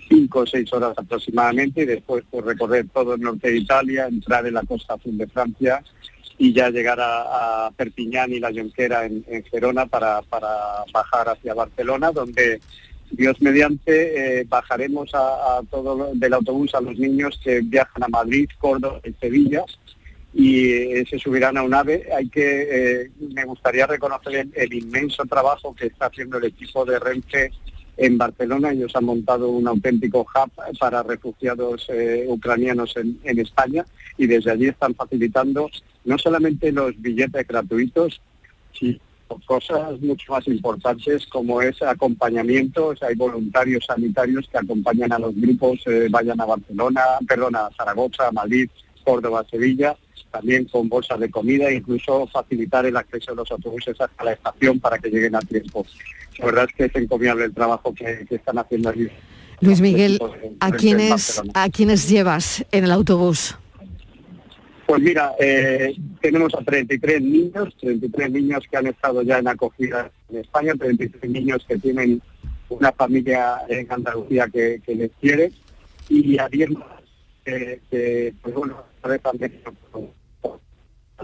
5 0.09 0.39
o 0.39 0.47
6 0.47 0.73
horas 0.73 0.95
aproximadamente 0.97 1.83
y 1.83 1.87
después 1.87 2.25
pues 2.31 2.45
recorrer 2.47 2.87
todo 2.95 3.15
el 3.15 3.21
norte 3.21 3.51
de 3.51 3.59
Italia, 3.59 4.07
entrar 4.07 4.47
en 4.47 4.55
la 4.55 4.63
costa 4.63 4.95
azul 4.95 5.19
de 5.19 5.27
Francia 5.27 5.83
y 6.39 6.55
ya 6.55 6.71
llegar 6.71 6.99
a, 7.01 7.71
Perpiñán 7.77 8.33
y 8.33 8.41
la 8.41 8.53
Jonquera 8.53 9.05
en, 9.05 9.25
Gerona 9.51 9.85
para, 9.85 10.23
para 10.23 10.49
bajar 10.93 11.29
hacia 11.29 11.53
Barcelona, 11.53 12.11
donde 12.11 12.61
Dios 13.17 13.41
mediante, 13.41 14.41
eh, 14.41 14.45
bajaremos 14.47 15.11
a, 15.15 15.61
todo 15.71 16.11
del 16.15 16.35
autobús 16.35 16.75
a 16.75 16.81
los 16.81 16.99
niños 16.99 17.41
que 17.43 17.61
viajan 17.63 18.05
a 18.05 18.09
Madrid, 18.09 18.49
Córdoba 18.59 19.01
y 19.05 19.13
Sevilla 19.15 19.65
y 20.35 20.71
eh, 20.71 21.07
se 21.09 21.19
subirán 21.19 21.57
a 21.57 21.63
un 21.63 21.73
ave. 21.73 22.09
Hay 22.15 22.29
que, 22.29 22.69
eh, 22.71 23.11
me 23.35 23.45
gustaría 23.45 23.87
reconocer 23.87 24.49
el, 24.53 24.73
inmenso 24.75 25.25
trabajo 25.25 25.75
que 25.75 25.87
está 25.87 26.07
haciendo 26.07 26.37
el 26.37 26.45
equipo 26.45 26.85
de 26.85 26.99
Renfe 26.99 27.53
en 27.97 28.19
Barcelona. 28.19 28.73
Ellos 28.73 28.95
han 28.95 29.07
montado 29.07 29.49
un 29.49 29.67
auténtico 29.67 30.21
hub 30.21 30.79
para 30.79 31.03
refugiados 31.03 31.89
ucranianos 32.27 32.95
en, 32.99 33.19
en 33.25 33.39
España 33.39 33.87
y 34.19 34.27
desde 34.27 34.51
allí 34.51 34.67
están 34.67 34.95
facilitando 34.95 35.71
no 36.05 36.19
solamente 36.19 36.71
los 36.71 37.01
billetes 37.01 37.47
gratuitos, 37.47 38.21
sino 38.79 38.99
cosas 39.47 40.01
mucho 40.01 40.33
más 40.33 40.47
importantes 40.47 41.27
como 41.27 41.63
es 41.63 41.81
acompañamiento, 41.83 42.95
hay 43.01 43.15
voluntarios 43.15 43.85
sanitarios 43.87 44.49
que 44.49 44.59
acompañan 44.59 45.13
a 45.13 45.19
los 45.19 45.35
grupos, 45.35 45.81
eh, 45.87 46.09
vayan 46.11 46.41
a 46.41 46.47
Barcelona, 46.47 47.03
perdón, 47.27 47.57
a 47.57 47.71
Zaragoza, 47.77 48.31
Madrid, 48.33 48.69
Córdoba, 49.05 49.45
Sevilla, 49.51 49.97
también 50.31 50.65
con 50.67 50.89
bolsas 50.89 51.19
de 51.21 51.31
comida 51.31 51.73
incluso 51.73 52.27
facilitar 52.27 52.85
el 52.87 52.97
acceso 52.97 53.31
de 53.31 53.37
los 53.37 53.51
autobuses 53.51 53.99
hasta 54.01 54.25
la 54.25 54.33
estación 54.33 54.81
para 54.81 54.99
que 54.99 55.09
lleguen 55.09 55.35
a 55.37 55.41
tiempo. 55.41 55.87
La 56.39 56.47
verdad 56.47 56.67
es 56.69 56.77
que 56.77 56.85
es 56.85 57.03
encomiable 57.03 57.45
el 57.45 57.55
trabajo 57.55 57.95
que, 57.95 58.27
están 58.29 58.59
haciendo 58.59 58.91
allí. 58.91 59.09
Luis 59.61 59.81
Miguel, 59.81 60.21
¿a 60.61 60.71
quiénes, 60.73 61.43
¿a 61.55 61.71
quiénes 61.71 62.09
llevas 62.09 62.65
en 62.73 62.85
el 62.85 62.91
autobús? 62.91 63.57
Pues 64.87 65.03
mira, 65.03 65.35
eh, 65.41 65.97
tenemos 66.21 66.55
a 66.55 66.59
33 66.59 67.21
niños, 67.21 67.75
33 67.81 68.31
niños 68.31 68.65
que 68.71 68.77
han 68.77 68.87
estado 68.87 69.23
ya 69.23 69.39
en 69.39 69.49
acogida 69.49 70.11
en 70.31 70.39
España, 70.39 70.75
33 70.79 71.31
niños 71.31 71.65
que 71.67 71.77
tienen 71.79 72.23
una 72.69 72.93
familia 72.93 73.59
en 73.69 73.91
Andalucía 73.91 74.49
que, 74.49 74.81
les 74.87 75.11
quiere 75.21 75.51
y 76.09 76.39
a 76.39 76.49
10 76.49 76.71
que, 77.45 78.35
pues 78.43 78.55
bueno, 78.55 78.85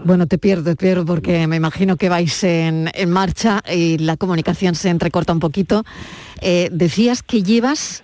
bueno, 0.05 0.27
te 0.27 0.37
pierdo, 0.37 0.63
te 0.63 0.75
pierdo 0.75 1.05
porque 1.05 1.47
me 1.47 1.55
imagino 1.55 1.97
que 1.97 2.09
vais 2.09 2.43
en, 2.43 2.89
marcha 3.07 3.61
y 3.71 3.97
la 3.97 4.17
comunicación 4.17 4.75
se 4.75 4.89
entrecorta 4.89 5.31
un 5.31 5.39
poquito. 5.39 5.83
Eh, 6.41 6.69
decías 6.71 7.23
que 7.23 7.43
llevas 7.43 8.03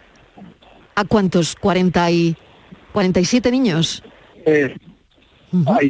a 0.95 1.03
cuántos, 1.03 1.55
40 1.55 2.11
y 2.11 2.37
47 2.93 3.51
niños. 3.51 4.03
Eh, 4.45 4.75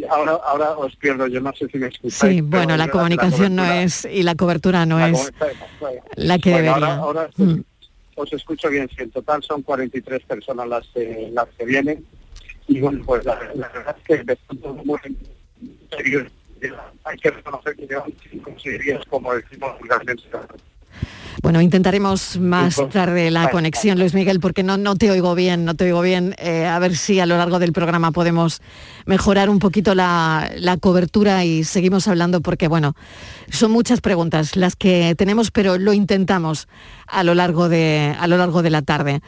ahora, 0.09 0.33
ahora 0.45 0.77
os 0.77 0.95
pierdo, 0.95 1.27
yo 1.27 1.41
no 1.41 1.51
sé 1.53 1.67
si 1.67 1.77
me 1.77 1.87
escucháis. 1.87 2.35
Sí, 2.35 2.41
bueno, 2.41 2.77
la 2.77 2.87
comunicación 2.89 3.55
no 3.55 3.65
es, 3.65 4.05
y 4.05 4.23
la 4.23 4.35
cobertura 4.35 4.85
no 4.85 4.99
es 4.99 5.31
la 6.15 6.39
que 6.39 6.49
debería. 6.49 6.95
Ahora, 6.95 7.29
mm. 7.37 7.59
os 8.15 8.33
escucho 8.33 8.69
bien, 8.69 8.89
si 8.95 9.03
en 9.03 9.11
total 9.11 9.43
son 9.43 9.61
43 9.61 10.23
personas 10.23 10.67
las 10.67 10.87
que, 10.87 11.29
las 11.33 11.47
que 11.57 11.65
vienen, 11.65 12.05
y 12.67 12.79
bueno, 12.79 13.03
pues 13.05 13.25
la, 13.25 13.35
verdad 13.35 13.95
es 13.97 14.03
que 14.03 14.31
están 14.33 14.57
todo 14.57 14.73
muy 14.73 14.99
serio. 15.95 16.25
Hay 17.05 17.17
que 17.17 17.31
reconocer 17.31 17.75
que 17.75 17.87
llevan 17.87 18.13
cinco 18.29 18.51
como 19.09 19.33
decimos 19.33 19.79
vulgarmente. 19.79 20.23
Bueno, 21.41 21.61
intentaremos 21.61 22.37
más 22.37 22.75
tarde 22.91 23.31
la 23.31 23.49
conexión, 23.49 23.97
Luis 23.97 24.13
Miguel, 24.13 24.39
porque 24.39 24.61
no, 24.61 24.77
no 24.77 24.95
te 24.95 25.09
oigo 25.09 25.35
bien, 25.35 25.63
no 25.63 25.73
te 25.73 25.85
oigo 25.85 26.01
bien. 26.01 26.35
Eh, 26.37 26.65
a 26.65 26.77
ver 26.79 26.95
si 26.97 27.19
a 27.19 27.25
lo 27.25 27.37
largo 27.37 27.59
del 27.59 27.71
programa 27.71 28.11
podemos 28.11 28.61
mejorar 29.05 29.49
un 29.49 29.59
poquito 29.59 29.95
la, 29.95 30.51
la, 30.57 30.77
cobertura 30.77 31.45
y 31.45 31.63
seguimos 31.63 32.07
hablando, 32.07 32.41
porque 32.41 32.67
bueno, 32.67 32.93
son 33.49 33.71
muchas 33.71 34.01
preguntas 34.01 34.55
las 34.55 34.75
que 34.75 35.15
tenemos, 35.17 35.51
pero 35.51 35.77
lo 35.77 35.93
intentamos 35.93 36.67
a 37.07 37.23
lo 37.23 37.33
largo 37.35 37.69
de, 37.69 38.15
a 38.19 38.27
lo 38.27 38.37
largo 38.37 38.61
de 38.61 38.69
la 38.69 38.81
tarde. 38.81 39.21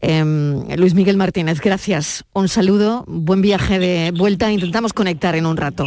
Em, 0.00 0.68
Luis 0.76 0.94
Miguel 0.94 1.16
Martínez, 1.16 1.60
gracias. 1.60 2.24
Un 2.34 2.48
saludo, 2.48 3.04
buen 3.06 3.40
viaje 3.40 3.78
de 3.78 4.12
vuelta. 4.14 4.52
Intentamos 4.52 4.92
conectar 4.92 5.34
en 5.34 5.46
un 5.46 5.56
rato. 5.56 5.86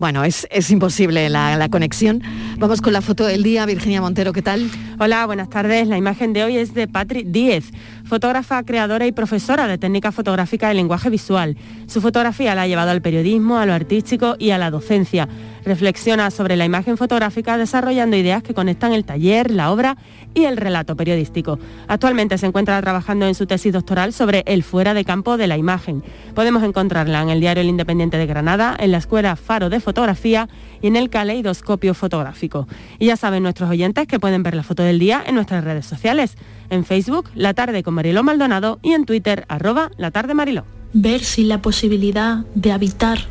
Bueno, 0.00 0.24
es, 0.24 0.46
imposible 0.70 1.28
la, 1.28 1.68
conexión. 1.68 2.22
Vamos 2.56 2.80
con 2.80 2.94
la 2.94 3.02
foto 3.02 3.26
del 3.26 3.42
día. 3.42 3.66
Virginia 3.66 4.00
Montero, 4.00 4.32
¿qué 4.32 4.40
tal? 4.40 4.70
Hola, 4.98 5.26
buenas 5.26 5.50
tardes. 5.50 5.86
La 5.88 5.98
imagen 5.98 6.32
de 6.32 6.42
hoy 6.42 6.56
es 6.56 6.72
de 6.72 6.88
Patrick 6.88 7.26
Díez, 7.26 7.66
fotógrafa, 8.10 8.64
creadora 8.64 9.06
y 9.06 9.12
profesora 9.12 9.68
de 9.68 9.78
técnica 9.78 10.10
fotográfica 10.10 10.72
y 10.72 10.74
lenguaje 10.74 11.10
visual. 11.10 11.56
Su 11.86 12.00
fotografía 12.00 12.56
la 12.56 12.62
ha 12.62 12.66
llevado 12.66 12.90
al 12.90 13.00
periodismo, 13.00 13.58
a 13.58 13.66
lo 13.66 13.72
artístico 13.72 14.34
y 14.36 14.50
a 14.50 14.58
la 14.58 14.72
docencia. 14.72 15.28
Reflexiona 15.64 16.32
sobre 16.32 16.56
la 16.56 16.64
imagen 16.64 16.96
fotográfica 16.96 17.56
desarrollando 17.56 18.16
ideas 18.16 18.42
que 18.42 18.52
conectan 18.52 18.92
el 18.92 19.04
taller, 19.04 19.52
la 19.52 19.70
obra 19.70 19.96
y 20.34 20.44
el 20.44 20.56
relato 20.56 20.96
periodístico. 20.96 21.60
Actualmente 21.86 22.36
se 22.36 22.46
encuentra 22.46 22.80
trabajando 22.80 23.26
en 23.26 23.36
su 23.36 23.46
tesis 23.46 23.72
doctoral 23.72 24.12
sobre 24.12 24.42
el 24.46 24.64
fuera 24.64 24.92
de 24.92 25.04
campo 25.04 25.36
de 25.36 25.46
la 25.46 25.56
imagen. 25.56 26.02
Podemos 26.34 26.64
encontrarla 26.64 27.22
en 27.22 27.30
el 27.30 27.40
diario 27.40 27.60
El 27.60 27.68
Independiente 27.68 28.16
de 28.16 28.26
Granada, 28.26 28.76
en 28.80 28.90
la 28.90 28.98
Escuela 28.98 29.36
Faro 29.36 29.70
de 29.70 29.78
Fotografía 29.78 30.48
y 30.82 30.88
en 30.88 30.96
el 30.96 31.10
Caleidoscopio 31.10 31.94
Fotográfico. 31.94 32.66
Y 32.98 33.06
ya 33.06 33.16
saben 33.16 33.44
nuestros 33.44 33.70
oyentes 33.70 34.08
que 34.08 34.18
pueden 34.18 34.42
ver 34.42 34.54
la 34.56 34.64
foto 34.64 34.82
del 34.82 34.98
día 34.98 35.22
en 35.24 35.36
nuestras 35.36 35.62
redes 35.62 35.86
sociales. 35.86 36.36
En 36.70 36.84
Facebook, 36.84 37.28
La 37.34 37.54
Tarde 37.54 37.82
con 37.82 37.94
Mariló 37.94 38.22
Maldonado 38.22 38.78
y 38.82 38.92
en 38.92 39.04
Twitter, 39.04 39.44
arroba 39.48 39.90
La 39.98 40.10
Tarde 40.10 40.34
Mariló. 40.34 40.64
Ver 40.92 41.22
si 41.22 41.44
la 41.44 41.60
posibilidad 41.62 42.44
de 42.54 42.72
habitar 42.72 43.26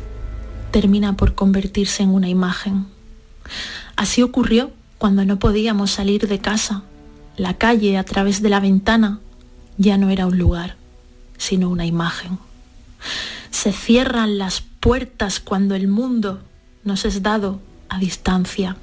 termina 0.70 1.16
por 1.16 1.34
convertirse 1.34 2.02
en 2.02 2.10
una 2.10 2.28
imagen. 2.28 2.86
Así 3.96 4.22
ocurrió 4.22 4.70
cuando 4.98 5.24
no 5.24 5.38
podíamos 5.38 5.90
salir 5.90 6.28
de 6.28 6.38
casa 6.38 6.84
la 7.40 7.54
calle 7.54 7.96
a 7.96 8.04
través 8.04 8.42
de 8.42 8.50
la 8.50 8.60
ventana 8.60 9.20
ya 9.78 9.96
no 9.96 10.10
era 10.10 10.26
un 10.26 10.36
lugar, 10.36 10.76
sino 11.38 11.70
una 11.70 11.86
imagen. 11.86 12.38
Se 13.50 13.72
cierran 13.72 14.36
las 14.36 14.60
puertas 14.60 15.40
cuando 15.40 15.74
el 15.74 15.88
mundo 15.88 16.42
nos 16.84 17.06
es 17.06 17.22
dado 17.22 17.62
a 17.88 17.98
distancia. 17.98 18.76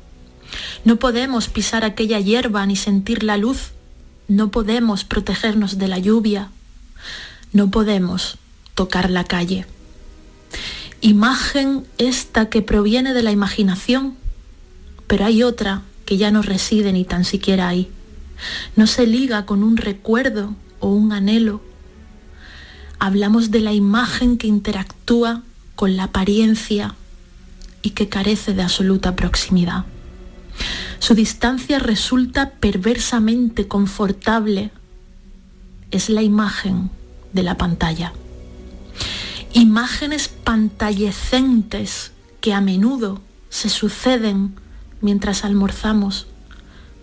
No 0.86 0.96
podemos 0.96 1.50
pisar 1.50 1.86
aquella 1.86 2.20
hierba 2.20 2.66
ni 2.66 2.76
sentir 2.76 3.22
la 3.22 3.38
luz. 3.38 3.74
No 4.28 4.52
podemos 4.52 5.04
protegernos 5.04 5.78
de 5.78 5.88
la 5.88 6.00
lluvia. 6.00 6.50
No 7.54 7.72
podemos 7.72 8.38
tocar 8.76 9.10
la 9.10 9.24
calle. 9.24 9.66
Imagen 11.02 11.86
esta 11.98 12.50
que 12.50 12.62
proviene 12.62 13.14
de 13.14 13.24
la 13.24 13.32
imaginación, 13.32 14.16
pero 15.08 15.26
hay 15.26 15.44
otra 15.44 15.84
que 16.06 16.18
ya 16.18 16.32
no 16.32 16.42
reside 16.42 16.92
ni 16.92 17.06
tan 17.06 17.24
siquiera 17.24 17.68
ahí 17.68 17.90
no 18.76 18.88
se 18.88 19.08
liga 19.08 19.46
con 19.46 19.64
un 19.64 19.78
recuerdo 19.78 20.56
o 20.80 20.90
un 20.90 21.12
anhelo. 21.12 21.62
Hablamos 23.00 23.52
de 23.52 23.62
la 23.62 23.74
imagen 23.74 24.38
que 24.38 24.48
interactúa 24.48 25.44
con 25.76 25.96
la 25.96 26.06
apariencia 26.06 26.96
y 27.82 27.92
que 27.92 28.10
carece 28.10 28.54
de 28.54 28.64
absoluta 28.64 29.16
proximidad. 29.16 29.86
Su 31.00 31.14
distancia 31.14 31.80
resulta 31.80 32.52
perversamente 32.52 33.68
confortable. 33.68 34.72
Es 35.92 36.10
la 36.10 36.22
imagen 36.22 36.90
de 37.34 37.44
la 37.44 37.56
pantalla. 37.56 38.14
Imágenes 39.54 40.28
pantallecentes 40.28 42.12
que 42.42 42.54
a 42.54 42.62
menudo 42.62 43.22
se 43.50 43.70
suceden 43.70 44.56
mientras 45.02 45.46
almorzamos 45.46 46.28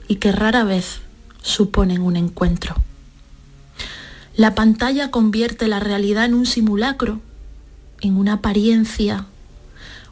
y 0.08 0.16
que 0.16 0.32
rara 0.32 0.64
vez 0.64 1.00
suponen 1.42 2.02
un 2.02 2.16
encuentro. 2.16 2.74
La 4.36 4.54
pantalla 4.54 5.10
convierte 5.10 5.68
la 5.68 5.80
realidad 5.80 6.24
en 6.24 6.34
un 6.34 6.46
simulacro, 6.46 7.20
en 8.00 8.16
una 8.16 8.34
apariencia, 8.34 9.26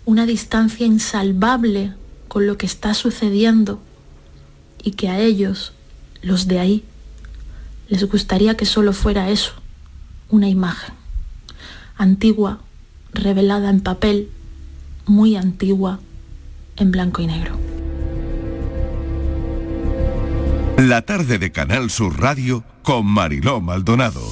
una 0.04 0.26
distancia 0.26 0.86
insalvable 0.86 1.94
con 2.32 2.46
lo 2.46 2.56
que 2.56 2.64
está 2.64 2.94
sucediendo 2.94 3.78
y 4.82 4.92
que 4.92 5.10
a 5.10 5.18
ellos, 5.18 5.74
los 6.22 6.48
de 6.48 6.60
ahí, 6.60 6.82
les 7.88 8.08
gustaría 8.08 8.56
que 8.56 8.64
solo 8.64 8.94
fuera 8.94 9.28
eso, 9.28 9.52
una 10.30 10.48
imagen, 10.48 10.94
antigua, 11.94 12.60
revelada 13.12 13.68
en 13.68 13.82
papel, 13.82 14.30
muy 15.04 15.36
antigua, 15.36 16.00
en 16.76 16.90
blanco 16.90 17.20
y 17.20 17.26
negro. 17.26 17.58
La 20.78 21.02
tarde 21.02 21.38
de 21.38 21.52
Canal 21.52 21.90
Sur 21.90 22.18
Radio 22.18 22.64
con 22.82 23.04
Mariló 23.04 23.60
Maldonado. 23.60 24.22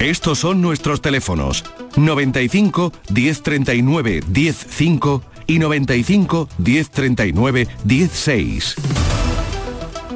Estos 0.00 0.40
son 0.40 0.60
nuestros 0.60 1.00
teléfonos 1.00 1.62
95 1.94 2.92
1039 3.08 4.22
105 4.32 5.22
y 5.50 5.58
95 5.58 6.48
1039 6.58 7.66
16. 7.84 8.76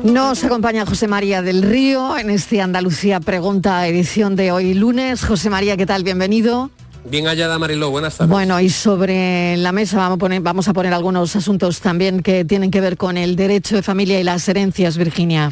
Nos 0.05 0.45
acompaña 0.45 0.87
José 0.87 1.09
María 1.09 1.43
del 1.43 1.62
Río 1.62 2.16
en 2.16 2.30
este 2.30 2.61
Andalucía 2.61 3.18
Pregunta 3.18 3.89
edición 3.89 4.37
de 4.37 4.53
hoy 4.53 4.74
lunes. 4.74 5.24
José 5.24 5.51
María, 5.51 5.76
¿qué 5.76 5.87
tal? 5.87 6.05
Bienvenido. 6.05 6.70
Bien 7.11 7.26
hallada 7.26 7.59
Mariló, 7.59 7.91
buenas 7.91 8.16
tardes. 8.16 8.30
Bueno, 8.30 8.61
y 8.61 8.70
sobre 8.70 9.57
la 9.57 9.72
mesa 9.72 9.97
vamos 9.97 10.16
a, 10.16 10.18
poner, 10.18 10.41
vamos 10.41 10.68
a 10.68 10.72
poner 10.72 10.95
algunos 10.95 11.35
asuntos 11.35 11.80
también 11.80 12.22
que 12.22 12.45
tienen 12.45 12.70
que 12.70 12.80
ver 12.80 12.97
con 12.97 13.16
el 13.16 13.35
derecho 13.35 13.74
de 13.74 13.82
familia 13.82 14.20
y 14.20 14.24
las 14.24 14.49
herencias, 14.49 14.97
Virginia. 14.97 15.51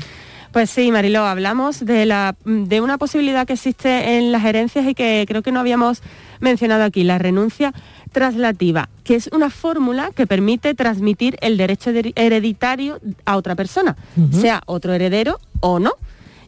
Pues 0.52 0.68
sí, 0.68 0.92
Mariló, 0.92 1.24
hablamos 1.24 1.82
de, 1.82 2.04
la, 2.04 2.36
de 2.44 2.82
una 2.82 2.98
posibilidad 2.98 3.46
que 3.46 3.54
existe 3.54 4.18
en 4.18 4.32
las 4.32 4.44
herencias 4.44 4.86
y 4.86 4.94
que 4.94 5.24
creo 5.26 5.42
que 5.42 5.50
no 5.50 5.60
habíamos 5.60 6.02
mencionado 6.40 6.84
aquí, 6.84 7.04
la 7.04 7.16
renuncia 7.16 7.72
traslativa, 8.12 8.90
que 9.02 9.14
es 9.14 9.30
una 9.32 9.48
fórmula 9.48 10.10
que 10.14 10.26
permite 10.26 10.74
transmitir 10.74 11.38
el 11.40 11.56
derecho 11.56 11.90
hereditario 11.90 13.00
a 13.24 13.38
otra 13.38 13.54
persona, 13.54 13.96
sea 14.30 14.60
otro 14.66 14.92
heredero 14.92 15.40
o 15.60 15.78
no. 15.78 15.92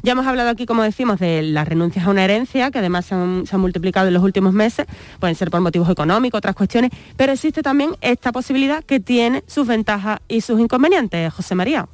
Ya 0.02 0.12
hemos 0.12 0.26
hablado 0.26 0.50
aquí, 0.50 0.66
como 0.66 0.82
decimos, 0.82 1.18
de 1.18 1.40
las 1.40 1.66
renuncias 1.66 2.06
a 2.06 2.10
una 2.10 2.24
herencia, 2.24 2.70
que 2.70 2.80
además 2.80 3.06
se 3.06 3.14
han, 3.14 3.46
multiplicado 3.54 4.08
en 4.08 4.12
los 4.12 4.22
últimos 4.22 4.52
meses, 4.52 4.84
pueden 5.18 5.34
ser 5.34 5.50
por 5.50 5.62
motivos 5.62 5.88
económicos, 5.88 6.36
otras 6.36 6.54
cuestiones, 6.54 6.90
pero 7.16 7.32
existe 7.32 7.62
también 7.62 7.92
esta 8.02 8.30
posibilidad 8.30 8.84
que 8.84 9.00
tiene 9.00 9.42
sus 9.46 9.66
ventajas 9.66 10.18
y 10.28 10.42
sus 10.42 10.60
inconvenientes, 10.60 11.32
José 11.32 11.54
María. 11.54 11.88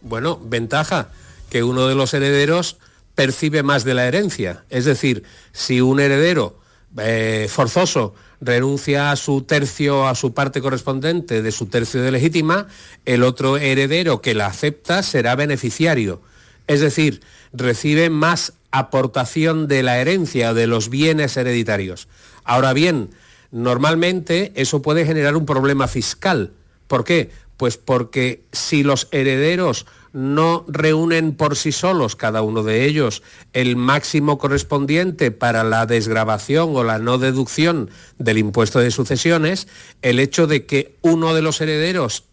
Bueno, 0.00 0.40
ventaja, 0.42 1.10
que 1.50 1.62
uno 1.62 1.88
de 1.88 1.94
los 1.94 2.14
herederos 2.14 2.78
percibe 3.14 3.62
más 3.62 3.84
de 3.84 3.94
la 3.94 4.06
herencia. 4.06 4.64
Es 4.70 4.84
decir, 4.84 5.24
si 5.52 5.80
un 5.80 6.00
heredero 6.00 6.58
eh, 6.98 7.48
forzoso 7.50 8.14
renuncia 8.40 9.10
a 9.10 9.16
su 9.16 9.42
tercio, 9.42 10.06
a 10.06 10.14
su 10.14 10.32
parte 10.32 10.60
correspondiente 10.60 11.42
de 11.42 11.52
su 11.52 11.66
tercio 11.66 12.02
de 12.02 12.12
legítima, 12.12 12.68
el 13.04 13.24
otro 13.24 13.56
heredero 13.56 14.20
que 14.22 14.34
la 14.34 14.46
acepta 14.46 15.02
será 15.02 15.34
beneficiario. 15.34 16.22
Es 16.66 16.80
decir, 16.80 17.20
recibe 17.52 18.10
más 18.10 18.52
aportación 18.70 19.66
de 19.66 19.82
la 19.82 19.98
herencia, 19.98 20.54
de 20.54 20.66
los 20.66 20.88
bienes 20.90 21.36
hereditarios. 21.36 22.08
Ahora 22.44 22.72
bien, 22.72 23.10
normalmente 23.50 24.52
eso 24.54 24.82
puede 24.82 25.06
generar 25.06 25.36
un 25.36 25.46
problema 25.46 25.88
fiscal. 25.88 26.52
¿Por 26.86 27.04
qué? 27.04 27.30
Pues 27.58 27.76
porque 27.76 28.44
si 28.52 28.82
los 28.82 29.08
herederos 29.10 29.84
no 30.12 30.64
reúnen 30.68 31.34
por 31.34 31.56
sí 31.56 31.72
solos, 31.72 32.16
cada 32.16 32.40
uno 32.40 32.62
de 32.62 32.86
ellos, 32.86 33.22
el 33.52 33.76
máximo 33.76 34.38
correspondiente 34.38 35.30
para 35.30 35.64
la 35.64 35.84
desgrabación 35.84 36.74
o 36.74 36.84
la 36.84 36.98
no 36.98 37.18
deducción 37.18 37.90
del 38.16 38.38
impuesto 38.38 38.78
de 38.78 38.90
sucesiones, 38.90 39.68
el 40.00 40.18
hecho 40.18 40.46
de 40.46 40.64
que 40.64 40.96
uno 41.02 41.34
de 41.34 41.42
los 41.42 41.60
herederos 41.60 42.24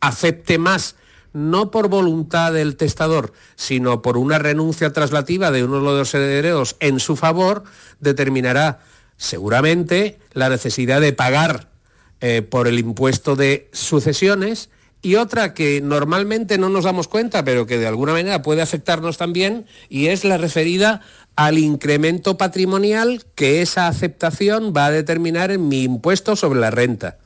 acepte 0.00 0.58
más 0.58 0.96
no 1.32 1.70
por 1.70 1.88
voluntad 1.88 2.54
del 2.54 2.76
testador, 2.76 3.34
sino 3.56 4.00
por 4.00 4.16
una 4.16 4.38
renuncia 4.38 4.94
traslativa 4.94 5.50
de 5.50 5.64
uno 5.64 5.76
de 5.76 5.98
los 5.98 6.14
herederos 6.14 6.76
en 6.80 6.98
su 6.98 7.14
favor, 7.14 7.64
determinará 8.00 8.80
seguramente 9.18 10.18
la 10.32 10.48
necesidad 10.48 11.00
de 11.00 11.12
pagar 11.12 11.68
eh, 12.20 12.42
por 12.42 12.68
el 12.68 12.78
impuesto 12.78 13.36
de 13.36 13.68
sucesiones 13.72 14.70
y 15.02 15.16
otra 15.16 15.54
que 15.54 15.80
normalmente 15.80 16.58
no 16.58 16.68
nos 16.68 16.84
damos 16.84 17.08
cuenta, 17.08 17.44
pero 17.44 17.66
que 17.66 17.78
de 17.78 17.86
alguna 17.86 18.12
manera 18.12 18.42
puede 18.42 18.62
afectarnos 18.62 19.18
también, 19.18 19.66
y 19.88 20.06
es 20.06 20.24
la 20.24 20.36
referida 20.36 21.02
al 21.36 21.58
incremento 21.58 22.36
patrimonial 22.36 23.24
que 23.34 23.62
esa 23.62 23.88
aceptación 23.88 24.72
va 24.76 24.86
a 24.86 24.90
determinar 24.90 25.50
en 25.50 25.68
mi 25.68 25.82
impuesto 25.84 26.34
sobre 26.34 26.60
la 26.60 26.70
renta. 26.70 27.18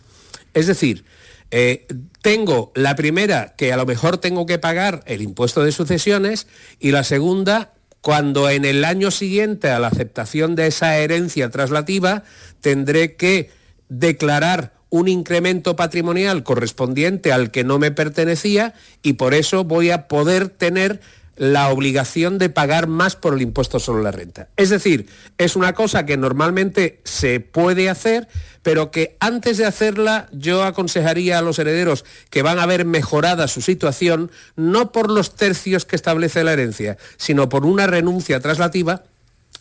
Es 0.52 0.66
decir, 0.66 1.04
Eh, 1.52 1.88
tengo 2.22 2.70
la 2.76 2.94
primera, 2.94 3.54
que 3.56 3.72
a 3.72 3.76
lo 3.76 3.84
mejor 3.84 4.18
tengo 4.18 4.46
que 4.46 4.60
pagar 4.60 5.02
el 5.06 5.20
impuesto 5.20 5.64
de 5.64 5.72
sucesiones, 5.72 6.46
y 6.78 6.92
la 6.92 7.02
segunda, 7.02 7.72
cuando 8.00 8.48
en 8.48 8.64
el 8.64 8.84
año 8.84 9.10
siguiente 9.10 9.68
a 9.68 9.80
la 9.80 9.88
aceptación 9.88 10.54
de 10.54 10.68
esa 10.68 10.96
herencia 10.98 11.50
traslativa 11.50 12.22
tendré 12.60 13.16
que 13.16 13.50
declarar 13.88 14.74
un 14.90 15.08
incremento 15.08 15.76
patrimonial 15.76 16.42
correspondiente 16.42 17.32
al 17.32 17.50
que 17.50 17.64
no 17.64 17.78
me 17.78 17.90
pertenecía 17.90 18.74
y 19.02 19.14
por 19.14 19.34
eso 19.34 19.64
voy 19.64 19.90
a 19.90 20.08
poder 20.08 20.48
tener 20.48 21.00
la 21.40 21.70
obligación 21.70 22.36
de 22.36 22.50
pagar 22.50 22.86
más 22.86 23.16
por 23.16 23.32
el 23.32 23.40
impuesto 23.40 23.80
sobre 23.80 24.02
la 24.02 24.10
renta. 24.10 24.48
Es 24.58 24.68
decir, 24.68 25.06
es 25.38 25.56
una 25.56 25.72
cosa 25.72 26.04
que 26.04 26.18
normalmente 26.18 27.00
se 27.04 27.40
puede 27.40 27.88
hacer, 27.88 28.28
pero 28.62 28.90
que 28.90 29.16
antes 29.20 29.56
de 29.56 29.64
hacerla 29.64 30.28
yo 30.32 30.64
aconsejaría 30.64 31.38
a 31.38 31.42
los 31.42 31.58
herederos 31.58 32.04
que 32.28 32.42
van 32.42 32.58
a 32.58 32.66
ver 32.66 32.84
mejorada 32.84 33.48
su 33.48 33.62
situación, 33.62 34.30
no 34.54 34.92
por 34.92 35.10
los 35.10 35.34
tercios 35.34 35.86
que 35.86 35.96
establece 35.96 36.44
la 36.44 36.52
herencia, 36.52 36.98
sino 37.16 37.48
por 37.48 37.64
una 37.64 37.86
renuncia 37.86 38.40
traslativa, 38.40 39.04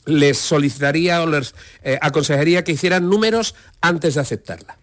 les 0.06 0.38
solicitaría 0.38 1.22
o 1.22 1.28
les 1.28 1.56
eh, 1.84 1.98
aconsejaría 2.02 2.66
que 2.66 2.74
hicieran 2.74 3.10
números 3.10 3.56
antes 3.80 4.16
de 4.16 4.22
aceptarla. 4.22 4.78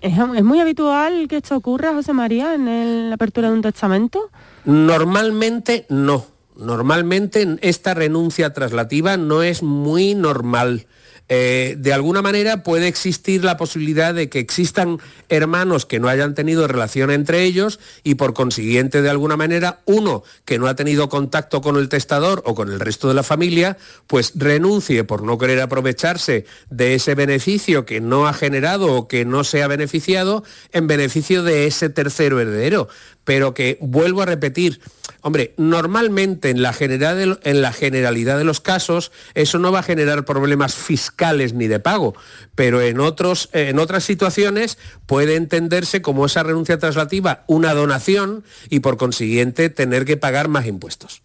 ¿Es, 0.00 0.44
muy 0.44 0.60
habitual 0.60 1.28
que 1.28 1.36
esto 1.36 1.56
ocurra, 1.56 1.92
José 1.92 2.12
María, 2.12 2.54
en 2.54 3.08
la 3.08 3.14
apertura 3.14 3.48
de 3.48 3.54
un 3.54 3.62
testamento? 3.62 4.30
Normalmente 4.64 5.86
no. 5.88 6.26
Normalmente 6.56 7.58
esta 7.60 7.94
renuncia 7.94 8.52
traslativa 8.52 9.16
no 9.16 9.42
es 9.42 9.62
muy 9.62 10.14
normal. 10.16 10.86
Eh, 11.28 11.76
de 11.78 11.92
alguna 11.92 12.22
manera 12.22 12.62
puede 12.62 12.88
existir 12.88 13.44
la 13.44 13.58
posibilidad 13.58 14.14
de 14.14 14.30
que 14.30 14.38
existan 14.38 14.98
hermanos 15.28 15.84
que 15.84 16.00
no 16.00 16.08
hayan 16.08 16.34
tenido 16.34 16.66
relación 16.66 17.10
entre 17.10 17.42
ellos 17.42 17.80
y 18.02 18.14
por 18.14 18.32
consiguiente 18.32 19.02
de 19.02 19.10
alguna 19.10 19.36
manera 19.36 19.80
uno 19.84 20.22
que 20.46 20.58
no 20.58 20.68
ha 20.68 20.74
tenido 20.74 21.10
contacto 21.10 21.60
con 21.60 21.76
el 21.76 21.90
testador 21.90 22.42
o 22.46 22.54
con 22.54 22.72
el 22.72 22.80
resto 22.80 23.08
de 23.08 23.14
la 23.14 23.22
familia, 23.22 23.76
pues 24.06 24.32
renuncie 24.36 25.04
por 25.04 25.22
no 25.22 25.36
querer 25.36 25.60
aprovecharse 25.60 26.46
de 26.70 26.94
ese 26.94 27.14
beneficio 27.14 27.84
que 27.84 28.00
no 28.00 28.26
ha 28.26 28.32
generado 28.32 28.94
o 28.94 29.08
que 29.08 29.24
no 29.24 29.44
se 29.44 29.62
ha 29.62 29.68
beneficiado 29.68 30.44
en 30.72 30.86
beneficio 30.86 31.42
de 31.42 31.66
ese 31.66 31.90
tercero 31.90 32.40
heredero. 32.40 32.88
Pero 33.28 33.52
que, 33.52 33.76
vuelvo 33.82 34.22
a 34.22 34.24
repetir, 34.24 34.80
Hombre, 35.20 35.52
normalmente 35.58 36.48
en 36.48 36.62
la, 36.62 36.72
generalidad 36.72 38.38
de 38.38 38.44
los 38.44 38.60
casos 38.60 39.12
eso 39.34 39.58
no 39.58 39.70
va 39.70 39.80
a 39.80 39.82
generar 39.82 40.24
problemas 40.24 40.74
fiscales 40.74 41.52
ni 41.52 41.66
de 41.66 41.80
pago, 41.80 42.14
pero 42.54 42.80
en, 42.80 43.00
otros, 43.00 43.50
en 43.52 43.80
otras 43.80 44.04
situaciones 44.04 44.78
puede 45.04 45.34
entenderse 45.34 46.00
como 46.00 46.24
esa 46.24 46.44
renuncia 46.44 46.78
traslativa 46.78 47.42
una 47.48 47.74
donación 47.74 48.44
y 48.70 48.80
por 48.80 48.96
consiguiente 48.96 49.68
tener 49.68 50.06
que 50.06 50.16
pagar 50.16 50.48
más 50.48 50.66
impuestos. 50.66 51.20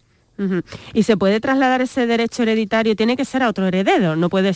Y 0.94 1.04
se 1.04 1.16
puede 1.16 1.40
trasladar 1.40 1.82
ese 1.82 2.08
derecho 2.08 2.42
hereditario, 2.42 2.96
tiene 2.98 3.16
que 3.16 3.24
ser 3.24 3.44
a 3.44 3.50
otro 3.50 3.68
heredero, 3.68 4.18
no 4.18 4.30
puede, 4.30 4.54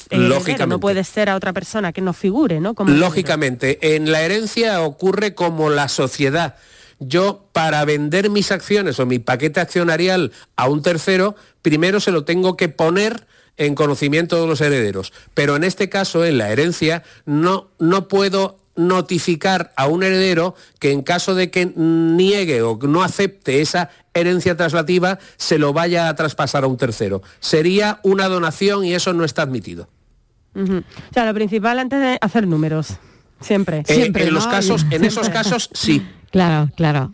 no 0.68 0.80
puede 0.80 1.04
ser 1.04 1.30
a 1.30 1.36
otra 1.36 1.54
persona 1.54 1.94
que 1.94 2.02
no 2.02 2.12
figure, 2.12 2.60
¿no? 2.60 2.76
Lógicamente, 2.88 3.96
en 3.96 4.12
la 4.12 4.24
herencia 4.24 4.82
ocurre 4.82 5.36
como 5.36 5.70
la 5.70 5.88
sociedad 5.88 6.56
yo 7.00 7.48
para 7.52 7.86
vender 7.86 8.30
mis 8.30 8.52
acciones 8.52 9.00
o 9.00 9.06
mi 9.06 9.20
paquete 9.20 9.60
accionarial 9.60 10.32
a 10.56 10.68
un 10.68 10.82
tercero, 10.82 11.36
primero 11.62 12.00
se 12.00 12.12
lo 12.12 12.24
tengo 12.24 12.58
que 12.58 12.70
poner 12.70 13.28
en 13.58 13.76
conocimiento 13.76 14.40
de 14.40 14.48
los 14.48 14.62
herederos. 14.62 15.14
Pero 15.34 15.56
en 15.56 15.64
este 15.64 15.90
caso, 15.90 16.26
en 16.26 16.38
la 16.38 16.52
herencia, 16.52 17.04
no, 17.26 17.70
no 17.80 18.08
puedo 18.08 18.58
notificar 18.76 19.74
a 19.76 19.88
un 19.88 20.04
heredero 20.04 20.56
que 20.80 20.92
en 20.92 21.02
caso 21.02 21.34
de 21.36 21.50
que 21.50 21.66
niegue 21.66 22.62
o 22.62 22.78
no 22.78 23.04
acepte 23.04 23.62
esa 23.62 23.90
herencia 24.14 24.56
traslativa, 24.56 25.20
se 25.36 25.58
lo 25.58 25.74
vaya 25.74 26.08
a 26.08 26.16
traspasar 26.16 26.64
a 26.64 26.68
un 26.68 26.78
tercero. 26.78 27.22
Sería 27.40 28.00
una 28.04 28.28
donación 28.28 28.86
y 28.86 28.94
eso 28.94 29.14
no 29.14 29.26
está 29.26 29.42
admitido. 29.42 29.90
O 30.56 31.14
sea, 31.14 31.26
lo 31.26 31.34
principal 31.34 31.78
antes 31.80 32.00
de 32.00 32.18
hacer 32.22 32.48
números. 32.48 32.98
Siempre. 33.42 33.84
Eh, 33.88 33.94
Siempre 33.94 34.24
en, 34.26 34.34
los 34.34 34.48
casos, 34.48 34.86
en 34.90 35.04
esos 35.04 35.30
casos 35.30 35.70
sí. 35.74 36.04
Claro, 36.32 36.70
claro. 36.76 37.14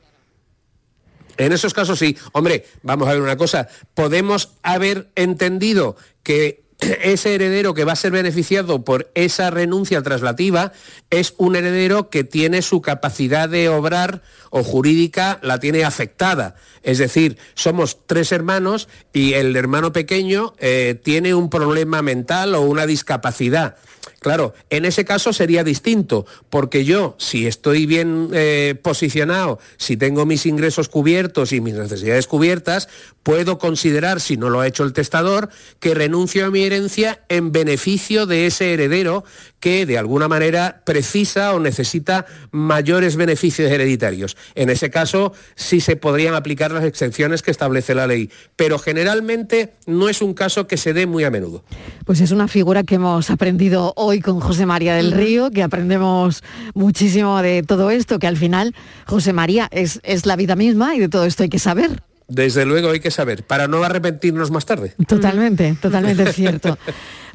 En 1.38 1.52
esos 1.52 1.74
casos 1.74 2.00
sí. 2.00 2.18
Hombre, 2.32 2.66
vamos 2.84 3.08
a 3.08 3.14
ver 3.14 3.22
una 3.22 3.38
cosa. 3.38 3.68
Podemos 3.94 4.52
haber 4.62 5.10
entendido 5.16 5.96
que 6.22 6.64
ese 7.04 7.36
heredero 7.36 7.74
que 7.74 7.86
va 7.86 7.94
a 7.94 7.98
ser 7.98 8.12
beneficiado 8.12 8.84
por 8.84 9.12
esa 9.16 9.50
renuncia 9.50 10.02
traslativa 10.02 10.72
es 11.10 11.34
un 11.38 11.56
heredero 11.56 12.10
que 12.10 12.24
tiene 12.24 12.62
su 12.62 12.82
capacidad 12.82 13.50
de 13.50 13.70
obrar 13.70 14.22
o 14.50 14.64
jurídica 14.64 15.40
la 15.42 15.60
tiene 15.60 15.84
afectada. 15.84 16.56
Es 16.84 16.98
decir, 16.98 17.38
somos 17.56 18.06
tres 18.06 18.32
hermanos 18.32 18.88
y 19.12 19.34
el 19.34 19.56
hermano 19.56 19.94
pequeño 19.94 20.54
eh, 20.60 21.00
tiene 21.02 21.34
un 21.34 21.50
problema 21.50 22.02
mental 22.02 22.56
o 22.56 22.62
una 22.62 22.86
discapacidad. 22.86 23.78
Claro, 24.24 24.54
en 24.70 24.86
ese 24.86 25.04
caso 25.04 25.34
sería 25.34 25.66
distinto, 25.66 26.26
porque 26.50 26.86
yo, 26.86 27.16
si 27.20 27.46
estoy 27.46 27.86
bien 27.86 28.30
eh, 28.32 28.74
posicionado, 28.82 29.60
si 29.76 29.98
tengo 29.98 30.26
mis 30.26 30.46
ingresos 30.46 30.88
cubiertos 30.88 31.52
y 31.52 31.60
mis 31.60 31.74
necesidades 31.74 32.26
cubiertas, 32.26 32.88
puedo 33.22 33.58
considerar, 33.58 34.22
si 34.22 34.38
no 34.38 34.50
lo 34.50 34.62
ha 34.62 34.68
hecho 34.68 34.86
el 34.86 34.94
testador, 34.94 35.50
que 35.82 35.94
renuncio 35.94 36.46
a 36.46 36.52
mi 36.52 36.64
herencia 36.64 37.20
en 37.28 37.52
beneficio 37.52 38.26
de 38.26 38.46
ese 38.46 38.74
heredero 38.74 39.26
que 39.64 39.86
de 39.86 39.98
alguna 39.98 40.28
manera 40.28 40.82
precisa 40.84 41.54
o 41.54 41.60
necesita 41.62 42.26
mayores 42.52 43.16
beneficios 43.16 43.72
hereditarios. 43.72 44.36
En 44.56 44.70
ese 44.70 44.90
caso 44.90 45.32
sí 45.56 45.80
se 45.80 45.96
podrían 45.96 46.36
aplicar 46.36 46.72
las 46.72 46.84
excepciones 46.84 47.42
que 47.42 47.52
establece 47.52 47.96
la 47.96 48.06
ley, 48.06 48.30
pero 48.58 48.78
generalmente 48.78 49.72
no 49.88 50.10
es 50.10 50.22
un 50.22 50.34
caso 50.34 50.68
que 50.68 50.76
se 50.76 50.92
dé 50.92 51.06
muy 51.06 51.24
a 51.24 51.32
menudo. 51.32 51.64
Pues 52.04 52.20
es 52.20 52.32
una 52.32 52.50
figura 52.50 52.84
que 52.84 52.96
hemos 52.96 53.30
aprendido 53.30 53.94
hoy 53.96 54.20
con 54.20 54.42
José 54.42 54.66
María 54.66 54.96
del 54.96 55.14
Río, 55.14 55.50
que 55.50 55.64
aprendemos 55.64 56.44
muchísimo 56.74 57.42
de 57.42 57.64
todo 57.64 57.90
esto, 57.90 58.20
que 58.20 58.28
al 58.28 58.36
final 58.36 58.76
José 59.08 59.32
María 59.32 59.70
es, 59.72 60.02
es 60.04 60.26
la 60.26 60.36
vida 60.36 60.58
misma 60.58 60.94
y 60.94 61.00
de 61.00 61.08
todo 61.08 61.24
esto 61.24 61.44
hay 61.44 61.50
que 61.50 61.60
saber. 61.60 62.04
Desde 62.28 62.66
luego 62.66 62.90
hay 62.90 63.00
que 63.00 63.12
saber, 63.12 63.44
para 63.44 63.68
no 63.68 63.84
arrepentirnos 63.84 64.52
más 64.52 64.66
tarde. 64.66 64.94
Totalmente, 65.08 65.76
totalmente 65.82 66.32
cierto. 66.34 66.78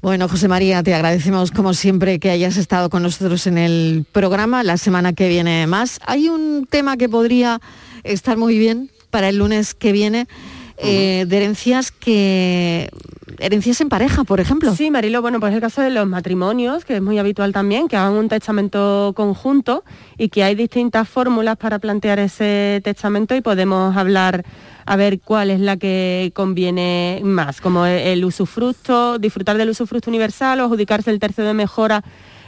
Bueno, 0.00 0.28
José 0.28 0.48
María, 0.48 0.82
te 0.82 0.94
agradecemos 0.94 1.50
como 1.50 1.74
siempre 1.74 2.18
que 2.20 2.30
hayas 2.30 2.56
estado 2.56 2.88
con 2.88 3.02
nosotros 3.02 3.46
en 3.46 3.58
el 3.58 4.06
programa. 4.12 4.62
La 4.62 4.76
semana 4.76 5.12
que 5.12 5.28
viene 5.28 5.66
más. 5.66 6.00
Hay 6.06 6.28
un 6.28 6.66
tema 6.70 6.96
que 6.96 7.08
podría 7.08 7.60
estar 8.04 8.36
muy 8.36 8.58
bien 8.58 8.90
para 9.10 9.28
el 9.28 9.38
lunes 9.38 9.74
que 9.74 9.92
viene. 9.92 10.26
Eh, 10.80 11.24
de 11.26 11.36
herencias 11.36 11.90
que 11.90 12.88
herencias 13.38 13.80
en 13.80 13.88
pareja, 13.88 14.24
por 14.24 14.40
ejemplo. 14.40 14.74
Sí, 14.74 14.90
Marilo, 14.90 15.20
bueno, 15.22 15.40
pues 15.40 15.54
el 15.54 15.60
caso 15.60 15.82
de 15.82 15.90
los 15.90 16.06
matrimonios, 16.06 16.84
que 16.84 16.96
es 16.96 17.02
muy 17.02 17.18
habitual 17.18 17.52
también, 17.52 17.88
que 17.88 17.96
hagan 17.96 18.14
un 18.14 18.28
testamento 18.28 19.12
conjunto 19.16 19.84
y 20.16 20.28
que 20.28 20.44
hay 20.44 20.54
distintas 20.54 21.08
fórmulas 21.08 21.56
para 21.56 21.78
plantear 21.78 22.18
ese 22.18 22.80
testamento 22.84 23.34
y 23.34 23.40
podemos 23.40 23.96
hablar 23.96 24.44
a 24.88 24.96
ver 24.96 25.20
cuál 25.20 25.50
es 25.50 25.60
la 25.60 25.76
que 25.76 26.32
conviene 26.34 27.20
más, 27.22 27.60
como 27.60 27.84
el 27.84 28.24
usufructo, 28.24 29.18
disfrutar 29.18 29.58
del 29.58 29.68
usufructo 29.68 30.08
universal 30.08 30.60
o 30.60 30.64
adjudicarse 30.64 31.10
el 31.10 31.18
tercio 31.18 31.44
de 31.44 31.52
mejora 31.52 32.02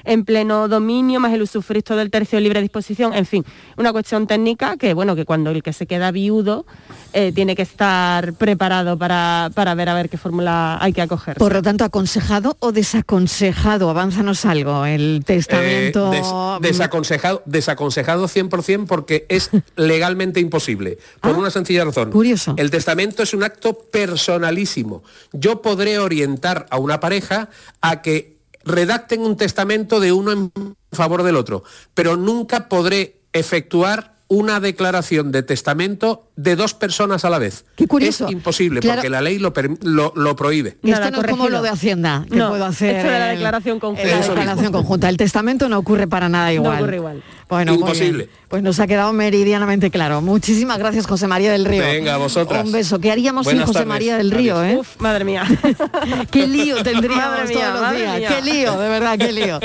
en 0.05 0.25
pleno 0.25 0.69
dominio, 0.69 1.21
más 1.21 1.33
el 1.33 1.43
usufructo 1.43 1.97
del 1.97 2.11
tercio 2.11 2.37
de 2.37 2.43
libre 2.43 2.61
disposición, 2.61 3.15
en 3.15 3.27
fin, 3.27 3.45
una 3.77 3.93
cuestión 3.93 4.27
técnica 4.27 4.77
que, 4.77 4.95
bueno, 4.95 5.17
que 5.17 5.25
cuando 5.25 5.51
el 5.51 5.63
que 5.63 5.73
se 5.73 5.87
queda 5.87 6.11
viudo 6.11 6.67
eh, 7.13 7.33
tiene 7.33 7.57
que 7.57 7.63
estar 7.63 8.35
preparado 8.35 8.97
para, 8.97 9.51
ver 9.77 9.89
a 9.89 9.95
ver 9.95 10.09
qué 10.09 10.19
fórmula 10.19 10.79
hay 10.81 10.93
que 10.93 11.03
acoger. 11.03 11.37
Por 11.37 11.53
lo 11.53 11.63
tanto, 11.63 11.85
aconsejado 11.85 12.57
o 12.61 12.73
desaconsejado, 12.73 13.91
avánzanos 13.91 14.45
algo, 14.45 14.85
el 14.87 15.23
testamento... 15.25 16.13
Eh, 16.13 16.23
desaconsejado, 16.61 17.43
desaconsejado 17.47 18.27
100% 18.27 18.87
porque 18.87 19.27
es 19.29 19.51
legalmente 19.77 20.41
imposible, 20.41 20.99
por 21.21 21.35
ah, 21.35 21.39
una 21.39 21.51
sencilla 21.51 21.85
razón. 21.85 22.11
Curioso. 22.11 22.55
El 22.57 22.71
testamento 22.71 23.23
es 23.23 23.35
un 23.35 23.43
acto 23.43 23.75
personalísimo. 23.75 25.03
Yo 25.33 25.63
podré 25.63 25.99
orientar 25.99 26.67
a 26.71 26.79
una 26.79 27.01
pareja 27.01 27.49
a 27.81 28.03
que 28.03 28.40
redacten 28.71 29.21
un 29.21 29.37
testamento 29.37 30.01
de 30.01 30.13
uno 30.13 30.33
en 30.33 30.53
favor 30.93 31.23
del 31.23 31.37
otro, 31.37 31.65
pero 31.95 32.17
nunca 32.17 32.69
podré 32.69 33.21
efectuar 33.33 34.15
una 34.29 34.61
declaración 34.61 35.33
de 35.33 35.43
testamento 35.43 36.30
de 36.43 36.57
dos 36.57 36.75
personas 36.75 37.25
a 37.25 37.31
la 37.31 37.39
vez. 37.39 37.65
Qué 37.77 37.87
curioso. 37.87 38.27
Es 38.27 38.33
imposible 38.33 38.81
Claro. 38.81 38.99
porque 38.99 39.11
la 39.11 39.21
ley 39.21 39.39
lo, 39.39 39.53
lo- 39.83 40.13
lo 40.17 40.37
prohíbe. 40.37 40.77
Esto 40.83 41.11
no 41.11 41.21
es 41.21 41.27
como 41.29 41.49
lo 41.49 41.61
de 41.63 41.69
Hacienda, 41.69 42.25
que 42.31 42.37
No, 42.37 42.49
puedo 42.51 42.65
hacer 42.65 42.97
esto 42.97 43.11
de 43.11 43.19
la 43.19 43.27
declaración 43.27 43.79
conjunta. 43.81 44.09
la 44.11 44.21
Eso 44.21 44.29
declaración 44.35 44.65
mismo. 44.67 44.79
conjunta. 44.79 45.09
El 45.09 45.17
testamento 45.17 45.69
no 45.69 45.79
ocurre 45.79 46.07
para 46.07 46.29
nada 46.29 46.53
igual. 46.53 46.79
ocurre 46.79 46.97
igual. 46.97 47.23
Bueno, 47.49 47.73
muy 47.73 47.81
Imposible. 47.81 48.25
bien. 48.27 48.31
Pues 48.49 48.63
nos 48.63 48.79
ha 48.81 48.87
quedado 48.87 49.13
meridianamente 49.13 49.91
claro. 49.91 50.21
Muchísimas 50.23 50.79
gracias, 50.79 51.07
José 51.07 51.27
María 51.27 51.53
del 51.53 51.65
Río. 51.65 51.83
Venga, 51.85 52.17
vosotras. 52.17 52.65
Un 52.65 52.73
beso. 52.73 52.99
¿Qué 53.01 53.11
haríamos 53.13 53.47
sin 53.47 53.53
Buenas 53.55 53.67
José 53.67 53.79
tardes. 53.81 53.89
María 53.89 54.17
del 54.17 54.31
Río, 54.31 54.63
eh? 54.65 54.77
Uf, 54.79 55.01
madre 55.01 55.25
mía. 55.25 55.45
Qué 56.31 56.47
lío 56.47 56.83
tendríamos 56.83 57.25
Madre 57.39 57.55
mía, 57.55 57.71
todos 57.73 57.81
los 57.91 57.97
días. 58.01 58.19
mía. 58.19 58.29
Qué 58.29 58.43
lío, 58.51 58.79
de 58.79 58.89
verdad, 58.89 59.19
qué 59.19 59.33
lío. 59.33 59.61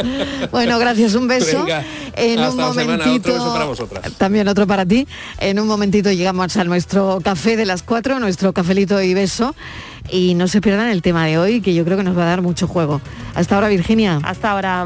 Bueno, 0.52 0.78
gracias, 0.80 1.14
un 1.16 1.28
beso. 1.28 1.64
Venga, 1.64 1.84
en 2.16 2.40
hasta 2.40 2.52
un 2.70 2.76
la 2.76 2.82
semana. 2.82 3.12
Otro 3.14 3.34
beso 3.34 3.54
para 3.54 3.66
vosotras. 3.66 4.12
también 4.18 4.48
otro 4.48 4.66
para 4.68 4.86
ti. 4.86 5.08
En 5.40 5.60
un 5.60 5.68
momentito 5.68 6.12
llegamos 6.12 6.46
a 6.46 6.50
nuestro 6.66 7.20
café 7.24 7.56
de 7.56 7.66
las 7.66 7.84
cuatro, 7.84 8.20
nuestro 8.20 8.54
cafelito 8.54 9.02
y 9.02 9.14
beso. 9.14 9.56
Y 10.12 10.36
no 10.36 10.48
se 10.48 10.62
pierdan 10.62 10.90
el 10.90 11.02
tema 11.02 11.26
de 11.26 11.38
hoy, 11.38 11.62
que 11.62 11.74
yo 11.74 11.84
creo 11.84 11.98
que 11.98 12.04
nos 12.04 12.18
va 12.18 12.24
a 12.24 12.28
dar 12.28 12.42
mucho 12.42 12.68
juego. 12.68 13.02
Hasta 13.34 13.56
ahora, 13.56 13.70
Virginia. 13.70 14.20
Hasta 14.24 14.52
ahora. 14.52 14.86